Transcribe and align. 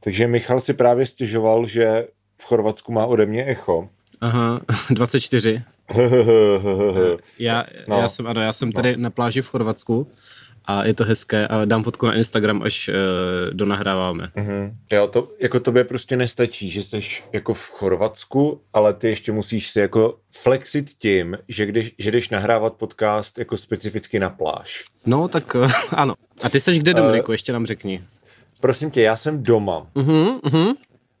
Takže 0.00 0.26
Michal 0.26 0.60
si 0.60 0.74
právě 0.74 1.06
stěžoval, 1.06 1.66
že 1.66 2.06
v 2.40 2.44
Chorvatsku 2.44 2.92
má 2.92 3.06
ode 3.06 3.26
mě 3.26 3.46
echo. 3.46 3.88
Aha, 4.20 4.60
24. 4.90 5.62
já, 7.38 7.64
no. 7.88 7.98
já 7.98 8.08
jsem, 8.08 8.26
ano, 8.26 8.40
já 8.40 8.52
jsem 8.52 8.72
tady 8.72 8.96
no. 8.96 9.02
na 9.02 9.10
pláži 9.10 9.42
v 9.42 9.48
Chorvatsku 9.48 10.06
a 10.64 10.84
je 10.84 10.94
to 10.94 11.04
hezké 11.04 11.48
a 11.48 11.64
dám 11.64 11.82
fotku 11.82 12.06
na 12.06 12.14
Instagram, 12.14 12.62
až 12.62 12.88
uh, 12.88 12.94
donahráváme. 13.52 14.30
Mm-hmm. 14.36 14.72
Jo, 14.92 15.06
to 15.06 15.28
jako 15.40 15.60
tobě 15.60 15.84
prostě 15.84 16.16
nestačí, 16.16 16.70
že 16.70 16.82
jsi 16.82 17.00
jako 17.32 17.54
v 17.54 17.70
Chorvatsku, 17.70 18.60
ale 18.72 18.94
ty 18.94 19.08
ještě 19.08 19.32
musíš 19.32 19.68
si 19.68 19.80
jako 19.80 20.18
flexit 20.30 20.88
tím, 20.98 21.38
že, 21.48 21.66
když, 21.66 21.94
že 21.98 22.10
jdeš 22.10 22.28
nahrávat 22.28 22.74
podcast 22.74 23.38
jako 23.38 23.56
specificky 23.56 24.20
na 24.20 24.30
pláž. 24.30 24.84
No, 25.06 25.28
tak 25.28 25.54
uh, 25.54 25.72
ano. 25.90 26.14
A 26.42 26.48
ty 26.48 26.60
jsi 26.60 26.78
kde, 26.78 26.94
Dominiku, 26.94 27.28
uh, 27.28 27.34
ještě 27.34 27.52
nám 27.52 27.66
řekni. 27.66 28.04
Prosím 28.60 28.90
tě, 28.90 29.02
já 29.02 29.16
jsem 29.16 29.42
doma. 29.42 29.86
Uh-huh, 29.94 30.40
uh-huh. 30.40 30.74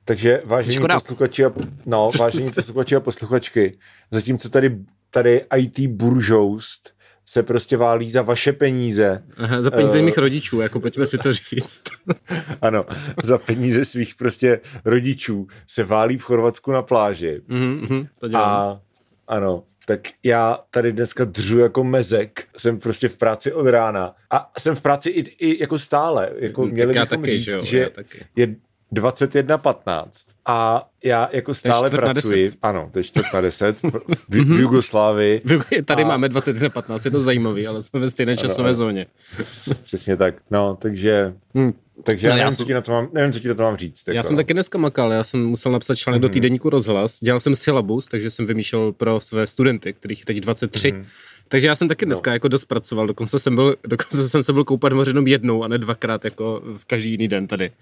Takže 0.04 0.42
vážení 0.44 0.76
Škoda. 0.76 0.94
posluchači 0.94 1.44
a, 1.44 1.52
no, 1.86 2.10
vážení 2.18 2.52
posluchači 2.54 2.96
a 2.96 3.00
posluchačky, 3.00 3.78
zatímco 4.10 4.48
tady, 4.48 4.78
tady 5.10 5.44
IT 5.56 5.80
buržoust 5.86 6.98
se 7.26 7.42
prostě 7.42 7.76
válí 7.76 8.10
za 8.10 8.22
vaše 8.22 8.52
peníze. 8.52 9.22
Aha, 9.36 9.62
za 9.62 9.70
peníze 9.70 9.98
uh, 9.98 10.04
mých 10.04 10.18
rodičů, 10.18 10.60
jako 10.60 10.80
pojďme 10.80 11.06
si 11.06 11.18
to 11.18 11.32
říct. 11.32 11.84
ano, 12.62 12.84
za 13.24 13.38
peníze 13.38 13.84
svých 13.84 14.14
prostě 14.14 14.60
rodičů 14.84 15.46
se 15.66 15.84
válí 15.84 16.18
v 16.18 16.22
Chorvatsku 16.22 16.72
na 16.72 16.82
pláži. 16.82 17.40
Mm-hmm, 17.48 18.08
to 18.18 18.28
dělám. 18.28 18.50
A 18.50 18.80
ano, 19.28 19.62
tak 19.88 20.00
já 20.22 20.58
tady 20.70 20.92
dneska 20.92 21.24
držu 21.24 21.58
jako 21.58 21.84
mezek, 21.84 22.44
jsem 22.56 22.80
prostě 22.80 23.08
v 23.08 23.16
práci 23.16 23.52
od 23.52 23.66
rána 23.66 24.14
a 24.30 24.52
jsem 24.58 24.76
v 24.76 24.80
práci 24.80 25.10
i, 25.10 25.20
i 25.20 25.60
jako 25.62 25.78
stále, 25.78 26.30
jako 26.36 26.64
tak 26.64 26.72
měli 26.72 26.92
bychom 26.92 27.22
taky, 27.22 27.30
říct, 27.30 27.44
že, 27.44 27.52
jo, 27.52 27.64
že 27.64 27.90
je 28.36 28.46
21.15 28.92 30.08
a 30.46 30.88
já 31.04 31.28
jako 31.32 31.54
stále 31.54 31.90
pracuji. 31.90 32.52
Ano, 32.62 32.88
to 32.92 32.98
je 32.98 33.04
čtvrt 33.04 33.26
na 33.34 33.40
10 33.40 33.82
v, 33.82 33.90
v. 34.28 34.60
Jugoslávii. 34.60 35.42
Tady 35.84 36.02
a... 36.02 36.06
máme 36.06 36.28
21.15, 36.28 37.00
je 37.04 37.10
to 37.10 37.20
zajímavý, 37.20 37.66
ale 37.66 37.82
jsme 37.82 38.00
ve 38.00 38.08
stejné 38.08 38.36
časové 38.36 38.68
ano, 38.68 38.74
zóně. 38.74 39.06
Přesně 39.82 40.16
tak. 40.16 40.34
No, 40.50 40.76
takže... 40.80 41.34
Hmm. 41.54 41.72
Takže 42.02 42.26
no, 42.26 42.30
já, 42.30 42.36
nevím, 42.36 42.46
já 42.46 42.50
jsem, 42.50 42.56
co 42.56 42.64
ti 42.64 42.74
na 42.74 42.80
to 42.80 42.92
mám, 42.92 43.08
nevím, 43.12 43.32
co 43.32 43.40
ti 43.40 43.48
na 43.48 43.54
to 43.54 43.62
mám 43.62 43.76
říct. 43.76 44.08
Já 44.08 44.14
jako. 44.14 44.26
jsem 44.26 44.36
taky 44.36 44.54
dneska 44.54 44.78
makal, 44.78 45.12
já 45.12 45.24
jsem 45.24 45.46
musel 45.46 45.72
napsat 45.72 45.94
článek 45.94 46.18
mm-hmm. 46.18 46.22
do 46.22 46.28
mhm. 46.28 46.32
týdenníku 46.32 46.70
rozhlas, 46.70 47.20
dělal 47.20 47.40
jsem 47.40 47.56
syllabus, 47.56 48.06
takže 48.06 48.30
jsem 48.30 48.46
vymýšlel 48.46 48.92
pro 48.92 49.20
své 49.20 49.46
studenty, 49.46 49.92
kterých 49.92 50.20
je 50.20 50.24
teď 50.24 50.40
23. 50.40 50.92
Mm-hmm. 50.92 51.04
Takže 51.48 51.66
já 51.66 51.74
jsem 51.74 51.88
taky 51.88 52.06
no. 52.06 52.08
dneska 52.08 52.30
no. 52.30 52.34
jako 52.34 52.48
dost 52.48 52.64
pracoval, 52.64 53.06
dokonce 53.06 53.38
jsem, 53.38 53.54
byl, 53.54 53.76
dokonce 53.86 54.28
jsem 54.28 54.42
se 54.42 54.52
byl 54.52 54.64
koupat 54.64 54.92
moř 54.92 55.08
jenom 55.08 55.26
jednou 55.26 55.64
a 55.64 55.68
ne 55.68 55.78
dvakrát 55.78 56.24
jako 56.24 56.62
v 56.76 56.84
každý 56.84 57.10
jiný 57.10 57.28
den 57.28 57.46
tady. 57.46 57.72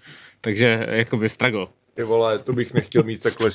Takže 0.41 0.87
jako 0.89 1.17
by 1.17 1.29
struggle. 1.29 1.67
Ty 1.97 2.03
vole, 2.03 2.39
to 2.39 2.53
bych 2.53 2.73
nechtěl 2.73 3.03
mít 3.03 3.21
takhle 3.21 3.49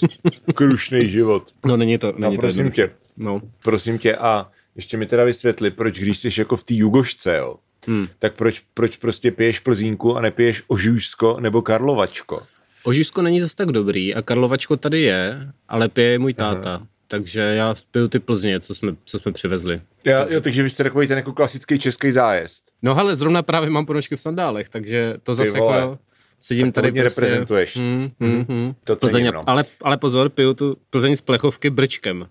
krušný 0.54 1.10
život. 1.10 1.50
No 1.66 1.76
není 1.76 1.98
to, 1.98 2.12
není 2.16 2.34
no, 2.34 2.40
prosím 2.40 2.64
to 2.64 2.74
tě. 2.74 2.90
No. 3.16 3.40
Prosím 3.64 3.98
tě 3.98 4.16
a 4.16 4.50
ještě 4.76 4.96
mi 4.96 5.06
teda 5.06 5.24
vysvětli, 5.24 5.70
proč 5.70 6.00
když 6.00 6.18
jsi 6.18 6.30
jako 6.38 6.56
v 6.56 6.64
té 6.64 6.74
jugošce, 6.74 7.36
jo, 7.36 7.56
hmm. 7.86 8.08
tak 8.18 8.34
proč, 8.34 8.62
proč 8.74 8.96
prostě 8.96 9.30
piješ 9.30 9.60
plzínku 9.60 10.16
a 10.16 10.20
nepiješ 10.20 10.62
ožůžsko 10.66 11.36
nebo 11.40 11.62
karlovačko? 11.62 12.42
Ožůžsko 12.84 13.22
není 13.22 13.40
zase 13.40 13.56
tak 13.56 13.72
dobrý 13.72 14.14
a 14.14 14.22
karlovačko 14.22 14.76
tady 14.76 15.00
je, 15.00 15.52
ale 15.68 15.88
pije 15.88 16.18
můj 16.18 16.34
táta. 16.34 16.74
Aha 16.74 16.86
takže 17.12 17.40
já 17.40 17.74
piju 17.90 18.08
ty 18.08 18.18
Plzně, 18.18 18.60
co 18.60 18.74
jsme, 18.74 18.92
co 19.04 19.18
jsme 19.18 19.32
přivezli. 19.32 19.80
Já, 20.04 20.20
takže... 20.20 20.34
Jo, 20.34 20.40
takže 20.40 20.62
vy 20.62 20.70
jste 20.70 20.84
takový 20.84 21.06
ten 21.06 21.18
jako 21.18 21.32
klasický 21.32 21.78
český 21.78 22.12
zájezd. 22.12 22.64
No 22.82 22.98
ale 22.98 23.16
zrovna 23.16 23.42
právě 23.42 23.70
mám 23.70 23.86
ponožky 23.86 24.16
v 24.16 24.20
sandálech, 24.20 24.68
takže 24.68 25.14
to 25.22 25.34
zase 25.34 25.58
jako 25.58 25.98
sedím 26.42 26.72
tak 26.72 26.84
tady 26.84 27.00
prostě... 27.00 27.20
reprezentuješ. 27.20 27.76
Hmm, 27.76 28.10
hmm, 28.20 28.44
hmm. 28.48 28.74
To 28.84 28.96
cením, 28.96 29.10
Plzeň, 29.10 29.30
no. 29.34 29.44
ale, 29.46 29.64
ale 29.82 29.96
pozor, 29.96 30.28
piju 30.28 30.54
tu 30.54 30.76
Plzeň 30.90 31.16
z 31.16 31.20
plechovky 31.20 31.70
brčkem. 31.70 32.26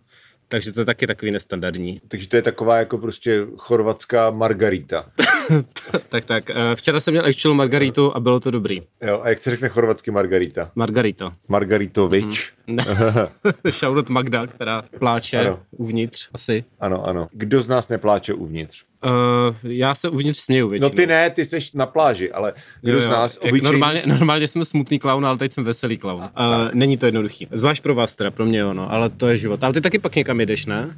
Takže 0.51 0.71
to 0.71 0.79
je 0.79 0.85
taky 0.85 1.07
takový 1.07 1.31
nestandardní. 1.31 2.01
Takže 2.07 2.29
to 2.29 2.35
je 2.35 2.41
taková 2.41 2.77
jako 2.77 2.97
prostě 2.97 3.45
chorvatská 3.57 4.29
margarita. 4.29 5.05
tak, 6.09 6.25
tak. 6.25 6.49
Eh, 6.49 6.75
včera 6.75 6.99
jsem 6.99 7.13
měl 7.13 7.25
actual 7.25 7.55
margaritu 7.55 8.15
a 8.15 8.19
bylo 8.19 8.39
to 8.39 8.51
dobrý. 8.51 8.81
Jo, 9.01 9.21
a 9.23 9.29
jak 9.29 9.39
se 9.39 9.51
řekne 9.51 9.69
chorvatsky 9.69 10.11
margarita? 10.11 10.71
Margarita. 10.75 11.35
Margaritovič. 11.47 12.53
Mm. 12.67 12.77
Shoutout 13.69 14.09
Magda, 14.09 14.47
která 14.47 14.83
pláče 14.99 15.39
ano. 15.39 15.59
uvnitř 15.71 16.29
asi. 16.33 16.63
Ano, 16.79 17.07
ano. 17.07 17.27
Kdo 17.31 17.61
z 17.61 17.67
nás 17.67 17.89
nepláče 17.89 18.33
uvnitř? 18.33 18.83
Uh, 19.05 19.55
já 19.63 19.95
se 19.95 20.09
uvnitř 20.09 20.39
směju 20.39 20.69
většinou. 20.69 20.89
No 20.89 20.95
ty 20.95 21.07
ne, 21.07 21.29
ty 21.29 21.45
jsi 21.45 21.59
na 21.75 21.85
pláži, 21.85 22.31
ale 22.31 22.53
kdo 22.81 22.91
jo, 22.91 22.99
jo. 22.99 23.05
z 23.05 23.09
nás 23.09 23.37
obyčejný... 23.37 23.63
Normálně, 23.63 24.03
normálně 24.05 24.47
jsme 24.47 24.65
smutný 24.65 24.99
klaun, 24.99 25.25
ale 25.25 25.37
teď 25.37 25.51
jsem 25.51 25.63
veselý 25.63 25.97
klaun. 25.97 26.21
Uh, 26.21 26.27
není 26.73 26.97
to 26.97 27.05
jednoduchý. 27.05 27.47
Zvlášť 27.51 27.83
pro 27.83 27.95
vás 27.95 28.15
teda, 28.15 28.31
pro 28.31 28.45
mě 28.45 28.59
jo, 28.59 28.73
no, 28.73 28.91
ale 28.91 29.09
to 29.09 29.27
je 29.27 29.37
život. 29.37 29.63
Ale 29.63 29.73
ty 29.73 29.81
taky 29.81 29.99
pak 29.99 30.15
někam 30.15 30.39
jedeš, 30.39 30.65
ne? 30.65 30.95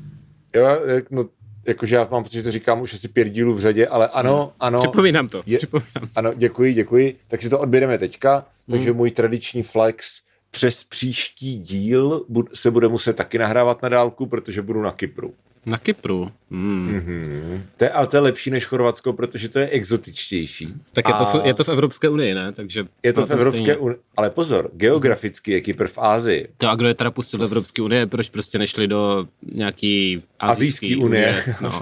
Jo, 0.55 0.67
no 1.11 1.25
jakože 1.67 1.95
já 1.95 2.07
mám 2.11 2.23
pocit, 2.23 2.37
že 2.37 2.43
to 2.43 2.51
říkám 2.51 2.81
už 2.81 2.93
asi 2.93 3.07
pět 3.07 3.29
dílů 3.29 3.53
v 3.53 3.59
řadě, 3.59 3.87
ale 3.87 4.07
ano, 4.07 4.41
hmm. 4.41 4.51
ano. 4.59 4.79
Připomínám 4.79 5.27
to. 5.27 5.43
Je, 5.45 5.57
připomínám. 5.57 6.09
Ano, 6.15 6.33
děkuji, 6.35 6.73
děkuji. 6.73 7.15
Tak 7.27 7.41
si 7.41 7.49
to 7.49 7.59
odběreme 7.59 7.97
teďka, 7.97 8.45
takže 8.71 8.89
hmm. 8.89 8.97
můj 8.97 9.11
tradiční 9.11 9.63
flex 9.63 10.21
přes 10.51 10.83
příští 10.83 11.59
díl 11.59 12.25
se 12.53 12.71
bude 12.71 12.87
muset 12.87 13.15
taky 13.15 13.37
nahrávat 13.37 13.81
na 13.81 13.89
dálku, 13.89 14.25
protože 14.25 14.61
budu 14.61 14.81
na 14.81 14.91
Kypru. 14.91 15.33
Na 15.65 15.77
Kypru. 15.77 16.31
Hmm. 16.51 16.99
Mm-hmm. 16.99 17.61
To 17.77 17.83
je, 17.83 17.89
ale 17.89 18.07
to 18.07 18.17
je 18.17 18.21
lepší 18.21 18.51
než 18.51 18.65
Chorvatsko, 18.65 19.13
protože 19.13 19.49
to 19.49 19.59
je 19.59 19.69
exotičtější. 19.69 20.73
Tak 20.93 21.07
je, 21.07 21.13
to 21.13 21.25
v, 21.25 21.45
je 21.45 21.53
to 21.53 21.63
v 21.63 21.69
Evropské 21.69 22.09
unii, 22.09 22.33
ne? 22.33 22.51
Takže 22.51 22.85
je 23.03 23.13
to 23.13 23.25
v 23.25 23.31
Evropské 23.31 23.77
unii. 23.77 23.97
Ale 24.17 24.29
pozor, 24.29 24.69
geograficky 24.73 25.51
je 25.51 25.61
Kypr 25.61 25.87
v 25.87 25.97
Ázii. 25.97 26.47
To 26.57 26.69
a 26.69 26.75
kdo 26.75 26.87
je 26.87 26.93
teda 26.93 27.11
pustil 27.11 27.39
do 27.39 27.45
Evropské 27.45 27.81
unie, 27.81 28.07
proč 28.07 28.29
prostě 28.29 28.59
nešli 28.59 28.87
do 28.87 29.27
nějaký 29.51 30.23
azijské 30.39 30.87
unie? 30.87 31.03
unie. 31.03 31.43
No. 31.61 31.69
uh, 31.69 31.81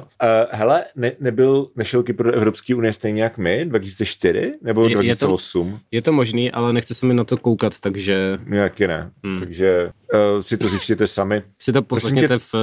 hele, 0.51 0.83
ne, 0.95 1.11
nebyl, 1.19 1.67
nešel 1.75 2.03
Kypr 2.03 2.23
do 2.23 2.31
Evropské 2.31 2.75
unie 2.75 2.93
stejně 2.93 3.23
jak 3.23 3.37
my, 3.37 3.65
2004 3.65 4.53
nebo 4.61 4.87
je, 4.87 4.95
2008? 4.95 5.67
Je 5.67 5.73
to, 5.73 5.79
je 5.91 6.01
to 6.01 6.11
možný, 6.11 6.51
ale 6.51 6.73
nechce 6.73 6.93
se 6.93 7.05
mi 7.05 7.13
na 7.13 7.23
to 7.23 7.37
koukat, 7.37 7.79
takže... 7.79 8.39
Nějaký 8.47 8.87
ne, 8.87 9.11
hmm. 9.23 9.39
takže 9.39 9.91
uh, 10.13 10.39
si 10.39 10.57
to 10.57 10.67
zjistíte 10.67 11.07
sami. 11.07 11.43
Si 11.59 11.73
to 11.73 11.81
poslechněte 11.81 12.39
v 12.39 12.53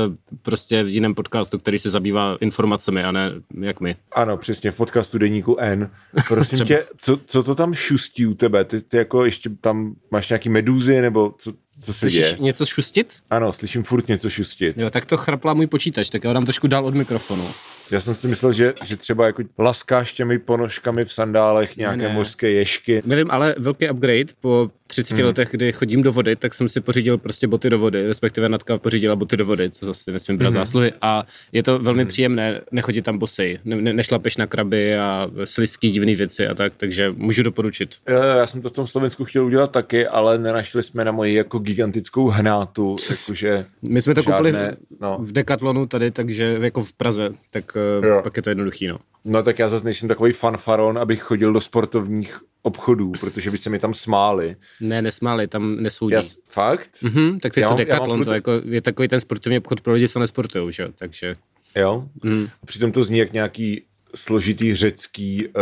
prostě 0.43 0.83
v 0.83 0.89
jiném 0.89 1.15
podcastu, 1.15 1.59
který 1.59 1.79
se 1.79 1.91
zabývá 1.91 2.37
informacemi 2.41 3.05
a 3.05 3.13
ne 3.13 3.33
jak 3.61 3.81
my. 3.81 3.97
Ano, 4.13 4.37
přesně, 4.37 4.71
v 4.71 4.77
podcastu 4.77 5.19
Deníku 5.19 5.57
N. 5.59 5.91
Prosím 6.29 6.59
tě, 6.59 6.87
co, 6.97 7.21
co 7.27 7.43
to 7.43 7.55
tam 7.55 7.75
šustí 7.75 8.27
u 8.27 8.35
tebe? 8.35 8.65
Ty, 8.65 8.81
ty 8.81 8.97
jako 8.97 9.25
ještě 9.25 9.51
tam 9.61 9.95
máš 10.11 10.29
nějaký 10.29 10.49
medúzy, 10.49 11.01
nebo 11.01 11.35
co, 11.39 11.53
co 11.81 11.93
se 11.93 11.99
Slyšíš 11.99 12.21
děje? 12.21 12.37
něco 12.41 12.67
šustit? 12.67 13.13
Ano, 13.31 13.53
slyším 13.53 13.83
furt 13.83 14.09
něco 14.09 14.31
šustit. 14.31 14.77
Jo, 14.79 14.91
tak 14.91 15.07
to 15.07 15.17
chrapla 15.17 15.55
můj 15.55 15.67
počítač, 15.67 16.11
tak 16.11 16.25
já 16.25 16.33
dám 16.33 16.45
trošku 16.45 16.67
dál 16.67 16.87
od 16.87 16.95
mikrofonu. 16.95 17.49
Já 17.91 18.01
jsem 18.01 18.15
si 18.15 18.29
myslel, 18.29 18.53
že, 18.53 18.75
že 18.85 18.97
třeba 18.97 19.27
jako 19.27 19.43
laskáš 19.59 20.13
těmi 20.13 20.39
ponožkami 20.39 21.05
v 21.05 21.13
sandálech 21.13 21.77
nějaké 21.77 22.03
ne, 22.03 22.09
ne. 22.09 22.15
mořské 22.15 22.51
ješky. 22.51 23.03
Nevím, 23.05 23.31
ale 23.31 23.55
velký 23.59 23.91
upgrade 23.91 24.33
po 24.41 24.71
30 24.87 25.15
hmm. 25.15 25.27
letech, 25.27 25.49
kdy 25.51 25.73
chodím 25.73 26.03
do 26.03 26.13
vody, 26.13 26.37
tak 26.37 26.55
jsem 26.55 26.69
si 26.69 26.81
pořídil 26.81 27.19
prostě 27.19 27.47
boty 27.47 27.71
do 27.71 27.79
vody, 27.79 28.07
respektive 28.07 28.49
Natka 28.49 28.79
pořídila 28.79 29.17
boty 29.17 29.37
do 29.37 29.47
vody, 29.47 29.71
co 29.71 29.87
zase 29.87 30.13
nesmím 30.13 30.39
brát 30.39 30.49
hmm. 30.49 30.59
zásluhy. 30.59 30.93
A 31.03 31.27
je 31.53 31.63
to 31.63 31.79
velmi 31.79 32.03
hmm. 32.03 32.09
příjemné 32.09 32.61
nechodit 32.73 33.05
tam 33.05 33.19
bosej, 33.19 33.59
ne, 33.65 33.77
ne, 33.77 33.93
nešlapeš 33.93 34.37
na 34.37 34.47
kraby 34.47 34.97
a 34.97 35.31
slizký 35.45 35.91
divné 35.91 36.15
věci 36.15 36.47
a 36.47 36.55
tak, 36.55 36.77
takže 36.77 37.13
můžu 37.17 37.43
doporučit. 37.43 37.95
Já, 38.09 38.25
já 38.25 38.47
jsem 38.47 38.63
to 38.63 38.69
v 38.69 38.73
tom 38.73 38.87
Slovensku 38.87 39.25
chtěl 39.25 39.45
udělat 39.45 39.71
taky, 39.71 40.07
ale 40.07 40.39
nenašli 40.39 40.83
jsme 40.83 41.05
na 41.05 41.13
moji 41.13 41.35
jako 41.35 41.59
gigantickou 41.69 42.29
hnátu, 42.29 42.97
jakože 43.11 43.67
My 43.83 44.03
jsme 44.03 44.15
to 44.15 44.23
žádné, 44.23 44.53
koupili 44.53 44.77
no. 45.01 45.19
v 45.21 45.33
Decathlonu 45.33 45.87
tady, 45.87 46.11
takže 46.11 46.59
jako 46.61 46.83
v 46.83 46.95
Praze, 46.95 47.31
tak 47.51 47.77
eh, 48.03 48.07
jo. 48.07 48.21
pak 48.23 48.37
je 48.37 48.43
to 48.43 48.51
jednoduchý, 48.51 48.89
no. 48.89 48.99
No 49.25 49.43
tak 49.43 49.59
já 49.59 49.69
zase 49.69 49.85
nejsem 49.85 50.09
takový 50.09 50.33
fanfaron, 50.33 50.99
abych 50.99 51.23
chodil 51.23 51.53
do 51.53 51.61
sportovních 51.61 52.41
obchodů, 52.63 53.13
protože 53.21 53.51
by 53.51 53.59
se 53.59 53.71
mi 53.71 53.79
tam 53.79 53.95
smáli. 53.95 54.57
Ne, 54.81 55.03
nesmáli, 55.03 55.49
tam 55.49 55.83
nesoudí. 55.83 56.15
Já, 56.15 56.23
fakt? 56.49 56.91
Mhm, 57.03 57.41
tak 57.41 57.55
to 57.55 57.61
je 57.61 57.67
to 57.67 57.75
Decathlon, 57.75 58.25
to 58.25 58.33
jako, 58.33 58.53
je 58.65 58.81
takový 58.81 59.09
ten 59.09 59.21
sportovní 59.21 59.59
obchod 59.59 59.81
pro 59.81 59.93
lidi, 59.93 60.09
co 60.09 60.19
nesportují, 60.19 60.73
že 60.73 60.89
takže... 60.99 61.37
Jo? 61.77 62.09
Mm. 62.23 62.49
Přitom 62.65 62.93
to 62.93 63.03
zní 63.03 63.19
jak 63.19 63.33
nějaký 63.33 63.83
složitý 64.15 64.75
řecký 64.75 65.47
uh, 65.47 65.53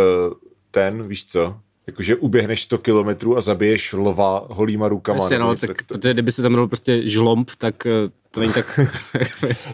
ten, 0.70 1.08
víš 1.08 1.26
co? 1.26 1.61
Jakože 1.87 2.17
uběhneš 2.17 2.62
100 2.62 2.79
kilometrů 2.79 3.37
a 3.37 3.41
zabiješ 3.41 3.93
lova 3.93 4.47
holýma 4.50 4.88
rukama. 4.88 5.23
Jasně, 5.23 5.38
no, 5.38 5.56
tak, 5.56 5.69
tak 5.69 5.83
to... 5.83 5.94
protože 5.94 6.12
kdyby 6.12 6.33
se 6.33 6.43
tam 6.43 6.55
dal 6.55 6.67
prostě 6.67 7.09
žlomb, 7.09 7.50
tak 7.59 7.87
uh, 7.87 7.93
To 8.37 8.41
není 8.41 8.53
tak... 8.53 8.81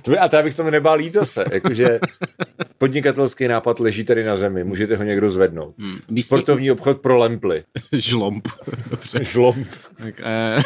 a 0.20 0.28
to 0.28 0.36
já 0.36 0.42
bych 0.42 0.54
tomu 0.54 0.70
nebál 0.70 1.00
jít 1.00 1.12
zase. 1.12 1.44
Jakože 1.52 2.00
podnikatelský 2.78 3.48
nápad 3.48 3.80
leží 3.80 4.04
tady 4.04 4.24
na 4.24 4.36
zemi, 4.36 4.64
můžete 4.64 4.96
ho 4.96 5.04
někdo 5.04 5.30
zvednout. 5.30 5.74
Hmm. 5.78 5.98
Místní... 6.10 6.22
Sportovní 6.22 6.70
obchod 6.70 7.00
pro 7.00 7.16
lemply. 7.16 7.64
Žlomb. 7.92 8.48
Dobře. 8.90 9.24
Žlomb. 9.24 9.68
Tak, 9.98 10.14
eh, 10.24 10.62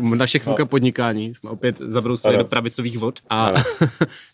naše 0.00 0.38
chvilka 0.38 0.62
no. 0.62 0.66
podnikání, 0.66 1.34
jsme 1.34 1.50
opět 1.50 1.78
zabrousili 1.78 2.38
do 2.38 2.44
pravicových 2.44 2.98
vod. 2.98 3.20
A 3.28 3.46
ano. 3.46 3.62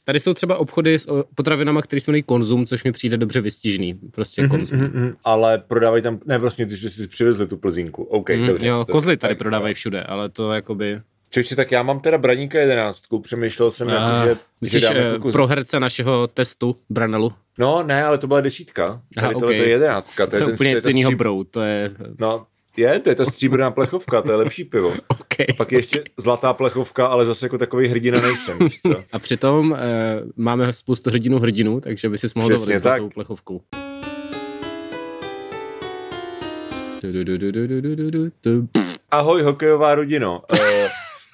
tady 0.05 0.21
jsou 0.21 0.35
třeba 0.35 0.57
obchody 0.57 0.99
s 0.99 1.25
potravinama, 1.35 1.83
které 1.83 2.01
se 2.01 2.11
jmenují 2.11 2.23
konzum, 2.23 2.67
což 2.67 2.85
mi 2.85 2.93
přijde 2.93 3.17
dobře 3.17 3.41
vystižný. 3.41 3.95
Prostě 3.95 4.43
mm-hmm, 4.43 4.51
konzum. 4.51 4.81
Mm-hmm, 4.81 5.15
ale 5.25 5.59
prodávají 5.59 6.03
tam, 6.03 6.19
ne 6.27 6.39
vlastně, 6.39 6.67
ty 6.67 6.77
jsi 6.77 6.91
si 6.91 7.09
přivezli 7.09 7.47
tu 7.47 7.57
plzínku. 7.57 8.03
OK, 8.03 8.31
mm, 8.31 8.47
dobře. 8.47 8.67
Jo, 8.67 8.87
kozly 8.91 9.17
tady 9.17 9.35
tak, 9.35 9.39
prodávají 9.39 9.75
všude, 9.75 10.03
ale 10.03 10.29
to 10.29 10.53
jakoby... 10.53 11.01
Čeči, 11.31 11.57
tak 11.57 11.73
já 11.73 11.83
mám 11.83 12.01
teda 12.01 12.19
braníka 12.19 12.59
jedenáctku, 12.59 13.19
přemýšlel 13.19 13.71
jsem, 13.71 13.89
jako, 13.89 14.27
že, 14.27 14.37
myslíš, 14.61 14.83
že 14.83 14.95
jako 14.95 15.23
kus... 15.23 15.33
pro 15.33 15.47
herce 15.47 15.81
našeho 15.81 16.27
testu 16.27 16.77
Branelu? 16.91 17.33
No, 17.59 17.83
ne, 17.83 18.05
ale 18.05 18.19
to 18.19 18.27
byla 18.27 18.41
desítka. 18.41 19.03
Tady 19.15 19.27
Aha, 19.27 19.37
okay. 19.37 19.57
to 19.57 19.63
je 19.63 19.69
jedenáctka. 19.69 20.27
To, 20.27 20.31
to 20.31 20.37
je 20.37 20.43
ten, 20.43 20.55
úplně 20.55 20.71
něco 20.71 20.89
jiného 20.89 21.13
brou, 21.13 21.45
to 21.45 21.61
je... 21.61 21.91
No, 22.19 22.47
je, 22.77 22.99
to 22.99 23.09
je 23.09 23.15
ta 23.15 23.25
stříbrná 23.25 23.71
plechovka, 23.71 24.23
to 24.23 24.31
je 24.31 24.37
lepší 24.37 24.65
pivo. 24.65 24.95
Okay. 25.09 25.47
A 25.51 25.53
pak 25.57 25.73
je 25.73 25.79
ještě 25.79 26.05
zlatá 26.17 26.53
plechovka, 26.53 27.07
ale 27.07 27.25
zase 27.25 27.47
jako 27.47 27.59
takový 27.59 27.89
hrdina 27.89 28.21
nejsem, 28.21 28.59
víš 28.59 28.81
co? 28.87 29.03
A 29.13 29.19
přitom 29.19 29.75
e, 29.75 29.79
máme 30.37 30.73
spoustu 30.73 31.11
hrdinů 31.11 31.39
hrdinů, 31.39 31.81
takže 31.81 32.09
by 32.09 32.19
si 32.19 32.27
mohl 32.37 32.49
dovolit 32.49 32.79
zlatou 32.79 33.09
plechovku. 33.09 33.63
Ahoj, 39.11 39.43
hokejová 39.43 39.95
rodino. 39.95 40.43
Uh, 40.53 40.78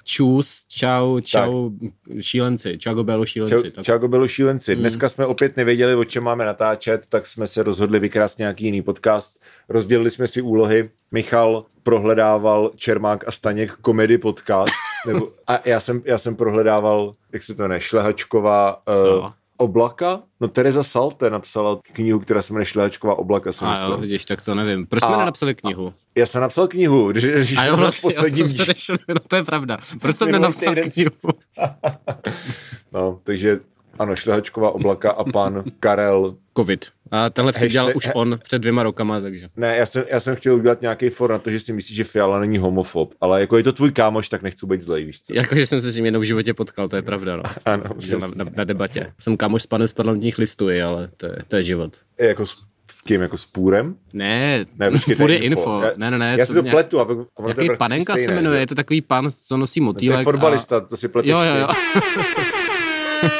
čus, 0.04 0.64
čau, 0.68 1.20
čau, 1.20 1.70
tak. 1.70 1.90
šílenci, 2.20 2.78
čau 2.78 2.94
gobelu 2.94 3.26
šílenci. 3.26 3.72
Čau, 3.72 3.82
čau 3.82 3.98
gobelu 3.98 4.28
šílenci. 4.28 4.76
Dneska 4.76 5.08
jsme 5.08 5.26
opět 5.26 5.56
nevěděli, 5.56 5.94
o 5.94 6.04
čem 6.04 6.22
máme 6.22 6.44
natáčet, 6.44 7.06
tak 7.08 7.26
jsme 7.26 7.46
se 7.46 7.62
rozhodli 7.62 7.98
vykrást 7.98 8.38
nějaký 8.38 8.64
jiný 8.64 8.82
podcast. 8.82 9.40
Rozdělili 9.68 10.10
jsme 10.10 10.26
si 10.26 10.42
úlohy. 10.42 10.90
Michal 11.10 11.66
prohledával 11.82 12.70
Čermák 12.76 13.28
a 13.28 13.30
Staněk 13.30 13.72
komedy 13.72 14.18
podcast. 14.18 14.72
Nebo, 15.06 15.28
a 15.46 15.68
já 15.68 15.80
jsem, 15.80 16.02
já 16.04 16.18
jsem 16.18 16.36
prohledával, 16.36 17.14
jak 17.32 17.42
se 17.42 17.54
to 17.54 17.62
jmenuje, 17.62 17.80
Šlehačková... 17.80 18.82
Uh, 18.88 19.30
Oblaka? 19.56 20.22
No 20.40 20.48
Teresa 20.48 20.82
Salte 20.82 21.30
napsala 21.30 21.80
knihu, 21.92 22.20
která 22.20 22.42
se 22.42 22.52
jmenuje 22.52 22.66
Šlehačková 22.66 23.18
oblaka, 23.18 23.52
jsem 23.52 23.70
myslel. 23.70 23.90
jo, 23.90 23.98
vidíš, 23.98 24.24
tak 24.24 24.42
to 24.42 24.54
nevím. 24.54 24.86
Proč 24.86 25.02
jsme 25.02 25.16
nenapsali 25.16 25.54
knihu? 25.54 25.94
Já 26.14 26.26
jsem 26.26 26.40
napsal 26.40 26.68
knihu, 26.68 27.12
když, 27.12 27.24
když 27.24 27.56
a 27.56 27.64
jo, 27.64 27.76
vlastně, 27.76 28.06
posledním... 28.06 28.46
Jo, 28.46 28.64
to, 28.86 28.94
no 29.08 29.20
to 29.28 29.36
je 29.36 29.44
pravda. 29.44 29.78
Proč 30.00 30.16
jsem 30.16 30.30
nenapsal 30.30 30.74
knihu? 30.74 31.10
no, 32.92 33.20
takže 33.24 33.60
ano, 33.98 34.16
Šlehačková 34.16 34.70
oblaka 34.70 35.10
a 35.10 35.24
pan 35.24 35.62
Karel. 35.80 36.36
Covid. 36.56 36.86
A 37.10 37.30
tenhle 37.30 37.52
vtip 37.52 37.72
dělal 37.72 37.92
už 37.94 38.08
on 38.14 38.38
před 38.42 38.58
dvěma 38.58 38.82
rokama, 38.82 39.20
takže. 39.20 39.48
Ne, 39.56 39.76
já 39.76 39.86
jsem, 39.86 40.04
já 40.10 40.20
jsem 40.20 40.36
chtěl 40.36 40.54
udělat 40.54 40.80
nějaký 40.80 41.10
for 41.10 41.30
na 41.30 41.38
to, 41.38 41.50
že 41.50 41.60
si 41.60 41.72
myslíš, 41.72 41.96
že 41.96 42.04
Fiala 42.04 42.40
není 42.40 42.58
homofob, 42.58 43.14
ale 43.20 43.40
jako 43.40 43.56
je 43.56 43.62
to 43.62 43.72
tvůj 43.72 43.92
kámoš, 43.92 44.28
tak 44.28 44.42
nechci 44.42 44.66
být 44.66 44.80
zlej, 44.80 45.04
víš 45.04 45.20
co? 45.20 45.34
Jako, 45.34 45.54
že 45.54 45.66
jsem 45.66 45.80
se 45.80 45.92
s 45.92 45.96
ním 45.96 46.04
jenom 46.04 46.22
v 46.22 46.24
životě 46.24 46.54
potkal, 46.54 46.88
to 46.88 46.96
je 46.96 47.02
pravda, 47.02 47.36
no. 47.36 47.42
ano, 47.64 47.84
na, 48.20 48.44
na, 48.44 48.50
na, 48.56 48.64
debatě. 48.64 49.12
Jsem 49.18 49.36
kámoš 49.36 49.62
s 49.62 49.66
panem 49.66 49.88
z 49.88 49.92
parlamentních 49.92 50.38
listů, 50.38 50.68
ale 50.86 51.08
to 51.16 51.26
je, 51.26 51.36
to 51.48 51.56
je 51.56 51.62
život. 51.62 51.96
Je 52.18 52.28
jako 52.28 52.46
s, 52.46 53.02
kým, 53.06 53.20
jako 53.20 53.38
s 53.38 53.46
Půrem? 53.46 53.94
Ne, 54.12 54.66
ne 54.76 54.90
počkej, 54.90 55.16
Půr 55.16 55.30
je 55.30 55.38
info. 55.38 55.60
info. 55.60 55.82
Já, 55.82 55.92
ne, 55.96 56.10
ne, 56.10 56.18
ne. 56.18 56.36
Já 56.38 56.46
si 56.46 56.54
to 56.54 56.62
nějak, 56.62 56.74
pletu. 56.74 57.00
A, 57.00 57.02
a 57.02 57.48
jaký 57.48 57.68
panenka 57.78 58.12
stejné, 58.12 58.28
se 58.28 58.34
jmenuje, 58.34 58.56
že? 58.56 58.60
je 58.62 58.66
to 58.66 58.74
takový 58.74 59.00
pan, 59.00 59.30
co 59.46 59.56
nosí 59.56 59.80
motýlek. 59.80 60.16
To 60.16 60.20
je 60.20 60.24
fotbalista, 60.24 60.76
a... 60.76 60.80
to 60.80 60.96
si 60.96 61.08
pleteš. 61.08 61.30
Jo, 61.30 61.38
jo, 61.38 61.54
jo. 61.56 61.68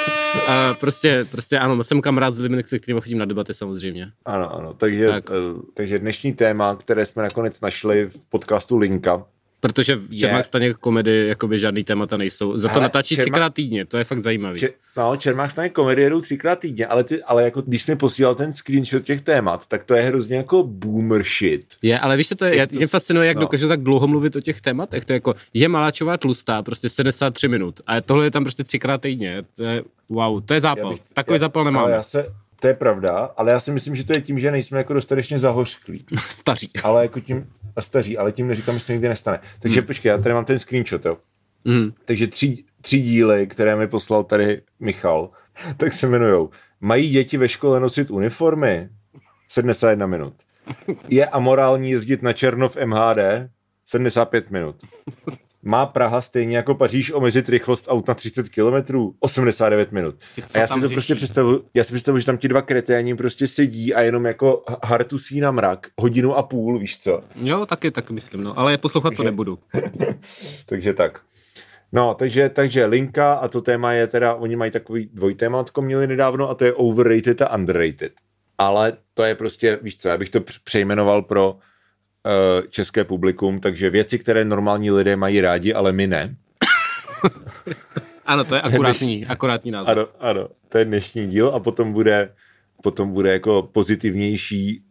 A 0.48 0.74
prostě, 0.74 1.26
prostě 1.30 1.58
ano, 1.58 1.84
jsem 1.84 2.00
kamarád 2.00 2.34
s 2.34 2.40
lidmi, 2.40 2.62
se 2.66 2.78
kterými 2.78 3.00
chodím 3.00 3.18
na 3.18 3.24
debaty 3.24 3.54
samozřejmě. 3.54 4.12
Ano, 4.24 4.54
ano, 4.54 4.74
takže, 4.74 5.08
tak. 5.08 5.30
uh, 5.30 5.62
takže 5.74 5.98
dnešní 5.98 6.32
téma, 6.32 6.76
které 6.76 7.06
jsme 7.06 7.22
nakonec 7.22 7.60
našli 7.60 8.06
v 8.10 8.28
podcastu 8.28 8.78
Linka, 8.78 9.26
Protože 9.64 9.94
v 9.94 10.16
Čermák 10.16 10.44
staně 10.44 10.74
komedy 10.74 11.26
jakoby 11.28 11.58
žádný 11.58 11.84
témata 11.84 12.16
nejsou. 12.16 12.56
Za 12.56 12.68
to 12.68 12.80
natáčí 12.80 13.14
Čermák... 13.14 13.24
třikrát 13.24 13.54
týdně, 13.54 13.86
to 13.86 13.98
je 13.98 14.04
fakt 14.04 14.20
zajímavý. 14.20 14.60
Če... 14.60 14.68
No, 14.96 15.16
Čermák 15.16 15.50
staně 15.50 15.68
komedy 15.68 16.02
jedou 16.02 16.20
třikrát 16.20 16.58
týdně, 16.58 16.86
ale, 16.86 17.04
ty, 17.04 17.22
ale 17.22 17.42
jako 17.44 17.60
když 17.60 17.86
mi 17.86 17.96
posílal 17.96 18.34
ten 18.34 18.52
screenshot 18.52 19.02
těch 19.02 19.20
témat, 19.20 19.66
tak 19.66 19.84
to 19.84 19.94
je 19.94 20.02
hrozně 20.02 20.36
jako 20.36 20.62
boomer 20.62 21.22
shit. 21.22 21.64
Je, 21.82 21.98
ale 21.98 22.16
víš, 22.16 22.28
to 22.36 22.44
je, 22.44 22.66
to... 22.66 22.76
mě 22.76 22.86
fascinuje, 22.86 23.28
jak 23.28 23.36
no. 23.36 23.40
dokážu 23.40 23.68
tak 23.68 23.82
dlouho 23.82 24.06
mluvit 24.06 24.36
o 24.36 24.40
těch 24.40 24.60
tématech. 24.60 25.04
To 25.04 25.12
je 25.12 25.14
jako, 25.14 25.34
je 25.54 25.68
Maláčová 25.68 26.16
tlustá, 26.16 26.62
prostě 26.62 26.88
73 26.88 27.48
minut. 27.48 27.80
A 27.86 28.00
tohle 28.00 28.26
je 28.26 28.30
tam 28.30 28.44
prostě 28.44 28.64
třikrát 28.64 29.00
týdně. 29.00 29.42
To 29.56 29.64
je, 29.64 29.82
wow, 30.08 30.42
to 30.44 30.54
je 30.54 30.60
zápal. 30.60 30.90
Bych, 30.92 31.00
Takový 31.14 31.34
já, 31.34 31.38
zápal 31.38 31.64
nemám. 31.64 31.90
Já 31.90 32.02
se, 32.02 32.26
to 32.64 32.68
je 32.68 32.74
pravda, 32.74 33.30
ale 33.36 33.50
já 33.50 33.60
si 33.60 33.70
myslím, 33.70 33.96
že 33.96 34.04
to 34.04 34.12
je 34.12 34.20
tím, 34.20 34.38
že 34.38 34.50
nejsme 34.50 34.78
jako 34.78 34.92
dostatečně 34.92 35.38
zahořklí. 35.38 36.06
Staří. 36.28 36.70
Ale 36.82 37.02
jako 37.02 37.20
tím, 37.20 37.46
staří, 37.80 38.18
ale 38.18 38.32
tím 38.32 38.48
neříkám, 38.48 38.78
že 38.78 38.86
to 38.86 38.92
nikdy 38.92 39.08
nestane. 39.08 39.40
Takže 39.60 39.80
hmm. 39.80 39.86
počkej, 39.86 40.10
já 40.10 40.18
tady 40.18 40.34
mám 40.34 40.44
ten 40.44 40.58
screenshot, 40.58 41.04
jo. 41.04 41.16
Hmm. 41.66 41.92
Takže 42.04 42.26
tři, 42.26 42.64
tři 42.80 43.00
díly, 43.00 43.46
které 43.46 43.76
mi 43.76 43.88
poslal 43.88 44.24
tady 44.24 44.62
Michal, 44.80 45.30
tak 45.76 45.92
se 45.92 46.06
jmenují 46.06 46.48
Mají 46.80 47.10
děti 47.10 47.36
ve 47.36 47.48
škole 47.48 47.80
nosit 47.80 48.10
uniformy? 48.10 48.88
71 49.48 50.06
minut. 50.06 50.34
Je 51.08 51.26
amorální 51.26 51.90
jezdit 51.90 52.22
na 52.22 52.32
černo 52.32 52.68
v 52.68 52.76
MHD? 52.76 53.50
75 53.84 54.50
minut. 54.50 54.76
Má 55.62 55.86
Praha 55.86 56.20
stejně 56.20 56.56
jako 56.56 56.74
Paříž 56.74 57.10
omezit 57.10 57.48
rychlost 57.48 57.86
aut 57.88 58.08
na 58.08 58.14
30 58.14 58.48
km? 58.48 59.12
89 59.20 59.92
minut. 59.92 60.14
A 60.54 60.58
já 60.58 60.66
si 60.66 60.80
to 60.80 60.88
prostě 60.88 61.14
představuji, 61.14 61.64
já 61.74 61.84
si 61.84 61.92
představuji, 61.92 62.20
že 62.20 62.26
tam 62.26 62.38
ti 62.38 62.48
dva 62.48 62.62
kreténi 62.62 63.16
prostě 63.16 63.46
sedí 63.46 63.94
a 63.94 64.00
jenom 64.00 64.24
jako 64.26 64.64
hartusí 64.84 65.40
na 65.40 65.50
mrak 65.50 65.86
hodinu 66.00 66.36
a 66.36 66.42
půl, 66.42 66.78
víš 66.78 66.98
co? 66.98 67.22
Jo, 67.36 67.66
taky 67.66 67.90
tak 67.90 68.10
myslím, 68.10 68.44
no, 68.44 68.58
ale 68.58 68.78
poslouchat 68.78 69.10
takže, 69.10 69.16
to 69.16 69.24
nebudu. 69.24 69.58
takže 70.66 70.94
tak. 70.94 71.20
No, 71.92 72.14
takže, 72.14 72.48
takže 72.48 72.86
linka 72.86 73.34
a 73.34 73.48
to 73.48 73.60
téma 73.60 73.92
je 73.92 74.06
teda, 74.06 74.34
oni 74.34 74.56
mají 74.56 74.70
takový 74.70 75.10
dvojtématko 75.12 75.82
měli 75.82 76.06
nedávno 76.06 76.50
a 76.50 76.54
to 76.54 76.64
je 76.64 76.72
overrated 76.72 77.42
a 77.42 77.54
underrated. 77.54 78.12
Ale 78.58 78.92
to 79.14 79.24
je 79.24 79.34
prostě, 79.34 79.78
víš 79.82 79.98
co, 79.98 80.08
já 80.08 80.16
bych 80.16 80.30
to 80.30 80.40
přejmenoval 80.40 81.22
pro 81.22 81.58
české 82.68 83.04
publikum, 83.04 83.60
takže 83.60 83.90
věci, 83.90 84.18
které 84.18 84.44
normální 84.44 84.90
lidé 84.90 85.16
mají 85.16 85.40
rádi, 85.40 85.74
ale 85.74 85.92
my 85.92 86.06
ne. 86.06 86.36
ano, 88.26 88.44
to 88.44 88.54
je 88.54 88.60
akurátní, 88.60 89.26
akurátní 89.26 89.70
název. 89.70 89.88
Ano, 89.88 90.06
ano, 90.20 90.48
to 90.68 90.78
je 90.78 90.84
dnešní 90.84 91.26
díl 91.26 91.48
a 91.48 91.60
potom 91.60 91.92
bude, 91.92 92.32
potom 92.82 93.12
bude 93.12 93.32
jako 93.32 93.68
pozitivnější 93.72 94.82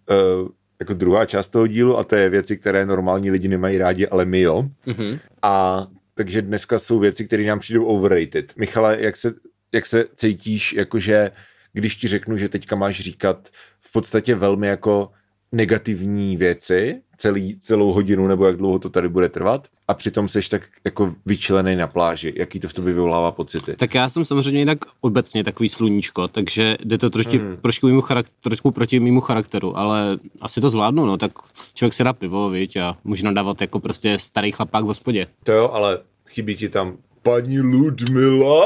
uh, 0.42 0.48
jako 0.80 0.94
druhá 0.94 1.26
část 1.26 1.50
toho 1.50 1.68
dílu 1.68 1.98
a 1.98 2.04
to 2.04 2.16
je 2.16 2.30
věci, 2.30 2.58
které 2.58 2.86
normální 2.86 3.32
lidi 3.32 3.48
nemají 3.48 3.78
rádi, 3.78 4.08
ale 4.08 4.26
my 4.26 4.42
jo. 4.42 4.66
Mm-hmm. 4.88 5.20
A 5.42 5.88
takže 6.16 6.42
dneska 6.42 6.80
jsou 6.80 7.00
věci, 7.00 7.26
které 7.26 7.44
nám 7.44 7.60
přijdou 7.60 7.86
overrated. 7.86 8.54
Michale, 8.58 8.98
jak 9.00 9.18
se, 9.18 9.34
jak 9.72 9.86
se 9.86 10.06
cítíš, 10.16 10.74
jakože 10.74 11.32
když 11.74 11.96
ti 11.96 12.08
řeknu, 12.08 12.38
že 12.38 12.50
teďka 12.50 12.76
máš 12.76 13.00
říkat 13.00 13.50
v 13.80 13.92
podstatě 13.92 14.36
velmi 14.36 14.68
jako 14.68 15.12
negativní 15.52 16.38
věci 16.38 17.02
celý, 17.24 17.56
celou 17.58 17.94
hodinu 17.94 18.28
nebo 18.28 18.46
jak 18.46 18.58
dlouho 18.58 18.80
to 18.80 18.90
tady 18.90 19.10
bude 19.10 19.30
trvat 19.30 19.68
a 19.88 19.94
přitom 19.94 20.28
seš 20.28 20.50
tak 20.50 20.62
jako 20.86 21.16
vyčlený 21.26 21.76
na 21.76 21.88
pláži. 21.88 22.34
Jaký 22.36 22.60
to 22.60 22.68
v 22.68 22.74
tobě 22.74 22.94
vyvolává 22.94 23.32
pocity? 23.32 23.76
Tak 23.76 23.96
já 23.96 24.10
jsem 24.10 24.26
samozřejmě 24.26 24.60
jinak 24.60 24.78
obecně 25.02 25.44
takový 25.44 25.70
sluníčko, 25.70 26.28
takže 26.28 26.78
jde 26.84 26.98
to 26.98 27.10
trošku, 27.10 27.38
hmm. 27.38 27.58
trošku, 27.62 27.88
mimo 27.88 28.02
charakter, 28.02 28.34
trošku 28.44 28.72
proti 28.72 29.00
mimo 29.00 29.22
charakteru, 29.22 29.78
ale 29.78 30.18
asi 30.42 30.62
to 30.62 30.70
zvládnu, 30.70 31.06
no, 31.06 31.18
tak 31.18 31.32
člověk 31.74 31.94
se 31.94 32.04
dá 32.04 32.14
pivo, 32.14 32.50
viď, 32.50 32.78
a 32.78 32.98
může 33.04 33.26
nadávat 33.26 33.62
jako 33.62 33.80
prostě 33.80 34.20
starý 34.20 34.52
chlapák 34.52 34.84
v 34.84 34.88
hospodě. 34.88 35.28
To 35.44 35.52
jo, 35.52 35.70
ale 35.74 36.00
chybí 36.30 36.56
ti 36.56 36.70
tam 36.70 36.98
paní 37.22 37.60
Ludmila 37.60 38.64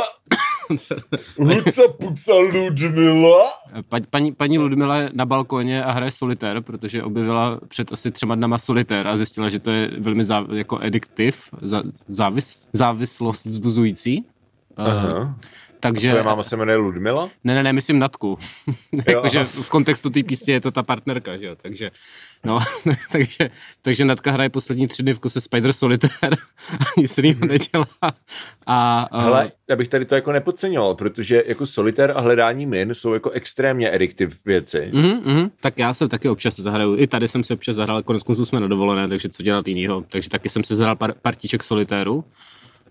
Luca 1.39 1.81
puca 1.99 2.35
Ludmila. 2.35 3.43
Pa, 3.89 3.97
paní, 4.09 4.31
paní 4.31 4.57
Ludmila 4.57 4.97
je 4.97 5.09
na 5.13 5.25
balkoně 5.25 5.83
a 5.83 5.91
hraje 5.91 6.11
solitér, 6.11 6.61
protože 6.61 7.03
objevila 7.03 7.59
před 7.67 7.91
asi 7.91 8.11
třema 8.11 8.35
dnama 8.35 8.57
solitér 8.57 9.07
a 9.07 9.17
zjistila, 9.17 9.49
že 9.49 9.59
to 9.59 9.69
je 9.71 9.91
velmi 9.97 10.25
záv, 10.25 10.45
jako 10.53 10.79
ediktiv, 10.81 11.49
závis, 12.07 12.67
závislost 12.73 13.45
vzbuzující. 13.45 14.25
Aha. 14.77 15.35
Takže... 15.79 16.07
A 16.07 16.09
tvoje 16.09 16.23
máma 16.23 16.43
se 16.43 16.57
jmenuje 16.57 16.77
Ludmila? 16.77 17.29
Ne, 17.43 17.55
ne, 17.55 17.63
ne, 17.63 17.73
myslím 17.73 17.99
Natku. 17.99 18.37
Jakože 19.07 19.43
v 19.43 19.69
kontextu 19.69 20.09
té 20.09 20.23
písně 20.23 20.53
je 20.53 20.61
to 20.61 20.71
ta 20.71 20.83
partnerka, 20.83 21.37
že 21.37 21.45
jo, 21.45 21.55
takže, 21.61 21.91
no, 22.45 22.59
takže, 23.11 23.49
takže 23.81 24.05
Natka 24.05 24.31
hraje 24.31 24.49
poslední 24.49 24.87
tři 24.87 25.03
dny 25.03 25.13
v 25.13 25.19
kose 25.19 25.41
Spider 25.41 25.73
Solitaire 25.73 26.37
a 26.79 26.85
nic 26.97 27.17
jiného 27.17 27.45
nedělá. 27.45 27.87
A, 28.65 29.07
uh... 29.13 29.21
Hele, 29.21 29.51
já 29.69 29.75
bych 29.75 29.87
tady 29.87 30.05
to 30.05 30.15
jako 30.15 30.31
nepodceňoval, 30.31 30.95
protože 30.95 31.43
jako 31.47 31.65
Solitaire 31.65 32.13
a 32.13 32.21
hledání 32.21 32.65
min 32.65 32.95
jsou 32.95 33.13
jako 33.13 33.29
extrémně 33.29 33.91
addictive 33.91 34.35
věci. 34.45 34.91
Mm-hmm, 34.93 35.21
mm, 35.25 35.49
tak 35.61 35.79
já 35.79 35.93
se 35.93 36.07
taky 36.07 36.29
občas 36.29 36.55
zahraju, 36.55 36.97
i 36.97 37.07
tady 37.07 37.27
jsem 37.27 37.43
se 37.43 37.53
občas 37.53 37.75
zahrál, 37.75 38.03
konec 38.03 38.23
konců 38.23 38.45
jsme 38.45 38.59
na 38.59 38.67
dovolené, 38.67 39.07
takže 39.07 39.29
co 39.29 39.43
dělat 39.43 39.67
jinýho, 39.67 40.03
takže 40.07 40.29
taky 40.29 40.49
jsem 40.49 40.63
se 40.63 40.75
zahrál 40.75 40.95
par, 40.95 41.13
partiček 41.21 41.63
Solitéru. 41.63 42.25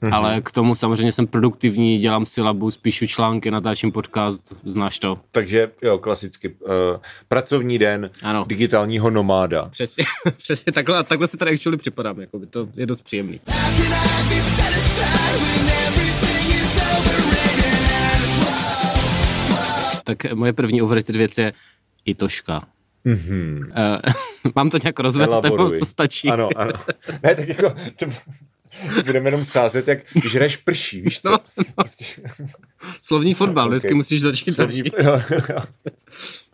Mm-hmm. 0.03 0.15
ale 0.15 0.41
k 0.41 0.50
tomu 0.50 0.75
samozřejmě 0.75 1.12
jsem 1.12 1.26
produktivní, 1.26 1.99
dělám 1.99 2.26
syllabus, 2.26 2.76
píšu 2.76 3.07
články, 3.07 3.50
natáčím 3.50 3.93
podcast, 3.93 4.57
znáš 4.65 4.99
to. 4.99 5.19
Takže 5.31 5.71
jo, 5.83 5.99
klasicky 5.99 6.49
uh, 6.49 6.71
pracovní 7.29 7.79
den 7.79 8.11
ano. 8.23 8.45
digitálního 8.47 9.11
nomáda. 9.11 9.69
Přesně, 9.69 10.05
přesně 10.37 10.73
takhle, 10.73 11.05
takhle 11.05 11.29
se 11.29 11.37
tady 11.37 11.50
actually 11.50 11.79
připadám, 11.79 12.21
jako 12.21 12.38
by 12.38 12.47
to 12.47 12.69
je 12.76 12.87
dost 12.87 13.03
příjemný. 13.03 13.41
Tak 20.05 20.35
moje 20.35 20.53
první 20.53 20.83
overrated 20.83 21.17
věc 21.17 21.38
je 21.38 21.53
Itoška. 22.05 22.62
Mm-hmm. 23.07 23.67
Uh, 23.67 24.53
mám 24.55 24.71
to 24.71 24.79
nějak 24.83 25.00
rozvést, 25.00 25.43
nebo 25.43 25.57
to 25.57 25.85
stačí? 25.85 26.29
Ano, 26.29 26.49
ano. 26.57 26.73
Ne, 27.23 27.35
tak 27.35 27.49
jako, 27.49 27.75
to, 27.99 28.07
budeme 29.04 29.28
jenom 29.28 29.45
sázet, 29.45 29.88
jak 29.88 29.99
hraješ 30.35 30.56
prší, 30.56 31.00
víš 31.00 31.21
co? 31.21 31.30
No, 31.30 31.38
no. 31.78 31.85
Slovní 33.02 33.35
fotbal, 33.35 33.66
okay. 33.66 33.78
vždycky 33.78 33.95
musíš 33.95 34.21
začít 34.21 34.52
Slovní... 34.52 34.83
Jo. 35.04 35.21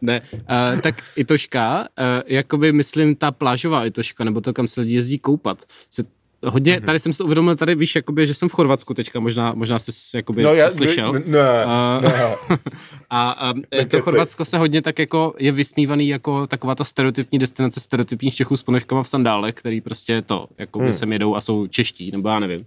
Ne, 0.01 0.23
uh, 0.33 0.81
tak 0.81 1.03
Itoška, 1.17 1.81
uh, 1.81 1.87
jakoby 2.27 2.73
myslím 2.73 3.17
ta 3.17 3.31
plážová 3.31 3.87
Itoška, 3.87 4.25
nebo 4.25 4.41
to, 4.41 4.53
kam 4.53 4.69
se 4.69 4.81
lidi 4.81 4.95
jezdí 4.95 5.19
koupat, 5.19 5.65
se 5.91 6.05
hodně, 6.45 6.77
mm-hmm. 6.77 6.85
tady 6.85 7.01
jsem 7.01 7.13
si 7.13 7.19
to 7.19 7.25
uvědomil, 7.25 7.57
tady 7.57 7.75
víš, 7.75 7.97
jakoby, 7.97 8.27
že 8.27 8.35
jsem 8.35 8.49
v 8.49 8.53
Chorvatsku 8.53 8.95
teďka, 8.95 9.21
možná, 9.21 9.53
možná 9.55 9.79
jsi 9.79 10.17
jakoby 10.17 10.43
no, 10.43 10.55
já, 10.55 10.71
slyšel. 10.71 11.13
Ne, 11.13 11.23
ne, 11.27 11.65
uh, 11.67 12.03
ne. 12.03 12.37
a, 13.11 13.31
a 13.31 13.55
to 13.89 14.01
Chorvatsko 14.01 14.45
se 14.45 14.59
hodně 14.59 14.83
tak 14.83 14.99
jako 14.99 15.35
je 15.39 15.53
vysmívaný 15.53 16.09
jako 16.09 16.47
taková 16.47 16.75
ta 16.75 16.85
stereotypní 16.85 17.39
destinace 17.39 17.81
stereotypních 17.81 18.35
Čechů 18.35 18.57
s 18.57 18.63
ponožkama 18.63 19.03
v 19.03 19.09
sandálech, 19.09 19.55
který 19.55 19.81
prostě 19.81 20.23
to, 20.23 20.47
jako 20.59 20.79
hmm. 20.79 20.93
sem 20.93 21.13
jedou 21.13 21.35
a 21.35 21.41
jsou 21.41 21.67
čeští, 21.67 22.11
nebo 22.11 22.29
já 22.29 22.39
nevím. 22.39 22.67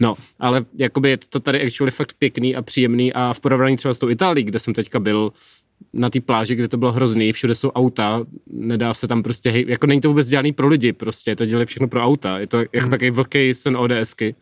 No, 0.00 0.16
ale 0.38 0.64
jakoby 0.76 1.10
je 1.10 1.16
to 1.16 1.40
tady 1.40 1.66
actually 1.66 1.90
fakt 1.90 2.12
pěkný 2.18 2.56
a 2.56 2.62
příjemný 2.62 3.12
a 3.12 3.34
v 3.34 3.40
porovnání 3.40 3.76
třeba 3.76 3.94
s 3.94 3.98
tou 3.98 4.08
Itálií, 4.08 4.44
kde 4.44 4.58
jsem 4.58 4.74
teďka 4.74 5.00
byl, 5.00 5.32
na 5.96 6.10
té 6.10 6.20
pláži, 6.20 6.54
kde 6.54 6.68
to 6.68 6.76
bylo 6.76 6.92
hrozný, 6.92 7.32
všude 7.32 7.54
jsou 7.54 7.70
auta, 7.70 8.24
nedá 8.52 8.94
se 8.94 9.08
tam 9.08 9.22
prostě, 9.22 9.50
hej, 9.50 9.64
jako 9.68 9.86
není 9.86 10.00
to 10.00 10.08
vůbec 10.08 10.28
dělaný 10.28 10.52
pro 10.52 10.68
lidi 10.68 10.92
prostě, 10.92 11.36
to 11.36 11.46
dělají 11.46 11.66
všechno 11.66 11.88
pro 11.88 12.00
auta, 12.00 12.38
je 12.38 12.46
to 12.46 12.58
jako 12.58 12.86
mm. 12.86 12.90
takový 12.90 13.10
velký 13.10 13.54
sen 13.54 13.76
ODSky. 13.76 14.34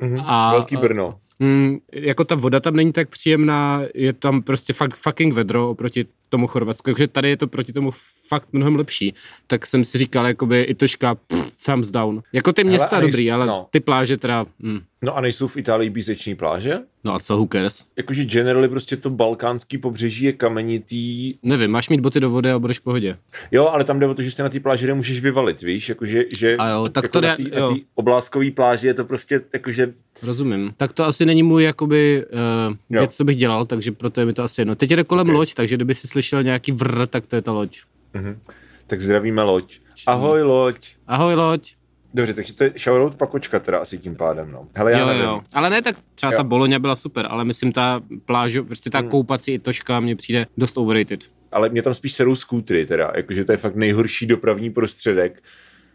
Mm-hmm. 0.00 0.22
A, 0.26 0.52
Velký 0.52 0.76
Brno. 0.76 1.18
Mm, 1.38 1.78
jako 1.92 2.24
ta 2.24 2.34
voda 2.34 2.60
tam 2.60 2.76
není 2.76 2.92
tak 2.92 3.08
příjemná, 3.08 3.82
je 3.94 4.12
tam 4.12 4.42
prostě 4.42 4.72
fakt 4.72 4.94
fucking 4.94 5.34
vedro 5.34 5.70
oproti 5.70 6.06
tomu 6.34 6.46
Chorvatsku, 6.46 6.90
takže 6.90 7.08
tady 7.08 7.28
je 7.28 7.36
to 7.36 7.46
proti 7.46 7.72
tomu 7.72 7.90
fakt 8.28 8.48
mnohem 8.52 8.76
lepší. 8.76 9.14
Tak 9.46 9.66
jsem 9.66 9.84
si 9.84 9.98
říkal, 9.98 10.26
jakoby 10.26 10.62
i 10.62 10.74
toška, 10.74 11.14
pff, 11.14 11.64
thumbs 11.64 11.90
down. 11.90 12.22
Jako 12.32 12.52
ty 12.52 12.64
města 12.64 12.88
Hele, 12.96 13.02
nejs, 13.02 13.14
dobrý, 13.14 13.32
ale 13.32 13.46
no. 13.46 13.66
ty 13.70 13.80
pláže 13.80 14.16
teda... 14.16 14.46
Mm. 14.58 14.80
No 15.02 15.16
a 15.16 15.20
nejsou 15.20 15.48
v 15.48 15.56
Itálii 15.56 15.90
píseční 15.90 16.34
pláže? 16.34 16.78
No 17.04 17.14
a 17.14 17.18
co, 17.18 17.36
who 17.36 17.46
cares? 17.52 17.86
Jakože 17.96 18.24
generally 18.24 18.68
prostě 18.68 18.96
to 18.96 19.10
balkánský 19.10 19.78
pobřeží 19.78 20.24
je 20.24 20.32
kamenitý. 20.32 21.34
Nevím, 21.42 21.70
máš 21.70 21.88
mít 21.88 22.00
boty 22.00 22.20
do 22.20 22.30
vody 22.30 22.50
a 22.50 22.58
budeš 22.58 22.78
v 22.78 22.82
pohodě. 22.82 23.16
Jo, 23.50 23.66
ale 23.66 23.84
tam 23.84 24.00
jde 24.00 24.06
o 24.06 24.14
to, 24.14 24.22
že 24.22 24.30
se 24.30 24.42
na 24.42 24.48
té 24.48 24.60
pláži 24.60 24.86
nemůžeš 24.86 25.20
vyvalit, 25.20 25.62
víš, 25.62 25.88
jakože 25.88 26.24
že 26.32 26.56
a 26.56 26.68
jo, 26.68 26.88
tak 26.88 27.04
jako 27.04 27.20
to 27.20 27.26
na 27.26 27.36
té 27.36 27.74
obláskový 27.94 28.50
pláži 28.50 28.86
je 28.86 28.94
to 28.94 29.04
prostě 29.04 29.40
jakože... 29.52 29.92
Rozumím. 30.22 30.72
Tak 30.76 30.92
to 30.92 31.04
asi 31.04 31.26
není 31.26 31.42
můj 31.42 31.64
jakoby 31.64 32.24
uh, 32.70 32.98
věc, 33.00 33.16
co 33.16 33.24
bych 33.24 33.36
dělal, 33.36 33.66
takže 33.66 33.92
proto 33.92 34.20
je 34.20 34.26
mi 34.26 34.32
to 34.32 34.42
asi 34.42 34.60
jedno. 34.60 34.74
Teď 34.74 34.90
jde 34.90 35.04
kolem 35.04 35.26
okay. 35.26 35.36
loď, 35.36 35.54
takže 35.54 35.76
kdyby 35.76 35.94
si 35.94 36.08
slyšel 36.08 36.23
nějaký 36.32 36.72
vr, 36.72 37.06
tak 37.06 37.26
to 37.26 37.36
je 37.36 37.42
ta 37.42 37.52
loď. 37.52 37.80
Mm-hmm. 38.14 38.38
Tak 38.86 39.00
zdravíme 39.00 39.42
loď. 39.42 39.78
Ahoj 40.06 40.42
loď. 40.42 40.88
Ahoj 41.06 41.34
loď. 41.34 41.74
Dobře, 42.14 42.34
takže 42.34 42.54
to 42.54 42.64
je 42.64 42.72
shoutout 42.78 43.14
pakočka 43.14 43.60
teda 43.60 43.78
asi 43.78 43.98
tím 43.98 44.16
pádem, 44.16 44.52
no. 44.52 44.68
Hele, 44.76 44.92
já 44.92 44.98
jo, 44.98 45.06
nevím. 45.06 45.22
Jo. 45.22 45.40
Ale 45.52 45.70
ne, 45.70 45.82
tak 45.82 45.96
třeba 46.14 46.32
jo. 46.32 46.36
ta 46.36 46.44
Boloňa 46.44 46.78
byla 46.78 46.96
super, 46.96 47.26
ale 47.30 47.44
myslím 47.44 47.72
ta 47.72 48.02
pláž, 48.24 48.56
prostě 48.66 48.90
ta 48.90 48.98
hmm. 48.98 49.08
koupací 49.08 49.52
itoška 49.52 50.00
mně 50.00 50.16
přijde 50.16 50.46
dost 50.56 50.78
overrated. 50.78 51.20
Ale 51.52 51.68
mě 51.68 51.82
tam 51.82 51.94
spíš 51.94 52.12
serou 52.12 52.34
skútry 52.34 52.86
teda, 52.86 53.12
jakože 53.16 53.44
to 53.44 53.52
je 53.52 53.58
fakt 53.58 53.76
nejhorší 53.76 54.26
dopravní 54.26 54.70
prostředek, 54.70 55.42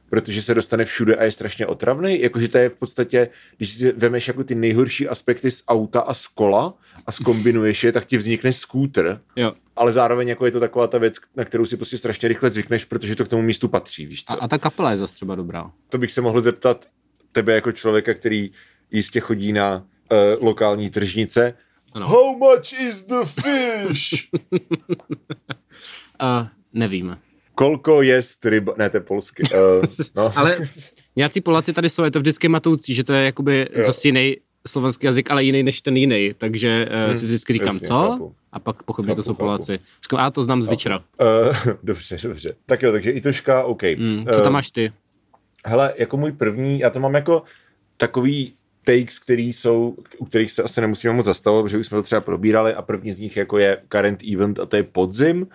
protože 0.09 0.41
se 0.41 0.53
dostane 0.53 0.85
všude 0.85 1.15
a 1.15 1.23
je 1.23 1.31
strašně 1.31 1.65
otravný. 1.67 2.21
Jakože 2.21 2.47
to 2.47 2.57
je 2.57 2.69
v 2.69 2.75
podstatě, 2.75 3.29
když 3.57 3.69
si 3.69 3.91
vemeš 3.91 4.27
jako 4.27 4.43
ty 4.43 4.55
nejhorší 4.55 5.07
aspekty 5.07 5.51
z 5.51 5.63
auta 5.67 5.99
a 5.99 6.13
z 6.13 6.27
kola 6.27 6.73
a 7.09 7.11
skombinuješ 7.11 7.83
je, 7.83 7.91
tak 7.91 8.05
ti 8.05 8.17
vznikne 8.17 8.53
skútr. 8.53 9.17
Jo. 9.35 9.53
Ale 9.75 9.89
zároveň 9.91 10.27
jako 10.27 10.45
je 10.45 10.51
to 10.51 10.59
taková 10.59 10.87
ta 10.87 10.97
věc, 10.97 11.15
na 11.35 11.45
kterou 11.45 11.65
si 11.65 11.77
prostě 11.77 11.97
strašně 11.97 12.29
rychle 12.29 12.49
zvykneš, 12.49 12.85
protože 12.85 13.15
to 13.15 13.25
k 13.25 13.27
tomu 13.27 13.41
místu 13.41 13.67
patří, 13.67 14.05
víš 14.05 14.23
co? 14.23 14.33
A, 14.33 14.45
a 14.45 14.47
ta 14.47 14.57
kapela 14.57 14.91
je 14.91 14.97
zase 14.97 15.13
třeba 15.13 15.35
dobrá. 15.35 15.71
To 15.89 15.97
bych 15.97 16.11
se 16.11 16.21
mohl 16.21 16.41
zeptat 16.41 16.85
tebe 17.31 17.53
jako 17.53 17.71
člověka, 17.71 18.13
který 18.13 18.51
jistě 18.91 19.19
chodí 19.19 19.53
na 19.53 19.77
uh, 19.77 20.45
lokální 20.45 20.89
tržnice. 20.89 21.53
Ano. 21.93 22.07
How 22.07 22.37
much 22.37 22.73
is 22.73 23.03
the 23.03 23.25
fish? 23.25 24.29
uh, 26.21 26.47
nevím. 26.73 27.17
Kolko 27.55 28.01
je 28.01 28.21
ryba... 28.45 28.73
Ne, 28.77 28.89
to 28.89 28.97
je 28.97 29.01
polsky. 29.01 29.43
Uh, 29.43 29.59
no. 30.15 30.31
ale 30.35 30.57
nějací 31.15 31.41
Poláci 31.41 31.73
tady 31.73 31.89
jsou, 31.89 32.03
je 32.03 32.11
to 32.11 32.19
vždycky 32.19 32.47
matoucí, 32.47 32.95
že 32.95 33.03
to 33.03 33.13
je 33.13 33.25
jakoby 33.25 33.67
jo. 33.75 33.83
zase 33.83 34.07
jiný 34.07 34.37
slovenský 34.69 35.05
jazyk, 35.05 35.31
ale 35.31 35.43
jiný 35.43 35.63
než 35.63 35.81
ten 35.81 35.97
jiný, 35.97 36.33
takže 36.37 36.87
uh, 36.89 37.07
hmm, 37.07 37.17
si 37.17 37.25
vždycky 37.25 37.53
říkám, 37.53 37.67
jasně, 37.67 37.87
co? 37.87 37.93
Chápu. 37.93 38.35
A 38.51 38.59
pak 38.59 38.83
pochopím, 38.83 39.15
to 39.15 39.23
jsou. 39.23 39.33
Poláci. 39.33 39.79
Říkám, 40.03 40.19
a 40.19 40.31
to 40.31 40.43
znám 40.43 40.63
z 40.63 40.67
Vyčera. 40.67 40.97
Uh, 40.97 41.73
dobře, 41.83 42.17
dobře. 42.23 42.55
Tak 42.65 42.81
jo, 42.81 42.91
takže 42.91 43.11
i 43.11 43.21
toška, 43.21 43.63
OK. 43.63 43.83
Hmm, 43.83 44.25
co 44.33 44.41
tam 44.41 44.53
máš 44.53 44.71
ty? 44.71 44.91
Hele, 45.65 45.93
jako 45.97 46.17
můj 46.17 46.31
první, 46.31 46.79
já 46.79 46.89
to 46.89 46.99
mám 46.99 47.15
jako 47.15 47.43
takový 47.97 48.53
takes, 48.83 49.19
který 49.19 49.53
jsou, 49.53 49.95
u 50.17 50.25
kterých 50.25 50.51
se 50.51 50.63
asi 50.63 50.81
nemusíme 50.81 51.13
moc 51.13 51.25
zastavovat, 51.25 51.65
protože 51.65 51.77
už 51.77 51.87
jsme 51.87 51.97
to 51.97 52.03
třeba 52.03 52.21
probírali 52.21 52.73
a 52.73 52.81
první 52.81 53.11
z 53.11 53.19
nich 53.19 53.37
jako 53.37 53.57
je 53.57 53.77
current 53.91 54.23
event 54.33 54.59
a 54.59 54.65
to 54.65 54.75
je 54.75 54.83
podzim. 54.83 55.47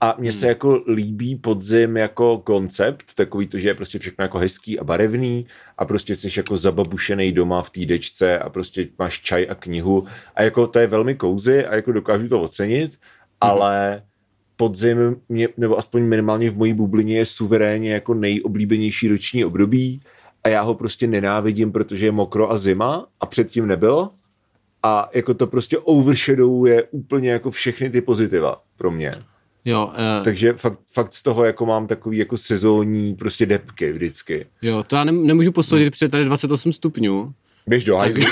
A 0.00 0.14
mně 0.18 0.30
hmm. 0.30 0.40
se 0.40 0.48
jako 0.48 0.82
líbí 0.86 1.36
podzim 1.36 1.96
jako 1.96 2.38
koncept, 2.38 3.14
takový 3.14 3.46
to, 3.46 3.58
že 3.58 3.68
je 3.68 3.74
prostě 3.74 3.98
všechno 3.98 4.22
jako 4.22 4.38
hezký 4.38 4.78
a 4.78 4.84
barevný 4.84 5.46
a 5.78 5.84
prostě 5.84 6.16
jsi 6.16 6.28
jako 6.36 6.56
zababušený 6.56 7.32
doma 7.32 7.62
v 7.62 7.70
té 7.70 7.84
dečce 7.84 8.38
a 8.38 8.48
prostě 8.48 8.88
máš 8.98 9.22
čaj 9.22 9.46
a 9.50 9.54
knihu 9.54 10.06
a 10.34 10.42
jako 10.42 10.66
to 10.66 10.78
je 10.78 10.86
velmi 10.86 11.14
kouzy 11.14 11.66
a 11.66 11.74
jako 11.74 11.92
dokážu 11.92 12.28
to 12.28 12.42
ocenit, 12.42 12.90
hmm. 12.90 12.98
ale 13.40 14.02
podzim, 14.56 15.16
mě, 15.28 15.48
nebo 15.56 15.78
aspoň 15.78 16.02
minimálně 16.02 16.50
v 16.50 16.56
mojí 16.56 16.72
bublině 16.72 17.18
je 17.18 17.26
suverénně 17.26 17.92
jako 17.92 18.14
nejoblíbenější 18.14 19.08
roční 19.08 19.44
období 19.44 20.00
a 20.44 20.48
já 20.48 20.62
ho 20.62 20.74
prostě 20.74 21.06
nenávidím, 21.06 21.72
protože 21.72 22.06
je 22.06 22.12
mokro 22.12 22.52
a 22.52 22.56
zima 22.56 23.06
a 23.20 23.26
předtím 23.26 23.66
nebylo 23.66 24.10
a 24.82 25.10
jako 25.14 25.34
to 25.34 25.46
prostě 25.46 25.78
overshadowuje 25.78 26.82
úplně 26.90 27.30
jako 27.30 27.50
všechny 27.50 27.90
ty 27.90 28.00
pozitiva 28.00 28.62
pro 28.76 28.90
mě. 28.90 29.14
Jo, 29.68 29.86
uh, 29.86 30.24
Takže 30.24 30.52
fakt, 30.52 30.78
fakt 30.92 31.12
z 31.12 31.22
toho 31.22 31.44
jako 31.44 31.66
mám 31.66 31.86
takový 31.86 32.18
jako 32.18 32.36
sezónní 32.36 33.14
prostě 33.14 33.46
depky 33.46 33.92
vždycky. 33.92 34.46
Jo, 34.62 34.84
to 34.86 34.96
já 34.96 35.04
ne, 35.04 35.12
nemůžu 35.12 35.52
posoudit, 35.52 35.84
hmm. 35.84 35.90
protože 35.90 36.08
tady 36.08 36.24
28 36.24 36.72
stupňů. 36.72 37.34
Běž 37.66 37.84
do 37.84 37.96
hajzlu, 37.96 38.24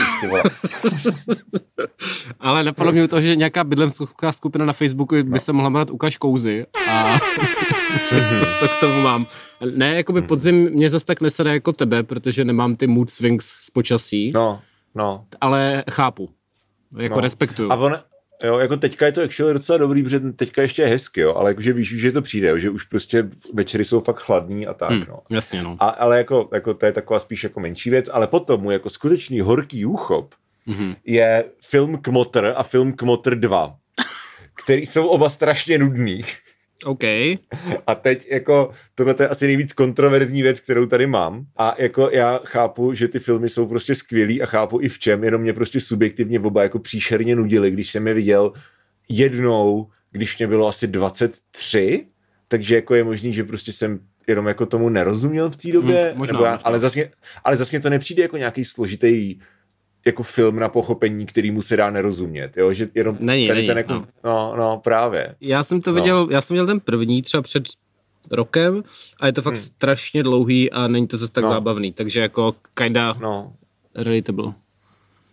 Ale 2.41 2.65
napadlo 2.65 2.93
mě 2.93 3.09
to, 3.09 3.21
že 3.21 3.37
nějaká 3.37 3.65
bydlemská 3.65 4.33
skupina 4.33 4.65
na 4.65 4.73
Facebooku 4.73 5.15
by 5.15 5.25
no. 5.25 5.39
se 5.39 5.53
mohla 5.53 5.69
jmenovat 5.69 5.91
Ukaž 5.91 6.17
kouzy. 6.17 6.67
A 6.91 7.19
co 8.59 8.69
k 8.69 8.81
tomu 8.81 9.01
mám? 9.01 9.27
Ne, 9.75 9.95
jako 9.95 10.13
by 10.13 10.23
podzim 10.23 10.71
mě 10.71 10.91
zase 10.91 11.05
tak 11.05 11.21
nesede 11.21 11.53
jako 11.53 11.73
tebe, 11.73 12.03
protože 12.03 12.45
nemám 12.45 12.77
ty 12.77 12.87
mood 12.87 13.11
swings 13.11 13.47
z 13.47 13.71
počasí. 13.71 14.33
No, 14.35 14.61
no. 14.95 15.25
Ale 15.41 15.85
chápu. 15.91 16.31
Jako 16.99 17.15
no. 17.15 17.21
respektuju. 17.21 17.73
A 17.73 17.77
on, 17.77 17.99
Jo, 18.45 18.59
jako 18.59 18.77
teďka 18.77 19.07
je 19.07 19.13
to 19.13 19.23
actually 19.23 19.55
docela 19.55 19.79
dobrý, 19.79 20.03
protože 20.03 20.21
teďka 20.21 20.63
ještě 20.63 20.83
je 20.83 20.89
hezky, 20.89 21.21
jo, 21.21 21.35
ale 21.35 21.51
jakože 21.51 21.73
víš, 21.73 22.01
že 22.01 22.13
to 22.13 22.23
přijde, 22.23 22.49
jo, 22.49 22.59
že 22.59 22.71
už 22.71 22.83
prostě 22.83 23.29
večery 23.55 23.85
jsou 23.85 24.01
fakt 24.01 24.23
chladný 24.23 24.67
a 24.67 24.75
tak, 24.75 24.91
hmm, 24.91 25.05
no. 25.09 25.23
Jasně, 25.31 25.63
no. 25.63 25.77
A, 25.81 25.89
ale 25.89 26.19
jako, 26.19 26.49
jako 26.53 26.75
to 26.75 26.87
je 26.87 26.93
taková 26.93 27.19
spíš 27.19 27.45
jako 27.45 27.61
menší 27.61 27.91
věc, 27.91 28.11
ale 28.13 28.27
potom 28.27 28.61
mu 28.61 28.71
jako 28.71 28.91
skutečný 28.91 29.41
horký 29.41 29.87
úchop 29.87 30.35
mm-hmm. 30.69 30.97
je 31.05 31.45
film 31.63 31.99
Kmotr 32.03 32.53
a 32.57 32.63
film 32.63 32.93
Kmotr 32.93 33.35
2, 33.35 33.77
který 34.65 34.87
jsou 34.87 35.07
oba 35.07 35.29
strašně 35.29 35.79
nudný. 35.79 36.23
OK. 36.85 37.03
A 37.87 37.95
teď 38.03 38.27
jako 38.31 38.71
tohle 38.95 39.15
je 39.21 39.29
asi 39.29 39.47
nejvíc 39.47 39.73
kontroverzní 39.73 40.43
věc, 40.43 40.61
kterou 40.61 40.87
tady 40.87 41.07
mám. 41.07 41.47
A 41.57 41.75
jako 41.79 42.11
já 42.13 42.41
chápu, 42.45 42.95
že 42.95 43.09
ty 43.09 43.19
filmy 43.19 43.49
jsou 43.49 43.67
prostě 43.67 43.95
skvělý 43.95 44.43
a 44.43 44.47
chápu 44.47 44.81
i 44.81 44.89
v 44.89 44.99
čem, 44.99 45.25
jenom 45.25 45.43
mě 45.43 45.53
prostě 45.53 45.81
subjektivně 45.81 46.41
oba 46.41 46.63
jako 46.63 46.79
příšerně 46.79 47.37
nudili, 47.37 47.71
když 47.71 47.91
jsem 47.91 48.07
je 48.07 48.15
viděl 48.15 48.53
jednou, 49.09 49.89
když 50.11 50.39
mě 50.39 50.47
bylo 50.47 50.69
asi 50.69 50.87
23, 50.87 52.07
takže 52.49 52.75
jako 52.75 52.95
je 52.95 53.05
možný, 53.05 53.33
že 53.33 53.45
prostě 53.45 53.73
jsem 53.73 54.01
jenom 54.29 54.47
jako 54.47 54.67
tomu 54.67 54.89
nerozuměl 54.89 55.51
v 55.51 55.57
té 55.57 55.73
době, 55.73 56.09
hmm, 56.09 56.19
možná, 56.19 56.33
nebo 56.33 56.45
já, 56.45 56.53
možná. 56.53 56.63
ale 56.65 56.81
zase 56.81 57.11
ale 57.45 57.57
zase 57.57 57.81
to 57.81 57.91
nepřijde 57.91 58.23
jako 58.23 58.37
nějaký 58.37 58.65
složitý 58.65 59.39
jako 60.07 60.23
film 60.23 60.57
na 60.57 60.69
pochopení, 60.69 61.27
který 61.27 61.51
mu 61.51 61.63
se 61.63 61.77
dá 61.77 61.91
nerozumět, 61.91 62.57
jo, 62.57 62.73
že 62.73 62.89
jenom 62.95 63.17
není, 63.21 63.47
tady 63.47 63.59
není, 63.59 63.69
ten 63.69 63.77
jako, 63.77 63.93
no. 63.93 64.07
no. 64.25 64.55
no, 64.57 64.81
právě. 64.85 65.35
Já 65.41 65.65
jsem 65.65 65.81
to 65.81 65.91
no. 65.91 65.95
viděl, 65.95 66.29
já 66.31 66.41
jsem 66.41 66.55
viděl 66.55 66.67
ten 66.67 66.81
první 66.81 67.23
třeba 67.23 67.43
před 67.43 67.63
rokem 68.31 68.85
a 69.21 69.27
je 69.27 69.33
to 69.33 69.43
fakt 69.43 69.55
hmm. 69.55 69.63
strašně 69.63 70.23
dlouhý 70.23 70.71
a 70.73 70.89
není 70.89 71.07
to 71.07 71.19
zase 71.19 71.33
tak 71.33 71.45
no. 71.45 71.51
zábavný, 71.51 71.93
takže 71.93 72.21
jako 72.21 72.55
kinda 72.75 73.15
no. 73.21 73.53
relatable. 73.95 74.53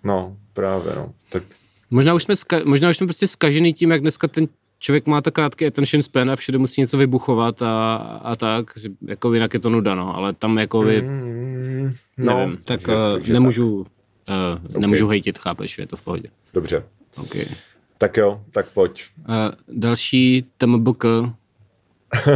No, 0.04 0.38
právě, 0.54 0.96
no. 0.96 1.14
Tak... 1.30 1.44
Možná 1.90 2.14
už 2.14 2.24
jsme, 2.24 2.36
ska- 2.36 2.66
možná 2.66 2.90
už 2.90 2.98
jsme 2.98 3.08
prostě 3.08 3.28
skažený 3.28 3.74
tím, 3.74 3.92
jak 3.92 4.02
dneska 4.02 4.28
ten 4.28 4.48
člověk 4.80 5.08
má 5.08 5.22
tak 5.22 5.34
krátký 5.34 5.66
attention 5.68 6.02
span 6.02 6.32
a 6.32 6.36
všude 6.36 6.58
musí 6.58 6.82
něco 6.82 6.98
vybuchovat 6.98 7.62
a, 7.62 7.96
a 8.24 8.36
tak, 8.36 8.72
že 8.76 8.90
jako 9.08 9.34
jinak 9.34 9.54
je 9.54 9.60
to 9.60 9.70
nuda, 9.70 9.96
no, 9.96 10.16
ale 10.16 10.34
tam 10.34 10.58
jako 10.58 10.82
by, 10.82 11.02
mm, 11.02 11.94
no, 12.18 12.38
nevím, 12.38 12.58
tak 12.58 12.66
takže, 12.66 12.96
uh, 12.96 13.14
takže 13.14 13.34
nemůžu, 13.34 13.84
tak. 13.84 13.94
Uh, 14.30 14.66
okay. 14.70 14.82
nemůžu 14.82 15.08
hejtit, 15.08 15.38
chápeš, 15.38 15.78
je 15.78 15.88
to 15.88 15.98
v 15.98 16.02
pohodě. 16.02 16.30
Dobře. 16.54 16.84
Okay. 17.18 17.46
Tak 17.98 18.18
jo, 18.18 18.42
tak 18.52 18.70
pojď. 18.70 19.06
Uh, 19.18 19.36
další 19.68 20.46
TMBK. 20.58 21.06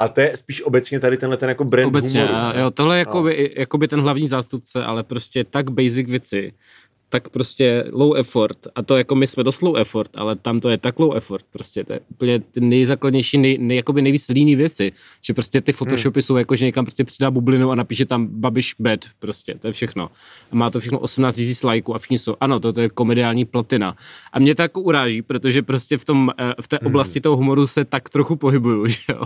A 0.00 0.08
to 0.08 0.20
je 0.20 0.36
spíš 0.36 0.62
obecně 0.62 1.00
tady 1.00 1.16
tenhle 1.16 1.36
ten 1.36 1.48
jako 1.48 1.64
brand 1.64 1.88
obecně, 1.88 2.20
humoru. 2.22 2.38
A, 2.38 2.58
jo, 2.58 2.70
tohle 2.70 2.96
je 2.96 2.98
jakoby, 2.98 3.54
jakoby 3.56 3.88
ten 3.88 4.00
hlavní 4.00 4.28
zástupce, 4.28 4.84
ale 4.84 5.02
prostě 5.02 5.44
tak 5.44 5.70
basic 5.70 6.10
věci, 6.10 6.52
tak 7.10 7.28
prostě 7.28 7.84
low 7.92 8.16
effort. 8.16 8.58
A 8.74 8.82
to 8.82 8.96
jako 8.96 9.14
my 9.14 9.26
jsme 9.26 9.44
dost 9.44 9.62
low 9.62 9.76
effort, 9.76 10.10
ale 10.14 10.36
tam 10.36 10.60
to 10.60 10.68
je 10.68 10.78
tak 10.78 10.98
low 10.98 11.16
effort. 11.16 11.44
Prostě 11.52 11.84
to 11.84 11.92
je 11.92 12.00
úplně 12.10 12.38
ty 12.38 12.60
nejzákladnější, 12.60 13.38
nej, 13.38 13.58
nej, 13.60 13.76
jakoby 13.76 14.02
nejvíc 14.02 14.28
líný 14.28 14.56
věci. 14.56 14.92
Že 15.22 15.34
prostě 15.34 15.60
ty 15.60 15.72
photoshopy 15.72 16.18
hmm. 16.20 16.22
jsou 16.22 16.36
jako, 16.36 16.56
že 16.56 16.64
někam 16.64 16.84
prostě 16.84 17.04
přidá 17.04 17.30
bublinu 17.30 17.70
a 17.70 17.74
napíše 17.74 18.06
tam 18.06 18.26
babiš 18.26 18.74
bed. 18.78 19.06
Prostě, 19.18 19.54
to 19.54 19.66
je 19.66 19.72
všechno. 19.72 20.10
A 20.52 20.56
má 20.56 20.70
to 20.70 20.80
všechno 20.80 20.98
18 20.98 21.38
000 21.38 21.52
lajků 21.64 21.94
a 21.94 21.98
všichni 21.98 22.18
jsou, 22.18 22.36
ano, 22.40 22.60
to, 22.60 22.72
to 22.72 22.80
je 22.80 22.88
komediální 22.88 23.44
platina. 23.44 23.96
A 24.32 24.38
mě 24.38 24.54
to 24.54 24.62
jako 24.62 24.80
uráží, 24.80 25.22
protože 25.22 25.62
prostě 25.62 25.98
v, 25.98 26.04
tom, 26.04 26.30
eh, 26.38 26.54
v 26.60 26.68
té 26.68 26.78
hmm. 26.82 26.86
oblasti 26.86 27.20
toho 27.20 27.36
humoru 27.36 27.66
se 27.66 27.84
tak 27.84 28.08
trochu 28.08 28.36
pohybuju, 28.36 28.86
že 28.86 28.98
jo. 29.08 29.22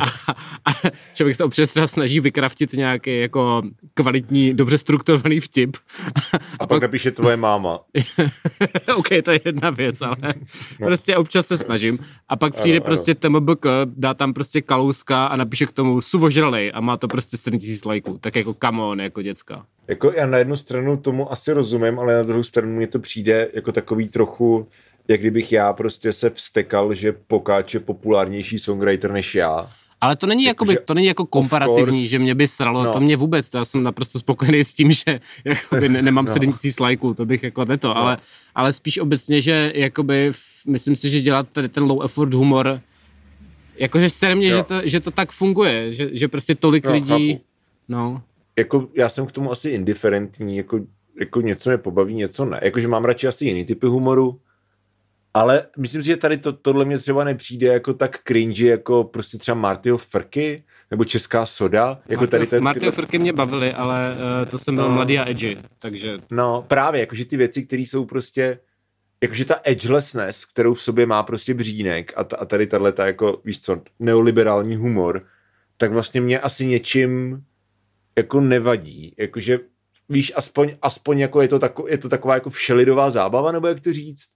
a, 0.00 0.30
a 0.64 0.90
člověk 1.14 1.36
se 1.36 1.44
občas 1.44 1.70
třeba 1.70 1.86
snaží 1.86 2.20
vykraftit 2.20 2.72
nějaký 2.72 3.20
jako 3.20 3.62
kvalitní, 3.94 4.54
dobře 4.54 4.78
strukturovaný 4.78 5.40
vtip. 5.40 5.76
a, 6.14 6.38
a 6.58 6.66
pak 6.66 6.85
napíše 6.86 7.10
tvoje 7.10 7.36
máma. 7.36 7.80
OK, 8.96 9.08
to 9.24 9.30
je 9.30 9.40
jedna 9.44 9.70
věc, 9.70 10.02
ale 10.02 10.16
no. 10.80 10.86
prostě 10.86 11.16
občas 11.16 11.46
se 11.46 11.58
snažím. 11.58 11.98
A 12.28 12.36
pak 12.36 12.54
přijde 12.54 12.78
ano, 12.78 12.84
prostě 12.84 13.16
ano. 13.24 13.40
TMBK, 13.40 13.66
dá 13.84 14.14
tam 14.14 14.34
prostě 14.34 14.62
kalouska 14.62 15.26
a 15.26 15.36
napíše 15.36 15.66
k 15.66 15.72
tomu 15.72 16.00
suvožralej 16.00 16.72
a 16.74 16.80
má 16.80 16.96
to 16.96 17.08
prostě 17.08 17.36
7000 17.36 17.84
lajků. 17.84 18.18
Tak 18.18 18.36
jako 18.36 18.56
come 18.64 18.82
on, 18.82 19.00
jako 19.00 19.22
děcka. 19.22 19.66
Jako 19.88 20.12
já 20.12 20.26
na 20.26 20.38
jednu 20.38 20.56
stranu 20.56 20.96
tomu 20.96 21.32
asi 21.32 21.52
rozumím, 21.52 21.98
ale 21.98 22.16
na 22.16 22.22
druhou 22.22 22.42
stranu 22.42 22.76
mi 22.76 22.86
to 22.86 22.98
přijde 22.98 23.48
jako 23.54 23.72
takový 23.72 24.08
trochu 24.08 24.68
jak 25.08 25.20
kdybych 25.20 25.52
já 25.52 25.72
prostě 25.72 26.12
se 26.12 26.30
vstekal, 26.30 26.94
že 26.94 27.12
Pokáč 27.12 27.74
je 27.74 27.80
populárnější 27.80 28.58
songwriter 28.58 29.12
než 29.12 29.34
já. 29.34 29.70
Ale 30.00 30.16
to 30.16 30.26
není, 30.26 30.44
jako 30.44 30.64
jakoby, 30.64 30.86
to 30.86 30.94
není 30.94 31.06
jako 31.06 31.26
komparativní, 31.26 32.08
že 32.08 32.18
mě 32.18 32.34
by 32.34 32.48
sralo, 32.48 32.84
no. 32.84 32.92
to 32.92 33.00
mě 33.00 33.16
vůbec, 33.16 33.48
to 33.48 33.58
já 33.58 33.64
jsem 33.64 33.82
naprosto 33.82 34.18
spokojený 34.18 34.64
s 34.64 34.74
tím, 34.74 34.92
že 34.92 35.20
jakoby 35.44 35.88
ne, 35.88 36.02
nemám 36.02 36.24
no. 36.28 36.32
7000 36.32 36.80
lajků, 36.80 37.14
to 37.14 37.26
bych 37.26 37.42
jako 37.42 37.64
neto, 37.64 37.88
no. 37.88 37.96
ale, 37.96 38.18
ale 38.54 38.72
spíš 38.72 38.98
obecně, 38.98 39.40
že 39.40 39.72
jakoby, 39.74 40.30
myslím 40.66 40.96
si, 40.96 41.10
že 41.10 41.20
dělat 41.20 41.48
tady 41.52 41.68
ten 41.68 41.84
low 41.84 42.04
effort 42.04 42.34
humor, 42.34 42.80
jakože 43.76 44.10
se 44.10 44.34
mě, 44.34 44.50
že 44.50 44.62
to, 44.62 44.74
že 44.84 45.00
to 45.00 45.10
tak 45.10 45.32
funguje, 45.32 45.92
že, 45.92 46.08
že 46.12 46.28
prostě 46.28 46.54
tolik 46.54 46.84
no, 46.84 46.92
lidí, 46.92 47.32
chápu. 47.32 47.44
no. 47.88 48.22
Jako 48.58 48.88
já 48.94 49.08
jsem 49.08 49.26
k 49.26 49.32
tomu 49.32 49.52
asi 49.52 49.70
indiferentní, 49.70 50.56
jako, 50.56 50.80
jako 51.20 51.40
něco 51.40 51.70
mě 51.70 51.78
pobaví, 51.78 52.14
něco 52.14 52.44
ne, 52.44 52.60
jakože 52.62 52.88
mám 52.88 53.04
radši 53.04 53.26
asi 53.26 53.44
jiný 53.44 53.64
typy 53.64 53.86
humoru, 53.86 54.40
ale 55.36 55.66
myslím 55.78 56.02
si, 56.02 56.06
že 56.06 56.16
tady 56.16 56.38
to, 56.38 56.52
tohle 56.52 56.84
mě 56.84 56.98
třeba 56.98 57.24
nepřijde 57.24 57.66
jako 57.66 57.94
tak 57.94 58.18
cringy, 58.28 58.66
jako 58.66 59.04
prostě 59.04 59.38
třeba 59.38 59.54
Martyho 59.54 59.98
Frky, 59.98 60.64
nebo 60.90 61.04
Česká 61.04 61.46
soda. 61.46 62.00
Jako 62.08 62.22
Martyho, 62.22 62.26
tady 62.26 62.46
ten, 62.46 62.62
Martyho 62.64 62.92
Frky 62.92 63.18
mě 63.18 63.32
bavily, 63.32 63.72
ale 63.72 64.16
uh, 64.42 64.50
to 64.50 64.58
jsem 64.58 64.74
byl 64.74 64.88
no, 64.88 64.94
mladý 64.94 65.18
a 65.18 65.28
edgy, 65.30 65.58
takže... 65.78 66.18
No 66.30 66.64
právě, 66.68 67.00
jakože 67.00 67.24
ty 67.24 67.36
věci, 67.36 67.66
které 67.66 67.82
jsou 67.82 68.04
prostě 68.04 68.58
jakože 69.22 69.44
ta 69.44 69.60
edgelessness, 69.64 70.44
kterou 70.44 70.74
v 70.74 70.82
sobě 70.82 71.06
má 71.06 71.22
prostě 71.22 71.54
břínek 71.54 72.12
a, 72.16 72.24
ta, 72.24 72.36
a 72.36 72.44
tady 72.44 72.66
tahle 72.66 72.92
ta 72.92 73.06
jako, 73.06 73.40
víš 73.44 73.60
co, 73.60 73.82
neoliberální 73.98 74.76
humor, 74.76 75.22
tak 75.76 75.92
vlastně 75.92 76.20
mě 76.20 76.40
asi 76.40 76.66
něčím 76.66 77.42
jako 78.18 78.40
nevadí. 78.40 79.14
Jakože, 79.18 79.58
víš, 80.08 80.32
aspoň, 80.36 80.76
aspoň 80.82 81.18
jako 81.18 81.42
je 81.42 81.48
to, 81.48 81.58
tako, 81.58 81.88
je 81.88 81.98
to 81.98 82.08
taková 82.08 82.34
jako 82.34 82.50
všelidová 82.50 83.10
zábava, 83.10 83.52
nebo 83.52 83.66
jak 83.66 83.80
to 83.80 83.92
říct, 83.92 84.28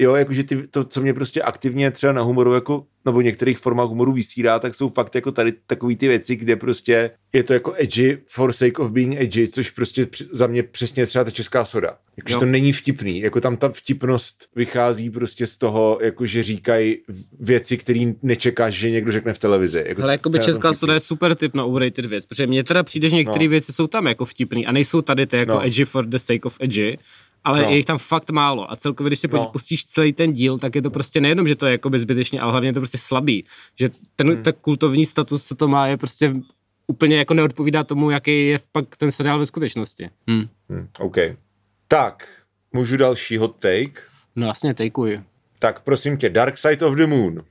jo, 0.00 0.14
jakože 0.14 0.44
ty, 0.44 0.66
to, 0.70 0.84
co 0.84 1.00
mě 1.00 1.14
prostě 1.14 1.42
aktivně 1.42 1.90
třeba 1.90 2.12
na 2.12 2.22
humoru 2.22 2.54
jako, 2.54 2.86
nebo 3.04 3.20
některých 3.20 3.58
formách 3.58 3.88
humoru 3.88 4.12
vysírá, 4.12 4.58
tak 4.58 4.74
jsou 4.74 4.88
fakt 4.88 5.14
jako 5.14 5.32
tady 5.32 5.52
takový 5.66 5.96
ty 5.96 6.08
věci, 6.08 6.36
kde 6.36 6.56
prostě 6.56 7.10
je 7.32 7.42
to 7.42 7.52
jako 7.52 7.74
edgy 7.76 8.18
for 8.28 8.52
sake 8.52 8.78
of 8.78 8.90
being 8.90 9.20
edgy, 9.20 9.48
což 9.48 9.70
prostě 9.70 10.06
za 10.30 10.46
mě 10.46 10.62
přesně 10.62 11.06
třeba 11.06 11.24
ta 11.24 11.30
česká 11.30 11.64
soda. 11.64 11.96
Jakože 12.16 12.36
to 12.36 12.46
není 12.46 12.72
vtipný, 12.72 13.20
jako 13.20 13.40
tam 13.40 13.56
ta 13.56 13.68
vtipnost 13.68 14.48
vychází 14.56 15.10
prostě 15.10 15.46
z 15.46 15.58
toho, 15.58 15.98
jako 16.02 16.26
že 16.26 16.42
říkají 16.42 16.96
věci, 17.40 17.76
které 17.76 18.12
nečekáš, 18.22 18.74
že 18.74 18.90
někdo 18.90 19.12
řekne 19.12 19.32
v 19.34 19.38
televizi. 19.38 19.84
Jako 19.86 20.02
Ale 20.02 20.12
jako 20.12 20.30
by 20.30 20.38
česká 20.38 20.74
soda 20.74 20.94
je 20.94 21.00
super 21.00 21.34
tip 21.34 21.54
na 21.54 21.64
overrated 21.64 22.04
věc, 22.06 22.26
protože 22.26 22.46
mně 22.46 22.64
teda 22.64 22.82
přijde, 22.82 23.08
že 23.08 23.16
některé 23.16 23.44
no. 23.44 23.50
věci 23.50 23.72
jsou 23.72 23.86
tam 23.86 24.06
jako 24.06 24.24
vtipný 24.24 24.66
a 24.66 24.72
nejsou 24.72 25.02
tady 25.02 25.26
ty 25.26 25.36
jako 25.36 25.52
no. 25.52 25.66
edgy 25.66 25.84
for 25.84 26.06
the 26.06 26.16
sake 26.16 26.44
of 26.44 26.56
edgy, 26.60 26.98
ale 27.44 27.62
no. 27.62 27.70
je 27.70 27.76
jich 27.76 27.86
tam 27.86 27.98
fakt 27.98 28.30
málo. 28.30 28.72
A 28.72 28.76
celkově, 28.76 29.08
když 29.08 29.18
si 29.18 29.28
no. 29.28 29.46
pustíš 29.46 29.84
celý 29.84 30.12
ten 30.12 30.32
díl, 30.32 30.58
tak 30.58 30.74
je 30.74 30.82
to 30.82 30.90
prostě 30.90 31.20
nejenom, 31.20 31.48
že 31.48 31.56
to 31.56 31.66
je 31.66 31.72
jako 31.72 31.90
zbytečně, 31.94 32.40
ale 32.40 32.50
hlavně 32.50 32.68
je 32.68 32.72
to 32.72 32.80
prostě 32.80 32.98
slabý. 32.98 33.44
Že 33.78 33.90
ten, 34.16 34.28
hmm. 34.28 34.42
ten 34.42 34.52
kultovní 34.60 35.06
status, 35.06 35.44
co 35.44 35.54
to 35.54 35.68
má, 35.68 35.86
je 35.86 35.96
prostě 35.96 36.34
úplně 36.86 37.16
jako 37.16 37.34
neodpovídá 37.34 37.84
tomu, 37.84 38.10
jaký 38.10 38.46
je 38.46 38.58
pak 38.72 38.96
ten 38.96 39.10
seriál 39.10 39.38
ve 39.38 39.46
skutečnosti. 39.46 40.10
Hmm. 40.28 40.44
Hmm, 40.68 40.88
OK. 40.98 41.16
Tak, 41.88 42.28
můžu 42.72 42.96
další 42.96 43.36
hot 43.36 43.56
take? 43.56 44.02
No 44.36 44.46
jasně, 44.46 44.74
takeuj. 44.74 45.20
Tak 45.58 45.80
prosím 45.80 46.16
tě, 46.16 46.30
Dark 46.30 46.58
Side 46.58 46.86
of 46.86 46.96
the 46.96 47.06
Moon. 47.06 47.44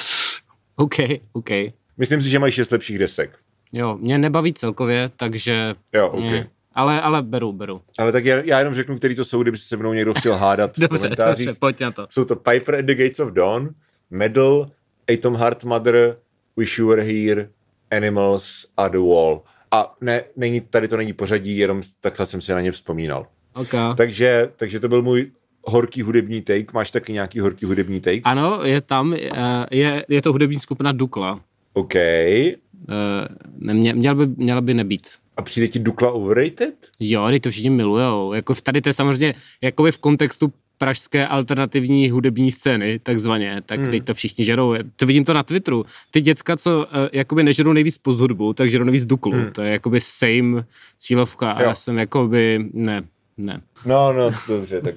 OK, 0.76 0.94
OK. 1.32 1.50
Myslím 1.96 2.22
si, 2.22 2.28
že 2.28 2.38
mají 2.38 2.52
šest 2.52 2.70
lepších 2.70 2.98
desek. 2.98 3.38
Jo, 3.72 3.96
mě 4.00 4.18
nebaví 4.18 4.52
celkově, 4.52 5.10
takže... 5.16 5.74
Jo, 5.92 6.08
OK. 6.08 6.20
Mě, 6.20 6.50
ale, 6.76 7.00
ale 7.00 7.22
beru, 7.22 7.52
beru. 7.52 7.80
Ale 7.98 8.12
tak 8.12 8.24
já, 8.24 8.42
já 8.44 8.58
jenom 8.58 8.74
řeknu, 8.74 8.96
který 8.96 9.14
to 9.14 9.24
jsou, 9.24 9.42
kdyby 9.42 9.56
se 9.56 9.64
se 9.64 9.76
mnou 9.76 9.92
někdo 9.92 10.14
chtěl 10.14 10.36
hádat 10.36 10.70
dobře, 10.78 10.98
v 10.98 11.00
komentářích. 11.00 11.46
Dobře, 11.46 11.58
pojď 11.60 11.80
na 11.80 11.90
to. 11.90 12.06
Jsou 12.10 12.24
to 12.24 12.36
Piper 12.36 12.74
at 12.74 12.84
the 12.84 12.94
Gates 12.94 13.20
of 13.20 13.32
Dawn, 13.32 13.68
Medal, 14.10 14.70
Atom 15.14 15.36
Heart 15.36 15.64
Mother, 15.64 16.16
Wish 16.56 16.78
You 16.78 16.88
Were 16.88 17.02
Here, 17.02 17.48
Animals 17.90 18.66
a 18.76 18.88
The 18.88 18.98
Wall. 18.98 19.42
A 19.70 19.94
ne, 20.00 20.24
není, 20.36 20.60
tady 20.60 20.88
to 20.88 20.96
není 20.96 21.12
pořadí, 21.12 21.58
jenom 21.58 21.82
takhle 22.00 22.26
jsem 22.26 22.40
si 22.40 22.52
na 22.52 22.60
ně 22.60 22.72
vzpomínal. 22.72 23.26
Okay. 23.54 23.94
Takže, 23.96 24.50
takže 24.56 24.80
to 24.80 24.88
byl 24.88 25.02
můj 25.02 25.30
horký 25.64 26.02
hudební 26.02 26.42
take. 26.42 26.66
Máš 26.74 26.90
taky 26.90 27.12
nějaký 27.12 27.40
horký 27.40 27.66
hudební 27.66 28.00
take? 28.00 28.20
Ano, 28.24 28.60
je 28.64 28.80
tam, 28.80 29.12
je, 29.12 29.32
je, 29.70 30.04
je 30.08 30.22
to 30.22 30.32
hudební 30.32 30.58
skupina 30.58 30.92
Dukla. 30.92 31.40
OK. 31.72 31.94
Uh, 31.94 33.72
mě, 33.72 33.94
měl 33.94 34.14
by, 34.14 34.26
měla 34.26 34.60
by 34.60 34.74
nebýt. 34.74 35.08
A 35.36 35.42
přijde 35.42 35.68
ti 35.68 35.78
Dukla 35.78 36.10
overrated? 36.10 36.74
Jo, 37.00 37.28
to 37.40 37.50
všichni 37.50 37.70
milujou. 37.70 38.32
Jako 38.32 38.54
tady 38.54 38.80
to 38.80 38.88
je 38.88 38.92
samozřejmě 38.92 39.34
jako 39.62 39.92
v 39.92 39.98
kontextu 39.98 40.52
pražské 40.78 41.26
alternativní 41.26 42.10
hudební 42.10 42.52
scény, 42.52 42.98
takzvaně, 42.98 43.62
tak 43.66 43.80
hmm. 43.80 43.90
teď 43.90 44.04
to 44.04 44.14
všichni 44.14 44.44
žerou. 44.44 44.74
To 44.96 45.06
vidím 45.06 45.24
to 45.24 45.32
na 45.32 45.42
Twitteru. 45.42 45.84
Ty 46.10 46.20
děcka, 46.20 46.56
co 46.56 46.78
uh, 46.78 47.08
jakoby 47.12 47.42
nežerou 47.42 47.72
nejvíc 47.72 47.98
post 47.98 48.20
hudbu, 48.20 48.52
tak 48.52 48.70
žerou 48.70 48.84
nejvíc 48.84 49.06
Duklu. 49.06 49.32
Hmm. 49.32 49.52
To 49.52 49.62
je 49.62 49.72
jakoby 49.72 50.00
same 50.00 50.64
cílovka 50.98 51.50
a 51.50 51.62
já 51.62 51.74
jsem 51.74 51.98
jakoby, 51.98 52.70
ne, 52.72 53.02
ne. 53.36 53.60
No, 53.86 54.12
no, 54.12 54.30
dobře, 54.48 54.80
tak. 54.80 54.94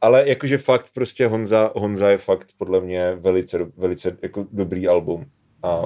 Ale 0.00 0.28
jakože 0.28 0.58
fakt 0.58 0.90
prostě 0.94 1.26
Honza, 1.26 1.70
Honza 1.76 2.10
je 2.10 2.18
fakt 2.18 2.48
podle 2.58 2.80
mě 2.80 3.16
velice, 3.20 3.66
velice 3.76 4.16
jako 4.22 4.46
dobrý 4.52 4.88
album. 4.88 5.24
A 5.62 5.82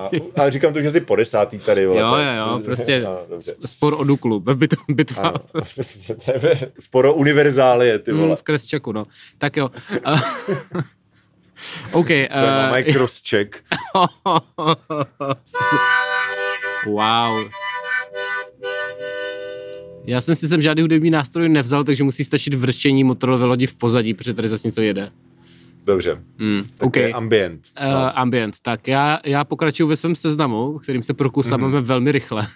a, 0.00 0.10
a 0.42 0.50
říkám 0.50 0.72
to, 0.72 0.80
že 0.80 0.90
jsi 0.90 1.00
po 1.00 1.16
desátý 1.16 1.58
tady. 1.58 1.86
Vole, 1.86 2.00
jo, 2.00 2.16
jo, 2.16 2.48
jo, 2.52 2.60
prostě 2.64 3.00
no, 3.04 3.18
spor 3.66 3.94
o 3.94 4.04
Duklu, 4.04 4.44
bitva. 4.88 5.22
Ano, 5.22 5.38
prostě, 5.74 6.16
spor 6.78 7.06
o 7.06 7.14
univerzálie, 7.14 7.98
ty 7.98 8.12
mm, 8.12 8.18
vole. 8.18 8.30
Mm, 8.30 8.36
v 8.36 8.42
Kresčaku, 8.42 8.92
no. 8.92 9.06
Tak 9.38 9.56
jo. 9.56 9.70
OK. 11.92 12.10
Uh, 12.10 12.40
máma 12.40 12.78
je 12.78 12.92
crosscheck. 12.92 13.56
wow. 16.86 17.48
Já 20.06 20.20
jsem 20.20 20.36
si 20.36 20.48
sem 20.48 20.62
žádný 20.62 20.82
hudební 20.82 21.10
nástroj 21.10 21.48
nevzal, 21.48 21.84
takže 21.84 22.04
musí 22.04 22.24
stačit 22.24 22.54
vrčení 22.54 23.04
motorové 23.04 23.46
lodi 23.46 23.66
v 23.66 23.74
pozadí, 23.74 24.14
protože 24.14 24.34
tady 24.34 24.48
zase 24.48 24.68
něco 24.68 24.82
jede. 24.82 25.10
Dobře. 25.84 26.22
Mm, 26.38 26.64
tak 26.76 26.86
okay. 26.86 27.12
ambient. 27.14 27.60
No. 27.82 27.88
Uh, 27.88 28.10
ambient. 28.14 28.56
Tak 28.62 28.88
já, 28.88 29.20
já 29.24 29.44
pokračuju 29.44 29.88
ve 29.88 29.96
svém 29.96 30.16
seznamu, 30.16 30.78
kterým 30.78 31.02
se 31.02 31.14
prokusáváme 31.14 31.78
mm-hmm. 31.78 31.84
velmi 31.84 32.12
rychle. 32.12 32.46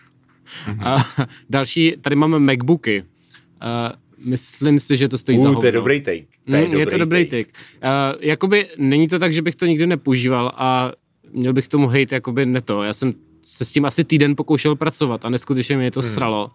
Mm-hmm. 0.67 0.95
Uh, 0.95 1.25
další, 1.51 1.95
tady 2.01 2.17
máme 2.17 2.38
MacBooky. 2.38 3.03
Uh, 3.03 4.29
myslím 4.31 4.81
si, 4.81 4.97
že 4.97 5.09
to 5.09 5.19
stojí 5.19 5.38
uh, 5.38 5.45
za 5.45 5.49
hovno. 5.49 5.61
to 5.61 5.67
je 5.67 5.73
dobrý 5.73 6.01
take. 6.01 6.25
To 6.51 6.57
je, 6.57 6.62
mm, 6.62 6.71
dobrý 6.71 6.81
je 6.81 6.87
to 6.87 6.99
dobrý 6.99 7.25
take. 7.25 7.45
take. 7.45 7.59
Uh, 7.77 8.21
jakoby 8.21 8.69
není 8.79 9.09
to 9.09 9.19
tak, 9.19 9.33
že 9.33 9.43
bych 9.43 9.57
to 9.57 9.67
nikdy 9.67 9.87
nepoužíval 9.87 10.53
a 10.57 10.93
měl 11.33 11.53
bych 11.53 11.69
tomu 11.69 11.88
hejt 11.88 12.12
jakoby 12.12 12.47
ne 12.47 12.61
to. 12.61 12.83
Já 12.83 12.95
jsem 12.95 13.14
se 13.43 13.64
s 13.64 13.73
tím 13.73 13.85
asi 13.85 14.05
týden 14.05 14.37
pokoušel 14.37 14.77
pracovat 14.77 15.25
a 15.25 15.29
neskutečně 15.29 15.77
mě 15.77 15.91
to 15.91 16.01
hmm. 16.01 16.11
sralo. 16.11 16.51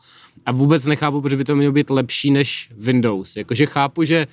A 0.45 0.51
vůbec 0.51 0.85
nechápu, 0.85 1.21
proč 1.21 1.33
by 1.33 1.43
to 1.43 1.55
mělo 1.55 1.73
být 1.73 1.89
lepší 1.89 2.31
než 2.31 2.69
Windows. 2.77 3.35
Jakože 3.35 3.65
chápu, 3.65 4.03
že 4.03 4.27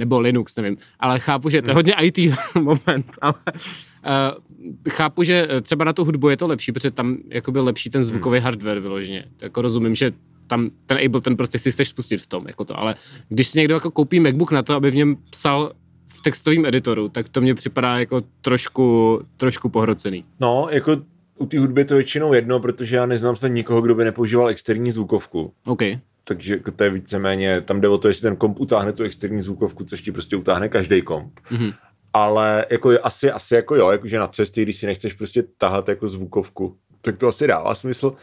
nebo 0.00 0.20
Linux, 0.20 0.56
nevím, 0.56 0.76
ale 1.00 1.20
chápu, 1.20 1.48
že 1.48 1.62
to 1.62 1.70
je 1.70 1.74
hodně 1.74 1.94
IT 2.00 2.18
moment, 2.60 3.06
ale 3.20 3.34
uh, 3.46 4.90
chápu, 4.90 5.22
že 5.22 5.48
třeba 5.62 5.84
na 5.84 5.92
tu 5.92 6.04
hudbu 6.04 6.28
je 6.28 6.36
to 6.36 6.46
lepší, 6.46 6.72
protože 6.72 6.90
tam 6.90 7.16
jako 7.28 7.52
byl 7.52 7.64
lepší 7.64 7.90
ten 7.90 8.02
zvukový 8.02 8.38
hmm. 8.38 8.44
hardware 8.44 8.80
vyloženě. 8.80 9.24
To 9.36 9.44
jako 9.44 9.62
rozumím, 9.62 9.94
že 9.94 10.12
tam 10.46 10.70
ten 10.86 10.98
Ableton 11.04 11.36
prostě 11.36 11.58
si 11.58 11.72
chceš 11.72 11.88
spustit 11.88 12.16
v 12.16 12.26
tom, 12.26 12.44
jako 12.46 12.64
to, 12.64 12.78
ale 12.78 12.94
když 13.28 13.48
si 13.48 13.58
někdo 13.58 13.74
jako 13.74 13.90
koupí 13.90 14.20
MacBook 14.20 14.52
na 14.52 14.62
to, 14.62 14.74
aby 14.74 14.90
v 14.90 14.94
něm 14.94 15.16
psal 15.30 15.72
v 16.06 16.20
textovém 16.22 16.66
editoru, 16.66 17.08
tak 17.08 17.28
to 17.28 17.40
mně 17.40 17.54
připadá 17.54 17.98
jako 17.98 18.22
trošku, 18.40 19.20
trošku 19.36 19.68
pohrocený. 19.68 20.24
No, 20.40 20.68
jako 20.70 20.96
u 21.38 21.46
té 21.46 21.58
hudby 21.58 21.84
to 21.84 21.94
většinou 21.94 22.32
jedno, 22.32 22.60
protože 22.60 22.96
já 22.96 23.06
neznám 23.06 23.36
snad 23.36 23.48
nikoho, 23.48 23.80
kdo 23.80 23.94
by 23.94 24.04
nepoužíval 24.04 24.48
externí 24.48 24.90
zvukovku. 24.90 25.52
OK. 25.64 25.82
Takže 26.24 26.54
jako 26.54 26.70
to 26.70 26.84
je 26.84 26.90
víceméně, 26.90 27.60
tam 27.60 27.80
jde 27.80 27.88
o 27.88 27.98
to, 27.98 28.08
jestli 28.08 28.22
ten 28.22 28.36
komp 28.36 28.60
utáhne 28.60 28.92
tu 28.92 29.02
externí 29.02 29.40
zvukovku, 29.40 29.84
což 29.84 30.00
ti 30.00 30.12
prostě 30.12 30.36
utáhne 30.36 30.68
každý 30.68 31.02
komp. 31.02 31.40
Mm-hmm. 31.50 31.74
Ale 32.12 32.66
jako 32.70 32.90
asi, 33.02 33.30
asi 33.30 33.54
jako 33.54 33.74
jo, 33.74 33.90
jakože 33.90 34.18
na 34.18 34.26
cestě, 34.26 34.62
když 34.62 34.76
si 34.76 34.86
nechceš 34.86 35.12
prostě 35.12 35.42
tahat 35.42 35.88
jako 35.88 36.08
zvukovku, 36.08 36.76
tak 37.00 37.16
to 37.16 37.28
asi 37.28 37.46
dává 37.46 37.74
smysl 37.74 38.16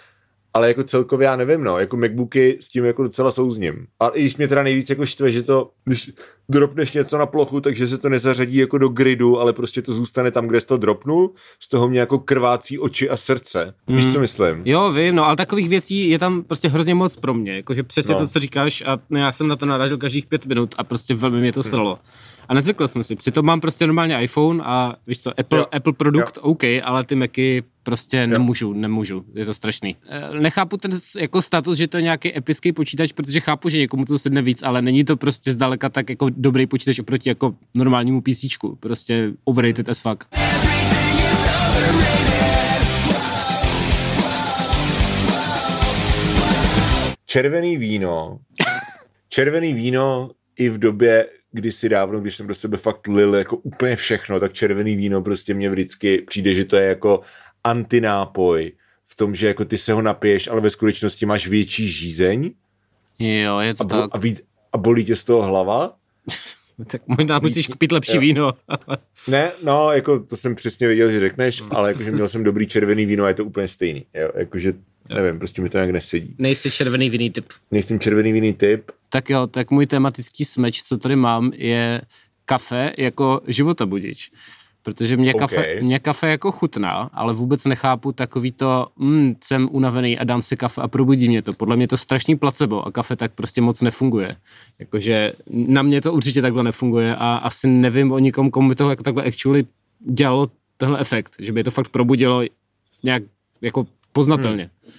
ale 0.57 0.67
jako 0.67 0.83
celkově 0.83 1.25
já 1.25 1.35
nevím, 1.35 1.63
no, 1.63 1.79
jako 1.79 1.97
Macbooky 1.97 2.57
s 2.59 2.69
tím 2.69 2.85
jako 2.85 3.03
docela 3.03 3.31
souzním. 3.31 3.87
A 3.99 4.07
i 4.07 4.21
když 4.21 4.37
mě 4.37 4.47
teda 4.47 4.63
nejvíc 4.63 4.89
jako 4.89 5.05
štve, 5.05 5.31
že 5.31 5.43
to, 5.43 5.71
když 5.85 6.11
dropneš 6.49 6.91
něco 6.91 7.17
na 7.17 7.25
plochu, 7.25 7.61
takže 7.61 7.87
se 7.87 7.97
to 7.97 8.09
nezařadí 8.09 8.57
jako 8.57 8.77
do 8.77 8.89
gridu, 8.89 9.39
ale 9.39 9.53
prostě 9.53 9.81
to 9.81 9.93
zůstane 9.93 10.31
tam, 10.31 10.47
kde 10.47 10.61
jsi 10.61 10.67
to 10.67 10.77
dropnul, 10.77 11.31
z 11.59 11.69
toho 11.69 11.89
mě 11.89 11.99
jako 11.99 12.19
krvácí 12.19 12.79
oči 12.79 13.09
a 13.09 13.17
srdce. 13.17 13.73
Víš, 13.87 14.05
mm. 14.05 14.11
co 14.11 14.19
myslím? 14.19 14.61
Jo, 14.65 14.91
vím, 14.91 15.15
no, 15.15 15.25
ale 15.25 15.35
takových 15.35 15.69
věcí 15.69 16.09
je 16.09 16.19
tam 16.19 16.43
prostě 16.43 16.67
hrozně 16.67 16.95
moc 16.95 17.15
pro 17.15 17.33
mě, 17.33 17.55
jakože 17.55 17.83
přesně 17.83 18.13
no. 18.13 18.19
to, 18.19 18.27
co 18.27 18.39
říkáš 18.39 18.83
a 18.85 18.99
no, 19.09 19.19
já 19.19 19.31
jsem 19.31 19.47
na 19.47 19.55
to 19.55 19.65
narážel 19.65 19.97
každých 19.97 20.25
pět 20.25 20.45
minut 20.45 20.75
a 20.77 20.83
prostě 20.83 21.13
velmi 21.13 21.39
mě 21.39 21.53
to 21.53 21.59
hm. 21.59 21.63
sralo. 21.63 21.89
Hmm. 21.89 22.36
A 22.49 22.53
nezvykl 22.53 22.87
jsem 22.87 23.03
si. 23.03 23.15
Přitom 23.15 23.45
mám 23.45 23.61
prostě 23.61 23.87
normálně 23.87 24.23
iPhone 24.23 24.63
a 24.63 24.95
víš 25.07 25.21
co, 25.21 25.39
Apple, 25.39 25.65
Apple 25.71 25.93
produkt, 25.93 26.37
jo. 26.37 26.43
OK, 26.43 26.63
ale 26.83 27.03
ty 27.03 27.15
Macy 27.15 27.63
prostě 27.83 28.17
jo. 28.17 28.27
nemůžu, 28.27 28.73
nemůžu. 28.73 29.25
Je 29.33 29.45
to 29.45 29.53
strašný. 29.53 29.95
Eh, 30.09 30.39
nechápu 30.39 30.77
ten 30.77 30.99
jako 31.19 31.41
status, 31.41 31.77
že 31.77 31.87
to 31.87 31.97
je 31.97 32.03
nějaký 32.03 32.37
epický 32.37 32.71
počítač, 32.71 33.11
protože 33.11 33.39
chápu, 33.39 33.69
že 33.69 33.77
někomu 33.77 34.05
to 34.05 34.19
sedne 34.19 34.41
víc, 34.41 34.63
ale 34.63 34.81
není 34.81 35.03
to 35.03 35.17
prostě 35.17 35.51
zdaleka 35.51 35.89
tak 35.89 36.09
jako 36.09 36.29
dobrý 36.29 36.67
počítač 36.67 36.99
oproti 36.99 37.29
jako 37.29 37.55
normálnímu 37.73 38.21
PC. 38.21 38.45
Prostě 38.79 39.31
overrated 39.43 39.89
as 39.89 40.01
fuck. 40.01 40.23
Červený 47.25 47.77
víno. 47.77 48.39
Červený 49.29 49.73
víno 49.73 50.29
i 50.57 50.69
v 50.69 50.77
době, 50.77 51.27
kdysi 51.57 51.89
dávno, 51.89 52.19
když 52.19 52.35
jsem 52.35 52.47
do 52.47 52.55
sebe 52.55 52.77
fakt 52.77 53.07
lil 53.07 53.35
jako 53.35 53.57
úplně 53.57 53.95
všechno, 53.95 54.39
tak 54.39 54.53
červený 54.53 54.95
víno 54.95 55.21
prostě 55.21 55.53
mě 55.53 55.69
vždycky 55.69 56.21
přijde, 56.21 56.53
že 56.53 56.65
to 56.65 56.77
je 56.77 56.87
jako 56.87 57.21
antinápoj 57.63 58.71
v 59.05 59.15
tom, 59.15 59.35
že 59.35 59.47
jako 59.47 59.65
ty 59.65 59.77
se 59.77 59.93
ho 59.93 60.01
napiješ, 60.01 60.47
ale 60.47 60.61
ve 60.61 60.69
skutečnosti 60.69 61.25
máš 61.25 61.47
větší 61.47 61.87
žízeň. 61.87 62.51
Jo, 63.19 63.59
je 63.59 63.73
to 63.73 63.83
a, 63.83 63.85
bo, 63.85 64.01
tak. 64.01 64.09
A, 64.13 64.17
ví, 64.17 64.37
a 64.73 64.77
bolí 64.77 65.05
tě 65.05 65.15
z 65.15 65.25
toho 65.25 65.41
hlava. 65.41 65.95
tak 66.87 67.01
možná 67.07 67.39
musíš 67.39 67.67
kupit 67.67 67.91
lepší 67.91 68.15
jo. 68.15 68.21
víno. 68.21 68.53
ne, 69.27 69.51
no, 69.63 69.91
jako 69.91 70.19
to 70.19 70.37
jsem 70.37 70.55
přesně 70.55 70.87
věděl, 70.87 71.09
že 71.09 71.19
řekneš, 71.19 71.63
ale 71.69 71.89
jakože 71.89 72.11
měl 72.11 72.27
jsem 72.27 72.43
dobrý 72.43 72.67
červený 72.67 73.05
víno 73.05 73.23
a 73.23 73.27
je 73.27 73.33
to 73.33 73.45
úplně 73.45 73.67
stejný. 73.67 74.05
Jo, 74.13 74.29
jakože 74.35 74.73
Nevím, 75.15 75.39
prostě 75.39 75.61
mi 75.61 75.69
to 75.69 75.77
nějak 75.77 75.89
nesedí. 75.89 76.35
Nejsi 76.37 76.71
červený 76.71 77.09
vinný 77.09 77.31
typ. 77.31 77.45
Nejsem 77.71 77.99
červený 77.99 78.31
vinný 78.31 78.53
typ. 78.53 78.91
Tak 79.09 79.29
jo, 79.29 79.47
tak 79.47 79.71
můj 79.71 79.85
tematický 79.85 80.45
smeč, 80.45 80.83
co 80.83 80.97
tady 80.97 81.15
mám, 81.15 81.51
je 81.55 82.01
kafe 82.45 82.93
jako 82.97 83.41
životabudič. 83.47 84.31
Protože 84.83 85.17
mě, 85.17 85.33
okay. 85.33 85.39
kafe, 85.39 85.81
mě 85.81 85.99
kafe 85.99 86.29
jako 86.29 86.51
chutná, 86.51 87.09
ale 87.13 87.33
vůbec 87.33 87.65
nechápu 87.65 88.11
takový 88.11 88.51
to, 88.51 88.87
mm, 88.97 89.35
jsem 89.43 89.69
unavený 89.71 90.19
a 90.19 90.23
dám 90.23 90.41
si 90.41 90.57
kafe 90.57 90.81
a 90.81 90.87
probudí 90.87 91.27
mě 91.27 91.41
to. 91.41 91.53
Podle 91.53 91.75
mě 91.75 91.87
to 91.87 91.97
strašný 91.97 92.35
placebo 92.35 92.87
a 92.87 92.91
kafe 92.91 93.15
tak 93.15 93.31
prostě 93.31 93.61
moc 93.61 93.81
nefunguje. 93.81 94.35
Jakože 94.79 95.33
na 95.49 95.81
mě 95.81 96.01
to 96.01 96.13
určitě 96.13 96.41
takhle 96.41 96.63
nefunguje 96.63 97.15
a 97.15 97.35
asi 97.35 97.67
nevím 97.67 98.11
o 98.11 98.19
nikom, 98.19 98.51
komu 98.51 98.69
by 98.69 98.75
to 98.75 98.89
jako 98.89 99.03
takhle 99.03 99.23
actually 99.23 99.65
dělalo 99.99 100.47
tenhle 100.77 100.99
efekt, 100.99 101.35
že 101.39 101.51
by 101.51 101.63
to 101.63 101.71
fakt 101.71 101.89
probudilo 101.89 102.43
nějak 103.03 103.23
jako 103.61 103.87
poznatelně. 104.17 104.69
Hmm. 104.83 104.93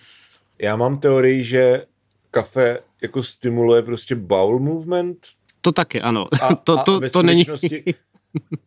Já 0.59 0.77
mám 0.77 0.99
teorii, 0.99 1.45
že 1.45 1.85
kafe 2.31 2.79
jako 3.03 3.23
stimuluje 3.23 3.83
prostě 3.83 4.15
bowel 4.15 4.59
movement. 4.59 5.19
To 5.61 5.73
taky, 5.73 6.01
ano. 6.01 6.27
A, 6.43 6.55
to, 6.55 6.77
to, 6.85 7.01
a 7.05 7.09
to 7.13 7.23
není... 7.23 7.45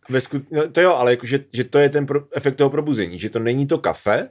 Ve 0.10 0.22
sku... 0.22 0.42
no, 0.52 0.70
to 0.70 0.82
jo, 0.82 0.94
ale 0.94 1.12
jako, 1.12 1.26
že, 1.26 1.46
že 1.54 1.64
to 1.64 1.80
je 1.80 1.90
ten 1.90 2.06
pro... 2.06 2.24
efekt 2.36 2.56
toho 2.56 2.70
probuzení, 2.70 3.20
že 3.20 3.30
to 3.30 3.40
není 3.40 3.68
to 3.68 3.78
kafe, 3.78 4.30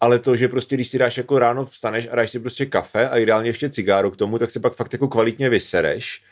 ale 0.00 0.18
to, 0.18 0.36
že 0.36 0.48
prostě 0.48 0.76
když 0.76 0.88
si 0.88 0.98
dáš 0.98 1.16
jako 1.16 1.38
ráno 1.38 1.64
vstaneš 1.64 2.08
a 2.12 2.16
dáš 2.16 2.30
si 2.30 2.40
prostě 2.40 2.66
kafe 2.66 3.08
a 3.08 3.18
ideálně 3.18 3.48
ještě 3.48 3.70
cigáru 3.70 4.10
k 4.10 4.16
tomu, 4.16 4.38
tak 4.38 4.50
se 4.50 4.60
pak 4.60 4.74
fakt 4.74 4.92
jako 4.92 5.08
kvalitně 5.08 5.48
vysereš 5.48 6.22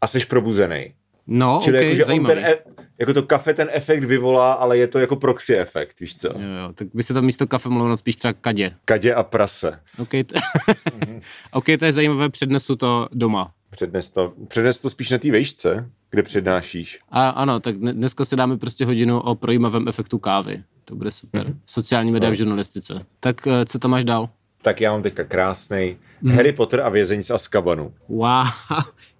a 0.00 0.06
jsi 0.06 0.26
probuzený. 0.26 0.94
No, 1.26 1.60
Čili 1.64 1.78
okay, 1.78 1.90
jako, 1.90 1.96
že 1.96 2.12
on 2.12 2.24
ten, 2.24 2.38
e, 2.38 2.58
jako 2.98 3.14
to 3.14 3.22
kafe 3.22 3.54
ten 3.54 3.68
efekt 3.72 4.04
vyvolá, 4.04 4.52
ale 4.52 4.78
je 4.78 4.86
to 4.86 4.98
jako 4.98 5.16
proxy 5.16 5.56
efekt, 5.58 6.00
víš 6.00 6.16
co? 6.16 6.28
Jo, 6.28 6.48
jo, 6.62 6.72
tak 6.74 6.88
by 6.94 7.02
se 7.02 7.14
to 7.14 7.22
místo 7.22 7.46
kafe 7.46 7.68
mohlo 7.68 7.96
spíš 7.96 8.16
třeba 8.16 8.32
kadě. 8.32 8.72
Kadě 8.84 9.14
a 9.14 9.22
prase. 9.22 9.80
OK, 9.98 10.10
t- 10.10 10.22
mm-hmm. 10.22 11.20
OK, 11.52 11.64
to 11.78 11.84
je 11.84 11.92
zajímavé, 11.92 12.28
přednesu 12.28 12.76
to 12.76 13.08
doma. 13.12 13.52
Přednes 13.70 14.10
to, 14.10 14.32
přednes 14.48 14.78
to 14.78 14.90
spíš 14.90 15.10
na 15.10 15.18
té 15.18 15.30
vejšce, 15.30 15.90
kde 16.10 16.22
přednášíš. 16.22 16.98
A 17.10 17.28
ano, 17.28 17.60
tak 17.60 17.76
dneska 17.76 18.24
si 18.24 18.36
dáme 18.36 18.58
prostě 18.58 18.84
hodinu 18.84 19.20
o 19.20 19.34
projímavém 19.34 19.88
efektu 19.88 20.18
kávy. 20.18 20.62
To 20.84 20.94
bude 20.94 21.10
super. 21.10 21.42
Mm-hmm. 21.42 21.56
Sociální 21.66 22.12
média 22.12 22.30
no. 22.30 22.34
v 22.34 22.38
žurnalistice. 22.38 23.00
Tak 23.20 23.46
eh, 23.46 23.64
co 23.66 23.78
tam 23.78 23.90
máš 23.90 24.04
dál? 24.04 24.28
Tak 24.66 24.80
já 24.80 24.92
mám 24.92 25.02
teďka 25.02 25.24
krásný 25.24 25.96
mm. 26.22 26.30
Harry 26.30 26.52
Potter 26.52 26.80
a 26.80 26.88
vězeň 26.88 27.22
z 27.22 27.30
Azkabanu. 27.30 27.94
Wow. 28.08 28.46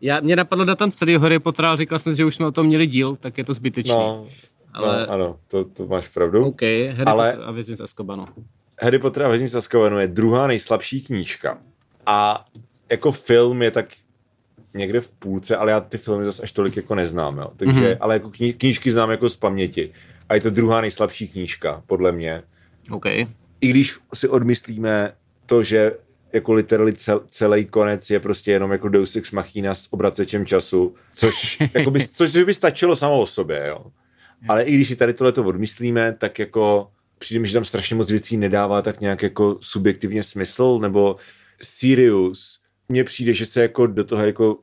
Já, 0.01 0.21
mě 0.21 0.37
napadlo 0.37 0.65
dát 0.65 0.79
tam 0.79 0.91
celý 0.91 1.17
Harry 1.17 1.39
Potter, 1.39 1.65
ale 1.65 1.77
říkal 1.77 1.99
jsem, 1.99 2.15
že 2.15 2.25
už 2.25 2.35
jsme 2.35 2.47
o 2.47 2.53
tom 2.53 2.67
měli 2.67 2.87
díl, 2.87 3.17
tak 3.17 3.39
je 3.39 3.45
to 3.45 3.55
zbytečné. 3.55 3.95
No, 3.95 4.27
ale... 4.75 5.07
no, 5.07 5.13
ano, 5.13 5.39
to, 5.49 5.65
to 5.65 5.87
máš 5.87 6.09
pravdu. 6.09 6.45
OK, 6.45 6.63
Harry 6.63 7.05
ale... 7.07 7.33
Potter 7.33 7.49
a 7.49 7.51
vězeň 7.51 7.77
z 7.77 7.81
Azkabanu. 7.81 8.27
Harry 8.83 8.99
Potter 8.99 9.23
a 9.23 9.29
vězeň 9.29 9.49
z 9.49 9.55
Azkabanu 9.55 9.99
je 9.99 10.09
druhá 10.09 10.47
nejslabší 10.47 11.01
knížka. 11.03 11.59
A 12.07 12.47
jako 12.91 13.13
film 13.13 13.63
je 13.63 13.71
tak 13.71 13.87
někde 14.75 15.01
v 15.01 15.15
půlce, 15.15 15.57
ale 15.57 15.71
já 15.71 15.81
ty 15.81 15.99
filmy 15.99 16.25
zase 16.25 16.43
až 16.43 16.53
tolik 16.53 16.77
jako 16.77 16.95
neznám, 16.95 17.39
jo. 17.39 17.51
Takže, 17.57 17.81
mm-hmm. 17.81 17.97
ale 18.01 18.15
jako 18.15 18.29
kni- 18.29 18.55
knížky 18.59 18.91
znám 18.91 19.11
jako 19.11 19.29
z 19.29 19.37
paměti. 19.37 19.93
A 20.29 20.35
je 20.35 20.41
to 20.41 20.51
druhá 20.51 20.81
nejslabší 20.81 21.29
knížka, 21.29 21.83
podle 21.87 22.13
mě. 22.13 22.43
OK. 22.91 23.07
I 23.61 23.69
když 23.71 23.99
si 24.15 24.29
odmyslíme 24.29 25.13
to, 25.47 25.63
že 25.63 25.93
jako 26.33 26.53
literally 26.53 26.93
cel, 26.93 27.23
celý 27.29 27.65
konec 27.65 28.11
je 28.11 28.21
prostě 28.21 28.53
jenom 28.53 28.73
jako 28.73 28.89
Deus 28.89 29.17
Ex 29.17 29.33
Machina 29.33 29.75
s 29.75 29.93
obracečem 29.93 30.47
času, 30.47 30.95
což, 31.13 31.59
jako 31.75 31.91
by, 31.91 32.09
což 32.09 32.37
by 32.45 32.55
stačilo 32.55 32.97
samo 32.97 33.21
o 33.21 33.27
sobě, 33.27 33.65
jo. 33.67 33.87
Ale 34.49 34.63
i 34.63 34.75
když 34.75 34.89
si 34.89 34.97
tady 34.97 35.15
tohleto 35.15 35.45
odmyslíme, 35.45 36.13
tak 36.13 36.39
jako 36.39 36.87
přijde 37.19 37.41
mi, 37.41 37.47
že 37.47 37.53
tam 37.55 37.65
strašně 37.65 37.97
moc 37.97 38.11
věcí 38.11 38.37
nedává 38.37 38.83
tak 38.83 39.01
nějak 39.01 39.23
jako 39.23 39.59
subjektivně 39.61 40.23
smysl, 40.23 40.79
nebo 40.79 41.17
Sirius, 41.63 42.61
mně 42.89 43.05
přijde, 43.05 43.33
že 43.35 43.47
se 43.47 43.63
jako 43.63 43.87
do 43.87 44.05
toho 44.05 44.27
jako 44.27 44.59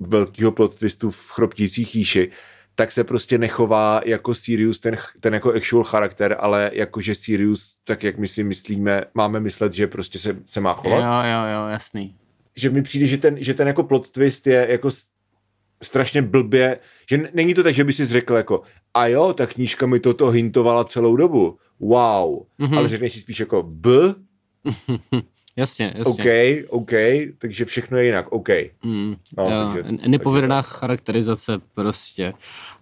velkého 0.00 0.52
plot 0.52 0.76
twistu 0.76 1.10
v 1.10 1.30
chroptící 1.30 1.84
chýši 1.84 2.30
tak 2.78 2.92
se 2.92 3.04
prostě 3.04 3.38
nechová 3.38 4.00
jako 4.04 4.34
Sirius, 4.34 4.80
ten, 4.80 4.96
ten 5.20 5.34
jako 5.34 5.54
actual 5.54 5.84
charakter, 5.84 6.36
ale 6.40 6.70
jakože 6.72 7.14
Sirius, 7.14 7.78
tak 7.84 8.02
jak 8.02 8.18
my 8.18 8.28
si 8.28 8.44
myslíme, 8.44 9.02
máme 9.14 9.40
myslet, 9.40 9.72
že 9.72 9.86
prostě 9.86 10.18
se, 10.18 10.36
se 10.46 10.60
má 10.60 10.74
chovat. 10.74 10.98
Jo, 10.98 11.32
jo, 11.32 11.54
jo, 11.54 11.68
jasný. 11.68 12.14
Že 12.56 12.70
mi 12.70 12.82
přijde, 12.82 13.06
že 13.06 13.18
ten, 13.18 13.36
že 13.40 13.54
ten 13.54 13.68
jako 13.68 13.82
plot 13.82 14.10
twist 14.10 14.46
je 14.46 14.66
jako 14.70 14.88
strašně 15.82 16.22
blbě, 16.22 16.78
že 17.10 17.30
není 17.34 17.54
to 17.54 17.62
tak, 17.62 17.74
že 17.74 17.84
by 17.84 17.92
si 17.92 18.04
řekl 18.04 18.36
jako 18.36 18.62
a 18.94 19.06
jo, 19.06 19.34
ta 19.34 19.46
knížka 19.46 19.86
mi 19.86 20.00
toto 20.00 20.30
hintovala 20.30 20.84
celou 20.84 21.16
dobu. 21.16 21.58
Wow. 21.80 22.42
Mm-hmm. 22.60 22.78
Ale 22.78 22.88
řekneš 22.88 23.12
si 23.12 23.20
spíš 23.20 23.40
jako 23.40 23.62
b, 23.62 23.90
Jasně, 25.58 25.94
jasně. 25.96 26.24
OK, 26.24 26.30
OK, 26.68 26.90
takže 27.38 27.64
všechno 27.64 27.98
je 27.98 28.04
jinak, 28.04 28.32
OK. 28.32 28.48
Mm, 28.82 29.16
no, 29.36 29.44
jo, 29.44 29.70
takže, 29.72 30.08
nepovedená 30.08 30.62
takže 30.62 30.76
charakterizace 30.76 31.60
prostě. 31.74 32.34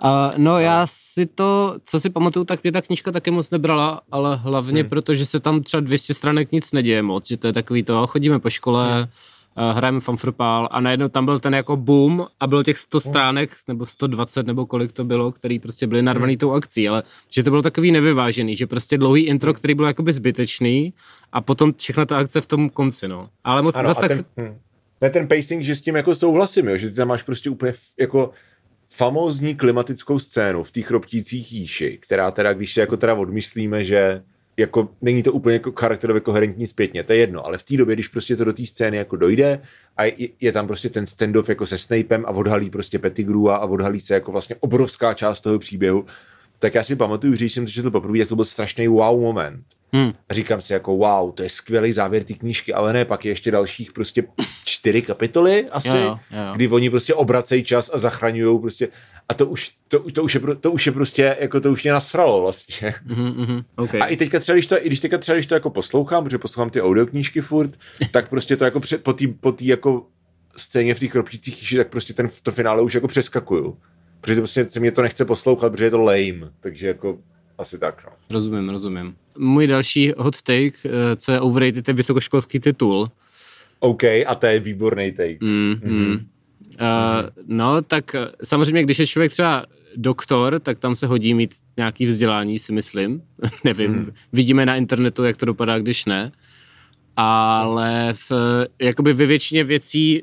Uh, 0.05 0.11
no 0.37 0.59
já 0.59 0.87
si 0.87 1.27
to, 1.27 1.79
co 1.85 2.01
si 2.01 2.11
pamatuju, 2.11 2.45
tak 2.45 2.63
mě 2.63 2.73
ta 2.73 2.83
knížka 2.83 3.13
taky 3.13 3.31
moc 3.31 3.51
nebrala, 3.51 4.01
ale 4.13 4.37
hlavně 4.37 4.81
hmm. 4.81 4.91
proto, 4.91 5.15
že 5.15 5.27
se 5.27 5.41
tam 5.41 5.63
třeba 5.63 5.81
200 5.81 6.15
stranek 6.15 6.53
nic 6.53 6.73
neděje 6.73 7.03
moc, 7.03 7.29
že 7.29 7.37
to 7.37 7.47
je 7.47 7.53
takový 7.53 7.83
to, 7.83 8.07
chodíme 8.07 8.39
po 8.39 8.51
škole, 8.51 8.99
hmm. 8.99 9.11
Hrajeme 9.57 10.01
fanfrpál 10.01 10.69
a 10.71 10.81
najednou 10.81 11.09
tam 11.09 11.25
byl 11.25 11.41
ten 11.41 11.55
jako 11.55 11.77
boom 11.77 12.27
a 12.41 12.47
bylo 12.47 12.63
těch 12.63 12.79
100 12.79 13.01
stránek 13.01 13.51
nebo 13.69 13.87
120 13.87 14.47
nebo 14.47 14.67
kolik 14.67 14.93
to 14.93 15.05
bylo, 15.05 15.33
který 15.33 15.59
prostě 15.59 15.87
byly 15.87 16.03
narvaný 16.03 16.33
hmm. 16.33 16.39
tou 16.39 16.53
akcí, 16.53 16.89
ale 16.89 17.03
že 17.31 17.43
to 17.43 17.51
bylo 17.51 17.63
takový 17.63 17.93
nevyvážený, 17.93 18.57
že 18.57 18.67
prostě 18.67 18.99
dlouhý 18.99 19.23
intro, 19.23 19.55
který 19.55 19.75
byl 19.75 19.87
jakoby 19.87 20.13
zbytečný 20.13 20.93
a 21.33 21.41
potom 21.41 21.73
všechna 21.77 22.07
ta 22.07 22.19
akce 22.19 22.41
v 22.41 22.47
tom 22.47 22.71
konci, 22.71 23.09
no. 23.09 23.29
Ale 23.45 23.63
moc 23.63 23.75
ano, 23.75 23.87
zase 23.87 24.01
tak 24.01 24.09
ten, 24.09 24.19
se... 24.19 24.25
hmm. 24.37 24.59
Ne, 25.03 25.11
ten 25.11 25.29
pacing, 25.29 25.63
že 25.63 25.75
s 25.75 25.83
tím 25.83 25.97
jako 25.97 26.15
souhlasím, 26.15 26.69
jo, 26.69 26.77
že 26.77 26.91
ty 26.91 26.95
tam 26.95 27.09
máš 27.09 27.23
prostě 27.23 27.51
úplně 27.51 27.73
jako 28.01 28.31
famózní 28.89 29.55
klimatickou 29.55 30.19
scénu 30.19 30.63
v 30.63 30.71
těch 30.71 30.87
chroptících 30.87 31.53
jíši, 31.53 31.99
která 32.03 32.31
teda, 32.31 32.53
když 32.53 32.73
si 32.73 32.81
jako 32.81 32.97
teda 32.97 33.15
odmyslíme, 33.15 33.85
že 33.85 34.23
jako 34.57 34.89
není 35.03 35.23
to 35.23 35.33
úplně 35.33 35.55
jako 35.55 35.73
charakterově 35.73 36.21
koherentní 36.21 36.67
zpětně, 36.67 37.03
to 37.03 37.13
je 37.13 37.19
jedno, 37.19 37.47
ale 37.47 37.59
v 37.59 37.63
té 37.63 37.77
době, 37.77 37.95
když 37.95 38.09
prostě 38.09 38.37
to 38.37 38.45
do 38.45 38.53
té 38.53 38.67
scény 38.67 38.97
jako 38.97 39.17
dojde 39.17 39.61
a 39.97 40.05
je, 40.05 40.29
je, 40.41 40.53
tam 40.53 40.67
prostě 40.67 40.91
ten 40.91 41.07
standoff 41.07 41.49
jako 41.49 41.67
se 41.67 41.79
Snapem 41.79 42.25
a 42.27 42.31
odhalí 42.31 42.71
prostě 42.71 42.99
Pettigrua 42.99 43.57
a 43.57 43.67
odhalí 43.67 44.01
se 44.01 44.15
jako 44.15 44.33
vlastně 44.33 44.57
obrovská 44.61 45.15
část 45.15 45.41
toho 45.41 45.59
příběhu, 45.59 46.05
tak 46.59 46.75
já 46.75 46.85
si 46.85 46.97
pamatuju, 46.97 47.35
že 47.35 47.45
jsem 47.45 47.65
to 47.65 47.71
četl 47.71 47.91
poprvé, 47.91 48.19
tak 48.19 48.29
to 48.29 48.37
byl 48.37 48.45
strašný 48.45 48.89
wow 48.89 49.21
moment. 49.21 49.65
Hmm. 49.93 50.13
Říkám 50.31 50.61
si 50.61 50.73
jako 50.73 50.97
wow, 50.97 51.33
to 51.33 51.43
je 51.43 51.49
skvělý 51.49 51.93
závěr 51.93 52.25
té 52.25 52.35
knížky, 52.35 52.75
ale 52.75 52.93
ne, 52.93 53.05
pak 53.05 53.25
je 53.25 53.33
ještě 53.33 53.51
dalších 53.51 53.93
prostě 53.93 54.25
čtyři 54.65 55.03
kapitoly 55.03 55.69
asi, 55.71 55.89
jo, 55.89 55.97
jo, 55.97 56.19
jo. 56.31 56.53
kdy 56.55 56.69
oni 56.69 56.91
prostě 56.91 57.15
obracejí 57.15 57.65
čas 57.65 57.91
a 57.95 57.99
zachraňují 57.99 58.61
prostě 58.61 58.89
a 59.29 59.35
to 59.35 59.47
už, 59.47 59.73
to, 59.89 60.11
to, 60.11 60.23
už 60.23 60.35
je, 60.35 60.41
to 60.61 60.73
už 60.73 60.87
je 60.87 60.93
prostě, 60.93 61.37
jako 61.41 61.61
to 61.61 61.73
už 61.73 61.83
mě 61.83 61.93
nasralo 61.93 62.41
vlastně. 62.41 62.95
Mm-hmm, 63.07 63.65
okay. 63.77 64.01
A 64.01 64.07
i 64.07 64.17
teďka 64.17 64.41
třeba, 64.41 64.55
když 64.55 64.67
to, 64.67 64.85
i 64.85 64.87
když 64.87 65.01
teďka 65.01 65.19
třeba, 65.19 65.37
když 65.37 65.47
to 65.47 65.55
jako 65.55 65.71
poslouchám, 65.71 66.25
protože 66.25 66.39
poslouchám 66.39 66.71
ty 66.71 66.83
audioknížky 66.83 67.41
furt, 67.41 67.71
tak 68.11 68.29
prostě 68.29 68.57
to 68.57 68.65
jako 68.65 68.81
před, 68.81 69.03
po 69.03 69.13
té 69.13 69.25
po 69.41 69.53
tý 69.53 69.67
jako 69.67 70.07
scéně 70.57 70.95
v 70.95 70.99
těch 70.99 71.13
kropčících 71.13 71.75
tak 71.77 71.89
prostě 71.89 72.15
ten, 72.15 72.29
to 72.43 72.53
finále 72.53 72.83
už 72.83 72.95
jako 72.95 73.09
přeskakuju. 73.09 73.79
Protože 74.21 74.35
to 74.35 74.41
prostě 74.41 74.69
se 74.69 74.81
mě 74.81 74.93
to 74.93 75.03
nechce 75.03 75.25
poslouchat, 75.25 75.71
protože 75.71 75.85
je 75.85 75.91
to 75.91 76.03
lame, 76.03 76.51
takže 76.61 76.87
jako 76.87 77.19
asi 77.59 77.79
tak, 77.79 78.05
no. 78.07 78.13
Rozumím, 78.31 78.69
rozumím. 78.69 79.17
Můj 79.39 79.67
další 79.67 80.13
hot 80.19 80.43
take, 80.43 80.73
eh, 80.85 81.17
co 81.17 81.33
je 81.33 81.41
overrated, 81.41 81.89
je 81.89 81.95
vysokoškolský 81.95 82.61
titul. 82.61 83.09
OK, 83.81 84.05
a 84.05 84.35
to 84.35 84.47
je 84.47 84.61
výborný 84.61 85.13
take. 85.13 85.39
Mm, 85.41 85.81
mm. 85.85 86.09
Mm. 86.09 86.15
Uh, 86.15 87.29
no, 87.47 87.83
tak 87.83 88.15
eh, 88.15 88.29
samozřejmě, 88.45 88.83
když 88.83 88.99
je 88.99 89.07
člověk 89.07 89.33
třeba 89.33 89.67
doktor, 89.97 90.61
tak 90.61 90.79
tam 90.79 90.97
se 90.97 91.07
hodí 91.07 91.35
mít 91.35 91.55
nějaký 91.77 92.07
vzdělání, 92.07 92.59
si 92.59 92.73
myslím. 92.73 93.23
Nevím, 93.65 93.93
mm. 93.93 94.13
vidíme 94.33 94.67
na 94.67 94.77
internetu, 94.77 95.25
jak 95.25 95.37
to 95.37 95.47
dopadá, 95.47 95.79
když 95.79 96.05
ne. 96.05 96.33
Ale 97.17 98.13
v, 98.15 98.33
jakoby 98.83 99.13
ve 99.13 99.27
většině 99.27 99.65
věcí 99.65 100.23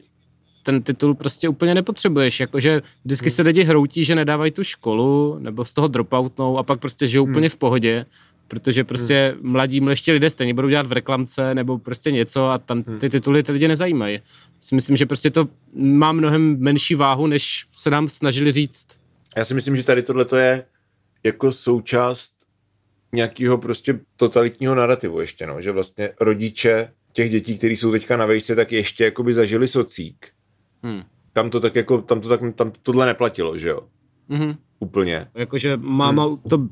ten 0.63 0.81
titul 0.81 1.15
prostě 1.15 1.49
úplně 1.49 1.75
nepotřebuješ, 1.75 2.39
jakože 2.39 2.81
vždycky 3.05 3.25
hmm. 3.25 3.31
se 3.31 3.41
lidi 3.41 3.63
hroutí, 3.63 4.03
že 4.03 4.15
nedávají 4.15 4.51
tu 4.51 4.63
školu, 4.63 5.37
nebo 5.39 5.65
z 5.65 5.73
toho 5.73 5.87
dropoutnou 5.87 6.57
a 6.57 6.63
pak 6.63 6.79
prostě 6.79 7.07
žijou 7.07 7.23
hmm. 7.23 7.33
úplně 7.33 7.49
v 7.49 7.57
pohodě, 7.57 8.05
protože 8.47 8.83
prostě 8.83 9.35
hmm. 9.35 9.51
mladí 9.51 9.81
mleští 9.81 10.11
lidé 10.11 10.29
stejně 10.29 10.53
budou 10.53 10.69
dělat 10.69 10.87
v 10.87 10.91
reklamce 10.91 11.55
nebo 11.55 11.79
prostě 11.79 12.11
něco 12.11 12.45
a 12.45 12.57
tam 12.57 12.83
hmm. 12.87 12.99
ty 12.99 13.09
tituly 13.09 13.43
ty 13.43 13.51
lidi 13.51 13.67
nezajímají. 13.67 14.19
Si 14.59 14.75
myslím, 14.75 14.97
že 14.97 15.05
prostě 15.05 15.29
to 15.29 15.47
má 15.73 16.11
mnohem 16.11 16.57
menší 16.59 16.95
váhu, 16.95 17.27
než 17.27 17.65
se 17.73 17.89
nám 17.89 18.09
snažili 18.09 18.51
říct. 18.51 18.87
Já 19.37 19.43
si 19.43 19.53
myslím, 19.53 19.77
že 19.77 19.83
tady 19.83 20.01
tohle 20.01 20.25
je 20.33 20.65
jako 21.23 21.51
součást 21.51 22.33
nějakého 23.13 23.57
prostě 23.57 23.99
totalitního 24.17 24.75
narrativu 24.75 25.21
ještě, 25.21 25.47
no, 25.47 25.61
že 25.61 25.71
vlastně 25.71 26.09
rodiče 26.19 26.91
těch 27.13 27.31
dětí, 27.31 27.57
kteří 27.57 27.77
jsou 27.77 27.91
teďka 27.91 28.17
na 28.17 28.25
vejšce, 28.25 28.55
tak 28.55 28.71
ještě 28.71 29.03
jakoby 29.03 29.33
zažili 29.33 29.67
socík 29.67 30.27
Hmm. 30.83 31.03
Tam 31.33 31.49
to 31.49 31.59
tak 31.59 31.75
jako, 31.75 32.01
tam 32.01 32.21
to 32.21 32.29
tak, 32.29 32.39
tam 32.55 32.71
tohle 32.81 33.05
neplatilo, 33.05 33.57
že 33.57 33.69
jo? 33.69 33.79
Mm-hmm. 34.29 34.57
Úplně. 34.79 35.27
Jakože 35.35 35.77
máma 35.77 36.25
hmm. 36.25 36.37
to 36.37 36.67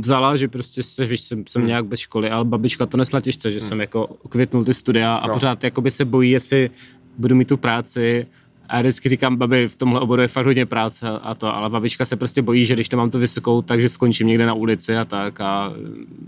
vzala, 0.00 0.36
že 0.36 0.48
prostě 0.48 0.82
se, 0.82 1.04
víš, 1.04 1.20
jsem, 1.20 1.44
jsem 1.46 1.62
hmm. 1.62 1.68
nějak 1.68 1.86
bez 1.86 2.00
školy, 2.00 2.30
ale 2.30 2.44
babička 2.44 2.86
to 2.86 2.96
nesla 2.96 3.20
těžce, 3.20 3.52
že 3.52 3.58
hmm. 3.58 3.68
jsem 3.68 3.80
jako 3.80 4.06
květnul 4.06 4.64
ty 4.64 4.74
studia 4.74 5.16
a 5.16 5.26
no. 5.26 5.34
pořád 5.34 5.64
jakoby 5.64 5.90
se 5.90 6.04
bojí, 6.04 6.30
jestli 6.30 6.70
budu 7.18 7.34
mít 7.34 7.48
tu 7.48 7.56
práci 7.56 8.26
a 8.68 8.80
vždycky 8.80 9.08
říkám, 9.08 9.36
babi, 9.36 9.68
v 9.68 9.76
tomhle 9.76 10.00
oboru 10.00 10.22
je 10.22 10.28
fakt 10.28 10.46
hodně 10.46 10.66
práce 10.66 11.08
a 11.08 11.34
to, 11.34 11.54
ale 11.54 11.70
babička 11.70 12.04
se 12.04 12.16
prostě 12.16 12.42
bojí, 12.42 12.66
že 12.66 12.74
když 12.74 12.88
to 12.88 12.96
mám 12.96 13.10
tu 13.10 13.18
vysokou, 13.18 13.62
takže 13.62 13.88
skončím 13.88 14.26
někde 14.26 14.46
na 14.46 14.54
ulici 14.54 14.96
a 14.96 15.04
tak 15.04 15.40
a 15.40 15.72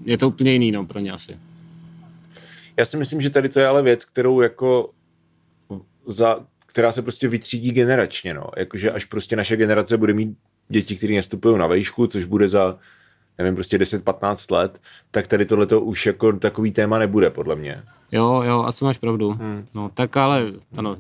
je 0.05 0.19
to 0.19 0.29
úplně 0.29 0.53
jiný, 0.53 0.73
no, 0.73 0.87
pro 0.87 0.99
ně 0.99 1.13
asi. 1.13 1.39
Já 2.77 2.85
si 2.85 2.97
myslím, 2.97 3.21
že 3.21 3.31
tady 3.31 3.49
to 3.49 3.61
je 3.61 3.67
ale 3.67 3.83
věc, 3.83 4.05
kterou 4.05 4.41
jako 4.41 4.91
za 6.07 6.41
která 6.79 6.93
se 6.93 7.03
prostě 7.03 7.29
vytřídí 7.29 7.73
generačně, 7.73 8.35
no. 8.35 8.45
Jakože 8.57 8.91
až 8.91 9.05
prostě 9.05 9.37
naše 9.37 9.57
generace 9.57 9.97
bude 9.97 10.13
mít 10.13 10.39
děti, 10.69 10.97
které 10.97 11.15
nastupují 11.15 11.59
na 11.59 11.67
vejšku, 11.67 12.07
což 12.07 12.25
bude 12.25 12.49
za 12.49 12.79
nevím, 13.39 13.55
prostě 13.55 13.79
10-15 13.79 14.55
let, 14.55 14.81
tak 15.11 15.27
tady 15.27 15.47
tohleto 15.47 15.81
už 15.81 16.07
jako 16.07 16.33
takový 16.33 16.73
téma 16.73 16.99
nebude, 16.99 17.31
podle 17.31 17.57
mě. 17.57 17.83
Jo, 18.13 18.43
jo, 18.47 18.63
asi 18.63 18.85
máš 18.85 18.99
pravdu. 18.99 19.31
Hmm. 19.31 19.67
No, 19.75 19.91
tak 19.95 20.17
ale, 20.17 20.53
ano, 20.77 20.97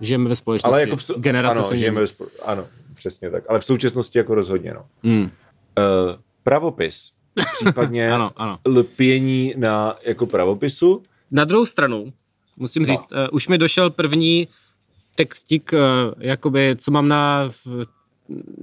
žijeme 0.00 0.28
ve 0.28 0.36
společnosti. 0.36 0.72
Ale 0.72 0.80
jako 0.80 0.96
v, 0.96 1.10
Generace 1.16 1.58
ano, 1.58 1.68
se 1.68 1.76
žijeme 1.76 2.00
ve 2.00 2.06
spo, 2.06 2.26
ano, 2.44 2.66
přesně 2.94 3.30
tak. 3.30 3.44
Ale 3.48 3.60
v 3.60 3.64
současnosti 3.64 4.18
jako 4.18 4.34
rozhodně, 4.34 4.74
no. 4.74 4.86
Hmm. 5.02 5.22
Uh, 5.22 5.28
pravopis, 6.42 7.12
případně 7.54 8.12
ano, 8.14 8.32
ano. 8.36 8.58
lpění 8.66 9.54
na 9.56 9.96
jako 10.04 10.26
pravopisu. 10.26 11.02
Na 11.30 11.44
druhou 11.44 11.66
stranu, 11.66 12.12
musím 12.56 12.82
no. 12.82 12.86
říct, 12.86 13.12
uh, 13.12 13.18
už 13.32 13.48
mi 13.48 13.58
došel 13.58 13.90
první 13.90 14.48
textík, 15.14 15.74
eh, 15.74 15.78
jakoby, 16.18 16.76
co 16.78 16.90
mám 16.90 17.08
na 17.08 17.50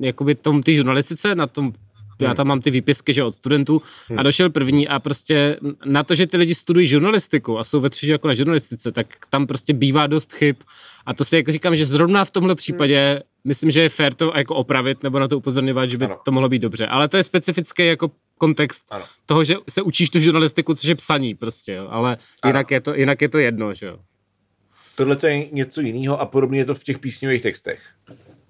jakoby 0.01 0.35
tom, 0.35 0.63
ty 0.63 0.75
žurnalistice, 0.75 1.35
na 1.35 1.47
tom 1.47 1.73
já 2.21 2.33
tam 2.33 2.47
mám 2.47 2.61
ty 2.61 2.71
výpisky, 2.71 3.13
že 3.13 3.23
od 3.23 3.31
studentů 3.31 3.81
hmm. 4.07 4.19
a 4.19 4.23
došel 4.23 4.49
první 4.49 4.87
a 4.87 4.99
prostě 4.99 5.59
na 5.85 6.03
to, 6.03 6.15
že 6.15 6.27
ty 6.27 6.37
lidi 6.37 6.55
studují 6.55 6.87
žurnalistiku 6.87 7.59
a 7.59 7.63
jsou 7.63 7.79
ve 7.79 7.89
třídě 7.89 8.11
jako 8.11 8.27
na 8.27 8.33
žurnalistice, 8.33 8.91
tak 8.91 9.07
tam 9.29 9.47
prostě 9.47 9.73
bývá 9.73 10.07
dost 10.07 10.33
chyb 10.33 10.55
a 11.05 11.13
to 11.13 11.25
si 11.25 11.35
jako 11.35 11.51
říkám, 11.51 11.75
že 11.75 11.85
zrovna 11.85 12.25
v 12.25 12.31
tomhle 12.31 12.55
případě 12.55 13.11
hmm. 13.11 13.21
myslím, 13.43 13.71
že 13.71 13.81
je 13.81 13.89
fér 13.89 14.13
to 14.13 14.33
jako 14.35 14.55
opravit 14.55 15.03
nebo 15.03 15.19
na 15.19 15.27
to 15.27 15.37
upozorňovat, 15.37 15.89
že 15.89 15.97
by 15.97 16.05
ano. 16.05 16.17
to 16.25 16.31
mohlo 16.31 16.49
být 16.49 16.61
dobře, 16.61 16.87
ale 16.87 17.07
to 17.07 17.17
je 17.17 17.23
specifický 17.23 17.85
jako 17.85 18.11
kontext 18.37 18.87
ano. 18.91 19.05
toho, 19.25 19.43
že 19.43 19.55
se 19.69 19.81
učíš 19.81 20.09
tu 20.09 20.19
žurnalistiku, 20.19 20.75
což 20.75 20.87
je 20.87 20.95
psaní 20.95 21.35
prostě, 21.35 21.73
jo. 21.73 21.87
ale 21.89 22.17
jinak 22.45 22.71
je, 22.71 22.81
to, 22.81 22.95
jinak 22.95 23.21
je 23.21 23.29
to 23.29 23.37
jedno, 23.37 23.73
že 23.73 23.85
jo. 23.85 23.99
Tohle 24.99 25.15
to 25.15 25.27
je 25.27 25.49
něco 25.49 25.81
jiného 25.81 26.21
a 26.21 26.25
podobně 26.25 26.59
je 26.59 26.65
to 26.65 26.75
v 26.75 26.83
těch 26.83 26.99
písňových 26.99 27.41
textech. 27.41 27.79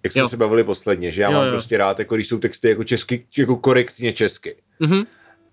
Jak 0.04 0.14
jsme 0.14 0.22
jo. 0.22 0.28
se 0.28 0.38
bavili 0.38 0.64
posledně, 0.64 1.12
že 1.12 1.22
já 1.22 1.32
jo, 1.32 1.38
mám 1.38 1.46
jo. 1.46 1.52
prostě 1.52 1.78
rád, 1.78 2.00
jako 2.00 2.16
když 2.16 2.28
jsou 2.28 2.40
texty 2.40 2.70
jako 2.70 2.84
česky, 2.84 3.26
jako 3.38 3.56
korektně 3.56 4.14
česky. 4.14 4.56
Mm-hmm. 4.82 5.06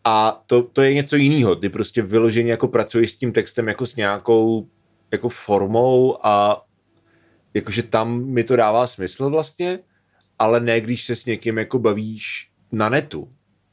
A 0.04 0.42
to, 0.46 0.62
to 0.62 0.82
je 0.82 0.94
něco 0.94 1.16
jiného. 1.16 1.56
Ty 1.56 1.68
prostě 1.68 2.02
vyloženě 2.02 2.50
jako 2.50 2.68
pracuješ 2.68 3.10
s 3.10 3.16
tím 3.16 3.32
textem 3.32 3.68
jako 3.68 3.86
s 3.86 3.96
nějakou 3.96 4.68
jako 5.12 5.28
formou 5.28 6.26
a 6.26 6.64
jakože 7.54 7.82
tam 7.82 8.24
mi 8.24 8.44
to 8.44 8.56
dává 8.56 8.86
smysl 8.86 9.30
vlastně, 9.30 9.78
ale 10.38 10.60
ne 10.60 10.80
když 10.80 11.04
se 11.04 11.16
s 11.16 11.26
někým 11.26 11.58
jako 11.58 11.78
bavíš 11.78 12.50
na 12.72 12.88
netu. 12.88 13.28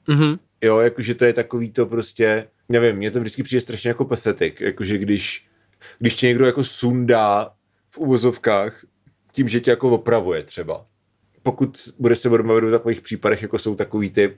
Mm-hmm. 0.08 0.40
Jo, 0.62 0.80
jakože 0.80 1.16
to 1.16 1.26
je 1.26 1.34
takový 1.34 1.72
to 1.72 1.86
prostě, 1.86 2.48
nevím, 2.70 2.96
mně 2.96 3.12
to 3.12 3.20
vždycky 3.20 3.44
přijde 3.44 3.62
strašně 3.62 3.88
jako 3.88 4.06
pathetic, 4.06 4.62
jakože 4.62 4.98
když 4.98 5.46
když 6.00 6.14
tě 6.14 6.28
někdo 6.28 6.46
jako 6.46 6.64
sundá 6.64 7.50
v 7.90 7.98
uvozovkách 7.98 8.86
tím, 9.32 9.48
že 9.48 9.60
tě 9.60 9.72
jako 9.72 9.90
opravuje 9.90 10.44
třeba. 10.44 10.86
Pokud 11.44 11.78
bude 12.00 12.16
se 12.16 12.30
budeme 12.30 12.50
bavit 12.50 12.64
o 12.64 12.72
takových 12.72 13.02
případech, 13.02 13.42
jako 13.42 13.60
jsou 13.60 13.76
takový 13.76 14.10
ty 14.10 14.28
uh, 14.28 14.34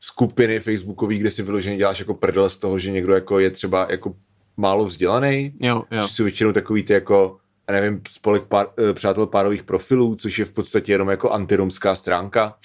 skupiny 0.00 0.60
facebookový, 0.60 1.18
kde 1.18 1.30
si 1.30 1.42
vyloženě 1.42 1.76
děláš 1.76 1.98
jako 1.98 2.14
prdel 2.14 2.50
z 2.50 2.58
toho, 2.58 2.78
že 2.78 2.90
někdo 2.90 3.14
jako 3.14 3.38
je 3.38 3.50
třeba 3.50 3.86
jako 3.90 4.14
málo 4.56 4.84
vzdělaný, 4.84 5.54
jo, 5.60 5.82
jo. 5.90 6.08
jsou 6.08 6.22
většinou 6.22 6.52
takový 6.52 6.82
ty 6.82 6.92
jako 6.92 7.36
nevím, 7.70 8.00
spolek 8.08 8.42
pár, 8.42 8.66
uh, 8.66 8.92
přátel 8.92 9.26
párových 9.26 9.62
profilů, 9.62 10.14
což 10.14 10.38
je 10.38 10.44
v 10.44 10.52
podstatě 10.52 10.92
jenom 10.92 11.08
jako 11.08 11.30
antiromská 11.30 11.94
stránka. 11.94 12.58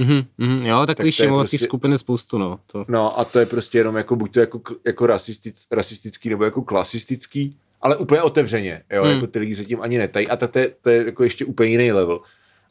Mm-hmm, 0.00 0.26
mm, 0.38 0.66
jo, 0.66 0.86
takových 0.86 1.16
tak 1.16 1.24
všemovacích 1.24 1.60
prostě, 1.60 1.68
skupin 1.68 1.92
je 1.92 1.98
spoustu, 1.98 2.38
no. 2.38 2.60
To. 2.66 2.84
No 2.88 3.18
a 3.18 3.24
to 3.24 3.38
je 3.38 3.46
prostě 3.46 3.78
jenom 3.78 3.96
jako 3.96 4.16
buď 4.16 4.32
to 4.32 4.40
jako, 4.40 4.60
jako 4.86 5.06
rasistic, 5.06 5.66
rasistický 5.70 6.28
nebo 6.28 6.44
jako 6.44 6.62
klasistický, 6.62 7.56
ale 7.80 7.96
úplně 7.96 8.22
otevřeně, 8.22 8.82
jo, 8.92 9.04
mm. 9.04 9.10
jako 9.10 9.26
ty 9.26 9.38
lidi 9.38 9.54
se 9.54 9.64
tím 9.64 9.80
ani 9.82 9.98
netají 9.98 10.28
a 10.28 10.36
to, 10.36 10.48
to, 10.48 10.58
je, 10.58 10.72
to 10.82 10.90
je 10.90 11.06
jako 11.06 11.24
ještě 11.24 11.44
úplně 11.44 11.70
jiný 11.70 11.92
level. 11.92 12.20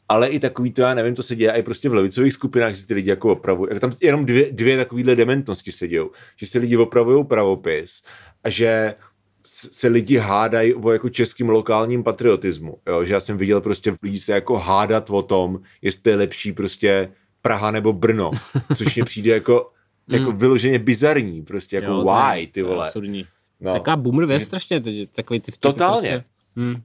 Ale 0.08 0.28
i 0.28 0.40
takový 0.40 0.72
to, 0.72 0.82
já 0.82 0.94
nevím, 0.94 1.14
to 1.14 1.22
se 1.22 1.36
děje 1.36 1.52
i 1.52 1.62
prostě 1.62 1.88
v 1.88 1.94
levicových 1.94 2.32
skupinách, 2.32 2.74
že 2.74 2.80
si 2.80 2.86
ty 2.86 2.94
lidi 2.94 3.10
jako 3.10 3.32
opravují. 3.32 3.68
Jako 3.70 3.80
tam 3.80 3.92
jenom 4.02 4.24
dvě, 4.24 4.52
dvě 4.52 4.76
takovýhle 4.76 5.16
dementnosti 5.16 5.72
se 5.72 5.88
dějou. 5.88 6.10
Že 6.36 6.46
si 6.46 6.58
lidi 6.58 6.76
opravují 6.76 7.24
pravopis 7.24 8.02
a 8.44 8.50
že 8.50 8.94
se 9.42 9.88
lidi 9.88 10.16
hádají 10.16 10.74
o 10.74 10.90
jako 10.90 11.08
českým 11.08 11.48
lokálním 11.48 12.04
patriotismu. 12.04 12.78
Jo? 12.86 13.04
Že 13.04 13.14
já 13.14 13.20
jsem 13.20 13.38
viděl 13.38 13.60
prostě 13.60 13.94
lidi 14.02 14.18
se 14.18 14.32
jako 14.32 14.58
hádat 14.58 15.10
o 15.10 15.22
tom, 15.22 15.60
jestli 15.82 16.10
je 16.10 16.16
lepší 16.16 16.52
prostě 16.52 17.12
Praha 17.42 17.70
nebo 17.70 17.92
Brno, 17.92 18.30
což 18.74 18.94
mě 18.94 19.04
přijde 19.04 19.32
jako, 19.32 19.70
jako 20.08 20.30
hmm. 20.30 20.38
vyloženě 20.38 20.78
bizarní, 20.78 21.42
prostě 21.42 21.76
jako 21.76 21.92
jo, 21.92 22.04
why, 22.04 22.46
ty 22.46 22.62
vole. 22.62 22.92
No. 23.60 23.72
Taká 23.72 23.96
boomer 23.96 24.26
ve 24.26 24.40
strašně, 24.40 24.82
takový 25.12 25.40
ty 25.40 25.52
vtipy 25.52 25.72
Totálně. 25.72 26.10
Prostě. 26.10 26.24
Hmm. 26.56 26.82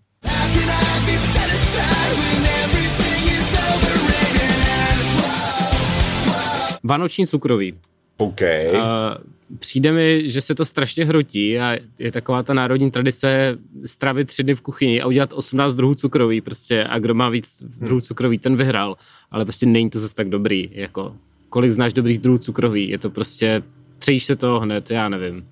Vánoční 6.84 7.28
cukroví. 7.28 7.80
OK. 8.18 8.42
Uh, 8.42 9.35
přijde 9.60 9.92
mi, 9.92 10.30
že 10.30 10.42
se 10.42 10.56
to 10.56 10.66
strašně 10.66 11.06
hrotí 11.06 11.60
a 11.60 11.78
je 12.00 12.12
taková 12.12 12.44
ta 12.44 12.54
národní 12.54 12.92
tradice 12.92 13.58
stravit 13.86 14.28
tři 14.28 14.44
dny 14.44 14.56
v 14.56 14.62
kuchyni 14.62 15.02
a 15.02 15.08
udělat 15.08 15.34
18 15.34 15.74
druhů 15.74 15.96
cukroví 15.96 16.42
prostě 16.42 16.84
a 16.84 17.00
kdo 17.00 17.14
má 17.14 17.30
víc 17.30 17.64
druhů 17.64 18.02
cukroví, 18.02 18.38
ten 18.38 18.56
vyhrál, 18.56 18.96
ale 19.32 19.46
prostě 19.46 19.66
není 19.66 19.90
to 19.90 20.00
zase 20.00 20.16
tak 20.16 20.30
dobrý, 20.30 20.70
jako 20.74 21.16
kolik 21.50 21.72
znáš 21.72 21.94
dobrých 21.94 22.20
druhů 22.20 22.38
cukroví, 22.38 22.90
je 22.90 22.98
to 22.98 23.10
prostě, 23.10 23.64
přejíš 24.00 24.26
se 24.26 24.36
to 24.36 24.60
hned, 24.60 24.92
já 24.92 25.10
nevím. 25.10 25.48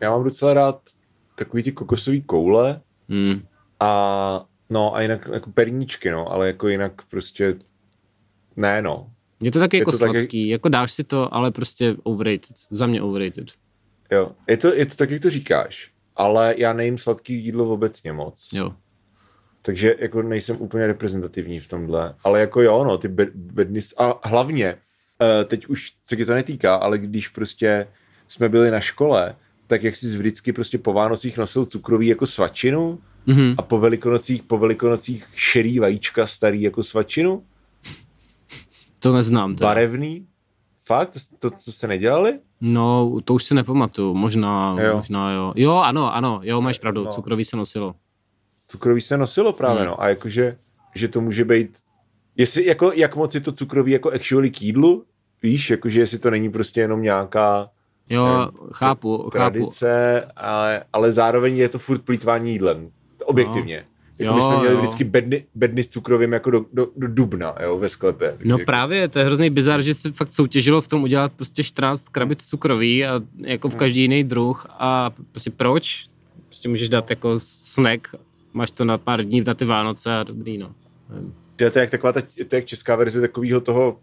Já 0.00 0.10
mám 0.10 0.24
docela 0.24 0.54
rád 0.54 0.80
takový 1.34 1.62
ty 1.62 1.72
kokosový 1.72 2.22
koule 2.22 2.80
hmm. 3.08 3.42
a 3.80 4.44
no 4.70 4.94
a 4.94 5.00
jinak 5.00 5.28
jako 5.32 5.50
perníčky, 5.50 6.10
no, 6.10 6.32
ale 6.32 6.46
jako 6.46 6.68
jinak 6.68 6.92
prostě 7.10 7.56
ne, 8.56 8.82
no. 8.82 9.10
Je 9.40 9.50
to 9.50 9.58
taky 9.58 9.76
je 9.76 9.78
jako 9.78 9.90
to 9.90 9.98
sladký, 9.98 10.20
taky... 10.20 10.48
jako 10.48 10.68
dáš 10.68 10.92
si 10.92 11.04
to, 11.04 11.34
ale 11.34 11.50
prostě 11.50 11.96
overrated, 12.02 12.56
za 12.70 12.86
mě 12.86 13.02
overrated. 13.02 13.46
Jo, 14.10 14.32
je 14.46 14.56
to, 14.56 14.74
je 14.74 14.86
to 14.86 14.94
tak, 14.94 15.10
jak 15.10 15.22
to 15.22 15.30
říkáš, 15.30 15.90
ale 16.16 16.54
já 16.58 16.72
nejím 16.72 16.98
sladký 16.98 17.44
jídlo 17.44 17.70
obecně 17.70 18.12
moc. 18.12 18.48
Jo. 18.52 18.72
Takže 19.62 19.94
jako 19.98 20.22
nejsem 20.22 20.56
úplně 20.60 20.86
reprezentativní 20.86 21.60
v 21.60 21.68
tomhle, 21.68 22.14
ale 22.24 22.40
jako 22.40 22.62
jo, 22.62 22.84
no, 22.84 22.98
ty 22.98 23.08
bednis, 23.34 23.94
a 23.98 24.28
hlavně, 24.28 24.74
uh, 24.74 25.44
teď 25.44 25.66
už 25.66 25.92
se 26.02 26.16
to 26.16 26.34
netýká, 26.34 26.74
ale 26.74 26.98
když 26.98 27.28
prostě 27.28 27.86
jsme 28.28 28.48
byli 28.48 28.70
na 28.70 28.80
škole, 28.80 29.36
tak 29.66 29.82
jak 29.82 29.96
jsi 29.96 30.06
vždycky 30.06 30.52
prostě 30.52 30.78
po 30.78 30.92
Vánocích 30.92 31.38
nosil 31.38 31.64
cukrový 31.64 32.06
jako 32.06 32.26
svačinu 32.26 32.98
mm-hmm. 33.26 33.54
a 33.58 33.62
po 33.62 33.78
velikonocích, 33.78 34.42
po 34.42 34.58
velikonocích 34.58 35.26
šerý 35.34 35.78
vajíčka 35.78 36.26
starý 36.26 36.62
jako 36.62 36.82
svačinu, 36.82 37.44
to 38.98 39.12
neznám. 39.12 39.54
Teda. 39.54 39.68
Barevný? 39.68 40.26
Fakt? 40.84 41.10
To, 41.10 41.50
to, 41.50 41.56
to 41.64 41.72
jste 41.72 41.86
nedělali? 41.86 42.38
No, 42.60 43.16
to 43.24 43.34
už 43.34 43.44
si 43.44 43.54
nepamatuju. 43.54 44.14
Možná, 44.14 44.76
jo. 44.80 44.96
možná 44.96 45.32
jo. 45.32 45.52
Jo, 45.56 45.74
ano, 45.74 46.14
ano, 46.14 46.40
jo, 46.42 46.60
máš 46.60 46.78
pravdu. 46.78 47.04
No. 47.04 47.10
Cukroví 47.10 47.44
se 47.44 47.56
nosilo. 47.56 47.94
Cukroví 48.68 49.00
se 49.00 49.16
nosilo 49.16 49.52
právě, 49.52 49.80
hmm. 49.80 49.90
no. 49.90 50.02
A 50.02 50.08
jakože, 50.08 50.58
že 50.94 51.08
to 51.08 51.20
může 51.20 51.44
být, 51.44 51.78
jestli, 52.36 52.66
jako, 52.66 52.92
jak 52.94 53.16
moc 53.16 53.34
je 53.34 53.40
to 53.40 53.52
cukroví 53.52 53.92
jako 53.92 54.10
actually 54.10 54.50
k 54.50 54.62
jídlu? 54.62 55.04
Víš, 55.42 55.70
jakože 55.70 56.00
jestli 56.00 56.18
to 56.18 56.30
není 56.30 56.50
prostě 56.50 56.80
jenom 56.80 57.02
nějaká 57.02 57.70
Jo, 58.10 58.38
nevím, 58.38 58.70
chápu, 58.72 59.28
tradice, 59.32 60.22
chápu. 60.24 60.32
Ale, 60.36 60.84
ale 60.92 61.12
zároveň 61.12 61.56
je 61.56 61.68
to 61.68 61.78
furt 61.78 62.02
plítvání 62.02 62.52
jídlem. 62.52 62.90
Objektivně. 63.24 63.84
No. 63.86 63.97
Jako 64.18 64.32
jo, 64.32 64.36
my 64.36 64.42
jsme 64.42 64.58
měli 64.58 64.74
jo. 64.74 64.78
vždycky 64.78 65.04
bedny, 65.04 65.44
bedny 65.54 65.82
s 65.82 65.88
cukrovým 65.88 66.32
jako 66.32 66.50
do, 66.50 66.64
do, 66.72 66.88
do 66.96 67.08
dubna, 67.08 67.54
jo, 67.62 67.78
ve 67.78 67.88
sklepě. 67.88 68.28
Takže 68.28 68.48
no 68.48 68.58
jako... 68.58 68.66
právě, 68.66 69.08
to 69.08 69.18
je 69.18 69.24
hrozný 69.24 69.50
bizar, 69.50 69.82
že 69.82 69.94
se 69.94 70.12
fakt 70.12 70.30
soutěžilo 70.30 70.80
v 70.80 70.88
tom 70.88 71.02
udělat 71.02 71.32
prostě 71.32 71.64
14 71.64 72.08
krabic 72.08 72.44
cukrový 72.44 73.04
a 73.04 73.20
jako 73.36 73.68
v 73.68 73.72
hmm. 73.72 73.78
každý 73.78 74.00
jiný 74.00 74.24
druh 74.24 74.66
a 74.70 75.10
prostě 75.32 75.50
proč? 75.50 76.06
Prostě 76.46 76.68
můžeš 76.68 76.88
dát 76.88 77.10
jako 77.10 77.34
snack, 77.38 78.08
máš 78.52 78.70
to 78.70 78.84
na 78.84 78.98
pár 78.98 79.22
dní 79.22 79.40
na 79.40 79.54
ty 79.54 79.64
Vánoce 79.64 80.18
a 80.18 80.22
dobrý, 80.22 80.58
no. 80.58 80.74
To 81.56 81.64
je 81.64 81.72
jak 81.74 81.90
taková 81.90 82.12
ta, 82.12 82.20
to 82.20 82.26
je 82.38 82.46
jak 82.58 82.64
česká 82.64 82.96
verze 82.96 83.20
takového 83.20 83.60
toho, 83.60 83.98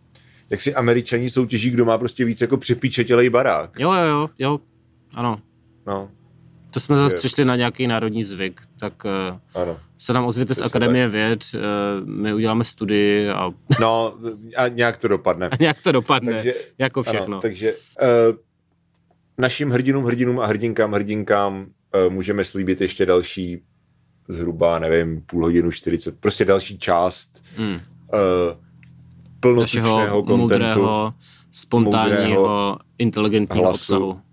jak 0.50 0.62
si 0.62 0.76
američani 0.76 1.30
soutěží, 1.30 1.70
kdo 1.70 1.86
má 1.86 1.98
prostě 1.98 2.26
víc 2.26 2.42
jako 2.42 2.58
připíčetělej 2.58 3.30
barák. 3.30 3.80
Jo, 3.80 3.92
jo, 3.92 4.06
jo, 4.06 4.30
jo, 4.40 4.60
ano. 5.14 5.40
No. 5.88 6.10
To 6.76 6.80
jsme 6.80 6.96
zase 6.96 7.16
přišli 7.16 7.46
na 7.46 7.56
nějaký 7.56 7.88
národní 7.88 8.24
zvyk, 8.24 8.62
tak 8.80 8.94
eh, 9.06 9.40
ano. 9.62 9.78
se 9.98 10.14
nám 10.14 10.26
ozvěte 10.26 10.56
z 10.56 10.62
Akademie 10.62 11.06
tak. 11.06 11.12
věd, 11.12 11.44
eh, 11.56 11.60
my 12.06 12.34
uděláme 12.34 12.64
studii 12.64 13.30
a... 13.30 13.52
No 13.80 14.16
a 14.58 14.68
nějak 14.68 14.98
to 14.98 15.08
dopadne. 15.08 15.50
A 15.50 15.56
nějak 15.60 15.82
to 15.82 15.92
dopadne, 15.92 16.32
takže, 16.34 16.54
jako 16.78 17.04
všechno. 17.04 17.26
Ano, 17.26 17.42
takže 17.42 17.74
uh, 17.74 18.36
našim 19.38 19.70
hrdinům, 19.70 20.06
hrdinům 20.06 20.40
a 20.40 20.46
hrdinkám, 20.46 20.94
hrdinkám 20.94 21.66
uh, 22.06 22.14
můžeme 22.14 22.44
slíbit 22.44 22.82
ještě 22.82 23.06
další 23.06 23.62
zhruba, 24.28 24.80
nevím, 24.80 25.22
půl 25.22 25.44
hodinu, 25.44 25.72
40, 25.72 26.20
prostě 26.20 26.46
další 26.46 26.80
část 26.80 27.44
hmm. 27.58 27.74
uh, 27.74 27.80
plnotučného 29.40 30.24
kontentu. 30.24 30.66
Moudrého, 30.66 31.14
spontánního, 31.52 32.42
moudrého 32.42 32.78
inteligentního 32.98 33.64
hlasu. 33.64 33.96
obsahu 33.96 34.26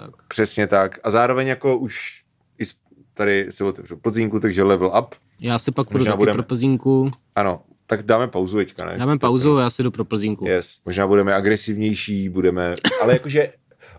tak. 0.00 0.22
Přesně 0.28 0.66
tak. 0.66 0.98
A 1.02 1.10
zároveň 1.10 1.46
jako 1.46 1.78
už 1.78 2.22
i 2.58 2.64
tady 3.14 3.46
si 3.50 3.64
otevřu 3.64 3.96
plzínku, 3.96 4.40
takže 4.40 4.62
level 4.62 4.92
up. 4.98 5.14
Já 5.40 5.58
si 5.58 5.72
pak 5.72 5.88
půjdu 5.88 6.04
taky 6.04 6.16
budeme... 6.16 6.34
pro 6.34 6.42
plzínku. 6.42 7.10
Ano, 7.34 7.62
tak 7.86 8.02
dáme 8.02 8.28
pauzu 8.28 8.56
teďka, 8.56 8.86
ne? 8.86 8.98
Dáme 8.98 9.18
pauzu, 9.18 9.56
já 9.56 9.70
si 9.70 9.82
jdu 9.82 9.90
pro 9.90 10.04
plzínku. 10.04 10.46
Yes. 10.46 10.80
Možná 10.86 11.06
budeme 11.06 11.34
agresivnější, 11.34 12.28
budeme, 12.28 12.74
ale 13.02 13.12
jakože 13.12 13.50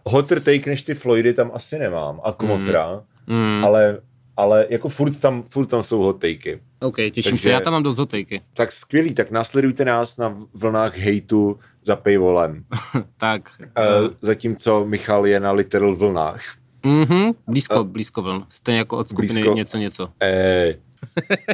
hotter 0.05 0.39
take 0.39 0.69
než 0.69 0.81
ty 0.81 0.93
Floydy 0.93 1.33
tam 1.33 1.51
asi 1.53 1.79
nemám 1.79 2.21
a 2.23 2.31
Kmotra, 2.31 3.03
mm. 3.27 3.35
Mm. 3.35 3.65
ale 3.65 4.01
ale 4.37 4.67
jako 4.69 4.89
furt 4.89 5.19
tam, 5.19 5.43
furt 5.43 5.65
tam 5.65 5.83
jsou 5.83 5.99
hot 5.99 6.19
takey. 6.19 6.59
OK, 6.79 6.95
těším 6.95 7.31
Takže, 7.31 7.43
se, 7.43 7.49
já 7.49 7.59
tam 7.59 7.73
mám 7.73 7.83
dost 7.83 7.97
hot 7.97 8.11
takey. 8.11 8.41
Tak 8.53 8.71
skvělý, 8.71 9.13
tak 9.13 9.31
následujte 9.31 9.85
nás 9.85 10.17
na 10.17 10.37
vlnách 10.53 10.97
hejtu 10.97 11.59
za 11.83 11.95
paywallem. 11.95 12.65
tak. 13.17 13.49
Uh, 13.61 14.09
zatímco 14.21 14.85
Michal 14.85 15.27
je 15.27 15.39
na 15.39 15.51
literal 15.51 15.95
vlnách. 15.95 16.41
Mhm, 16.85 17.31
blízko, 17.47 17.81
uh, 17.81 17.87
blízko 17.87 18.21
vln. 18.21 18.45
Stejně 18.49 18.77
jako 18.77 18.97
od 18.97 19.09
skupiny 19.09 19.33
blízko, 19.33 19.53
něco 19.53 19.77
něco. 19.77 20.09
Eh. 20.21 20.75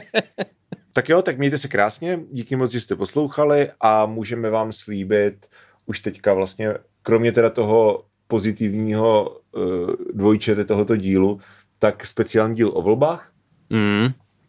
tak 0.94 1.10
jo, 1.10 1.22
tak 1.22 1.38
mějte 1.38 1.58
se 1.58 1.68
krásně, 1.68 2.20
díky 2.32 2.56
moc, 2.56 2.72
že 2.72 2.82
jste 2.82 2.96
poslouchali 2.96 3.70
a 3.82 4.06
můžeme 4.06 4.50
vám 4.50 4.72
slíbit 4.72 5.48
už 5.86 6.00
teďka 6.00 6.34
vlastně, 6.34 6.74
kromě 7.02 7.32
teda 7.32 7.50
toho 7.50 8.04
pozitivního 8.28 9.40
uh, 9.52 9.92
dvojčete 10.14 10.66
tohoto 10.66 10.96
dílu, 10.96 11.40
tak 11.80 12.06
speciální 12.06 12.56
díl 12.56 12.72
o 12.74 12.82
volbách, 12.82 13.32
mm. 13.70 14.08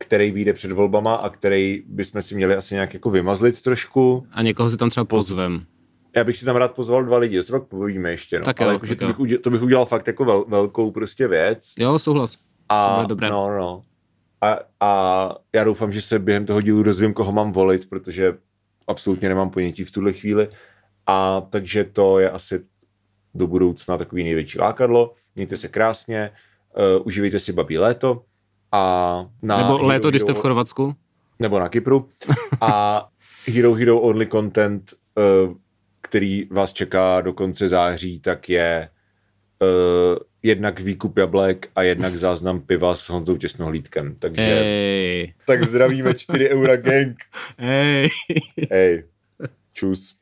Který 0.08 0.30
vyjde 0.30 0.52
před 0.52 0.72
volbama 0.72 1.14
a 1.14 1.28
který 1.28 1.82
bychom 1.86 2.22
si 2.22 2.34
měli 2.34 2.54
asi 2.54 2.74
nějak 2.74 2.94
jako 2.94 3.10
vymazlit 3.10 3.62
trošku. 3.62 4.26
A 4.32 4.42
někoho 4.42 4.70
si 4.70 4.76
tam 4.76 4.90
třeba 4.90 5.04
pozvem. 5.04 5.64
Já 6.16 6.24
bych 6.24 6.36
si 6.36 6.44
tam 6.44 6.56
rád 6.56 6.74
pozval 6.74 7.04
dva 7.04 7.18
lidi, 7.18 7.42
to 7.42 7.52
pak 7.52 7.68
povíme 7.68 8.10
ještě, 8.10 8.38
no. 8.38 8.44
Tak 8.44 8.60
ale 8.60 8.70
jo, 8.70 8.74
jakože 8.74 8.96
to, 8.96 9.06
bych 9.06 9.20
udělal, 9.20 9.42
to 9.42 9.50
bych 9.50 9.62
udělal 9.62 9.86
fakt 9.86 10.06
jako 10.06 10.24
vel, 10.24 10.44
velkou 10.48 10.90
prostě 10.90 11.28
věc. 11.28 11.72
Jo, 11.78 11.98
souhlas. 11.98 12.38
A, 12.68 13.04
dobré. 13.04 13.30
No, 13.30 13.58
no. 13.58 13.82
A, 14.40 14.58
a 14.80 15.34
já 15.54 15.64
doufám, 15.64 15.92
že 15.92 16.00
se 16.00 16.18
během 16.18 16.46
toho 16.46 16.60
dílu 16.60 16.82
dozvím, 16.82 17.14
koho 17.14 17.32
mám 17.32 17.52
volit, 17.52 17.88
protože 17.88 18.34
absolutně 18.86 19.28
nemám 19.28 19.50
ponětí 19.50 19.84
v 19.84 19.90
tuhle 19.90 20.12
chvíli. 20.12 20.48
A 21.06 21.40
takže 21.50 21.84
to 21.84 22.18
je 22.18 22.30
asi 22.30 22.64
do 23.34 23.46
budoucna 23.46 23.98
takový 23.98 24.24
největší 24.24 24.58
lákadlo. 24.58 25.12
Mějte 25.34 25.56
se 25.56 25.68
krásně, 25.68 26.30
uh, 26.76 27.06
uživejte 27.06 27.40
si 27.40 27.52
babí 27.52 27.78
léto. 27.78 28.22
A 28.72 29.26
na 29.42 29.56
nebo 29.56 29.72
Hero 29.72 29.86
léto, 29.86 30.10
když 30.10 30.22
jste 30.22 30.32
v 30.32 30.38
Chorvatsku. 30.38 30.94
Nebo 31.38 31.60
na 31.60 31.68
Kypru. 31.68 32.08
A 32.60 33.04
Hero 33.46 33.74
Hero 33.74 34.00
Only 34.00 34.26
Content, 34.26 34.92
uh, 35.14 35.54
který 36.00 36.44
vás 36.50 36.72
čeká 36.72 37.20
do 37.20 37.32
konce 37.32 37.68
září, 37.68 38.20
tak 38.20 38.48
je 38.48 38.88
uh, 39.62 40.18
jednak 40.42 40.80
výkup 40.80 41.18
jablek 41.18 41.68
a 41.76 41.82
jednak 41.82 42.16
záznam 42.16 42.60
piva 42.60 42.94
s 42.94 43.08
Honzou 43.08 43.36
Těsnohlídkem. 43.36 44.14
Takže 44.18 44.42
hey. 44.42 45.34
tak 45.46 45.62
zdravíme 45.62 46.14
4 46.14 46.48
eura 46.48 46.76
gang. 46.76 47.16
Hej. 47.58 48.08
Hej. 48.70 49.04
Čus. 49.72 50.16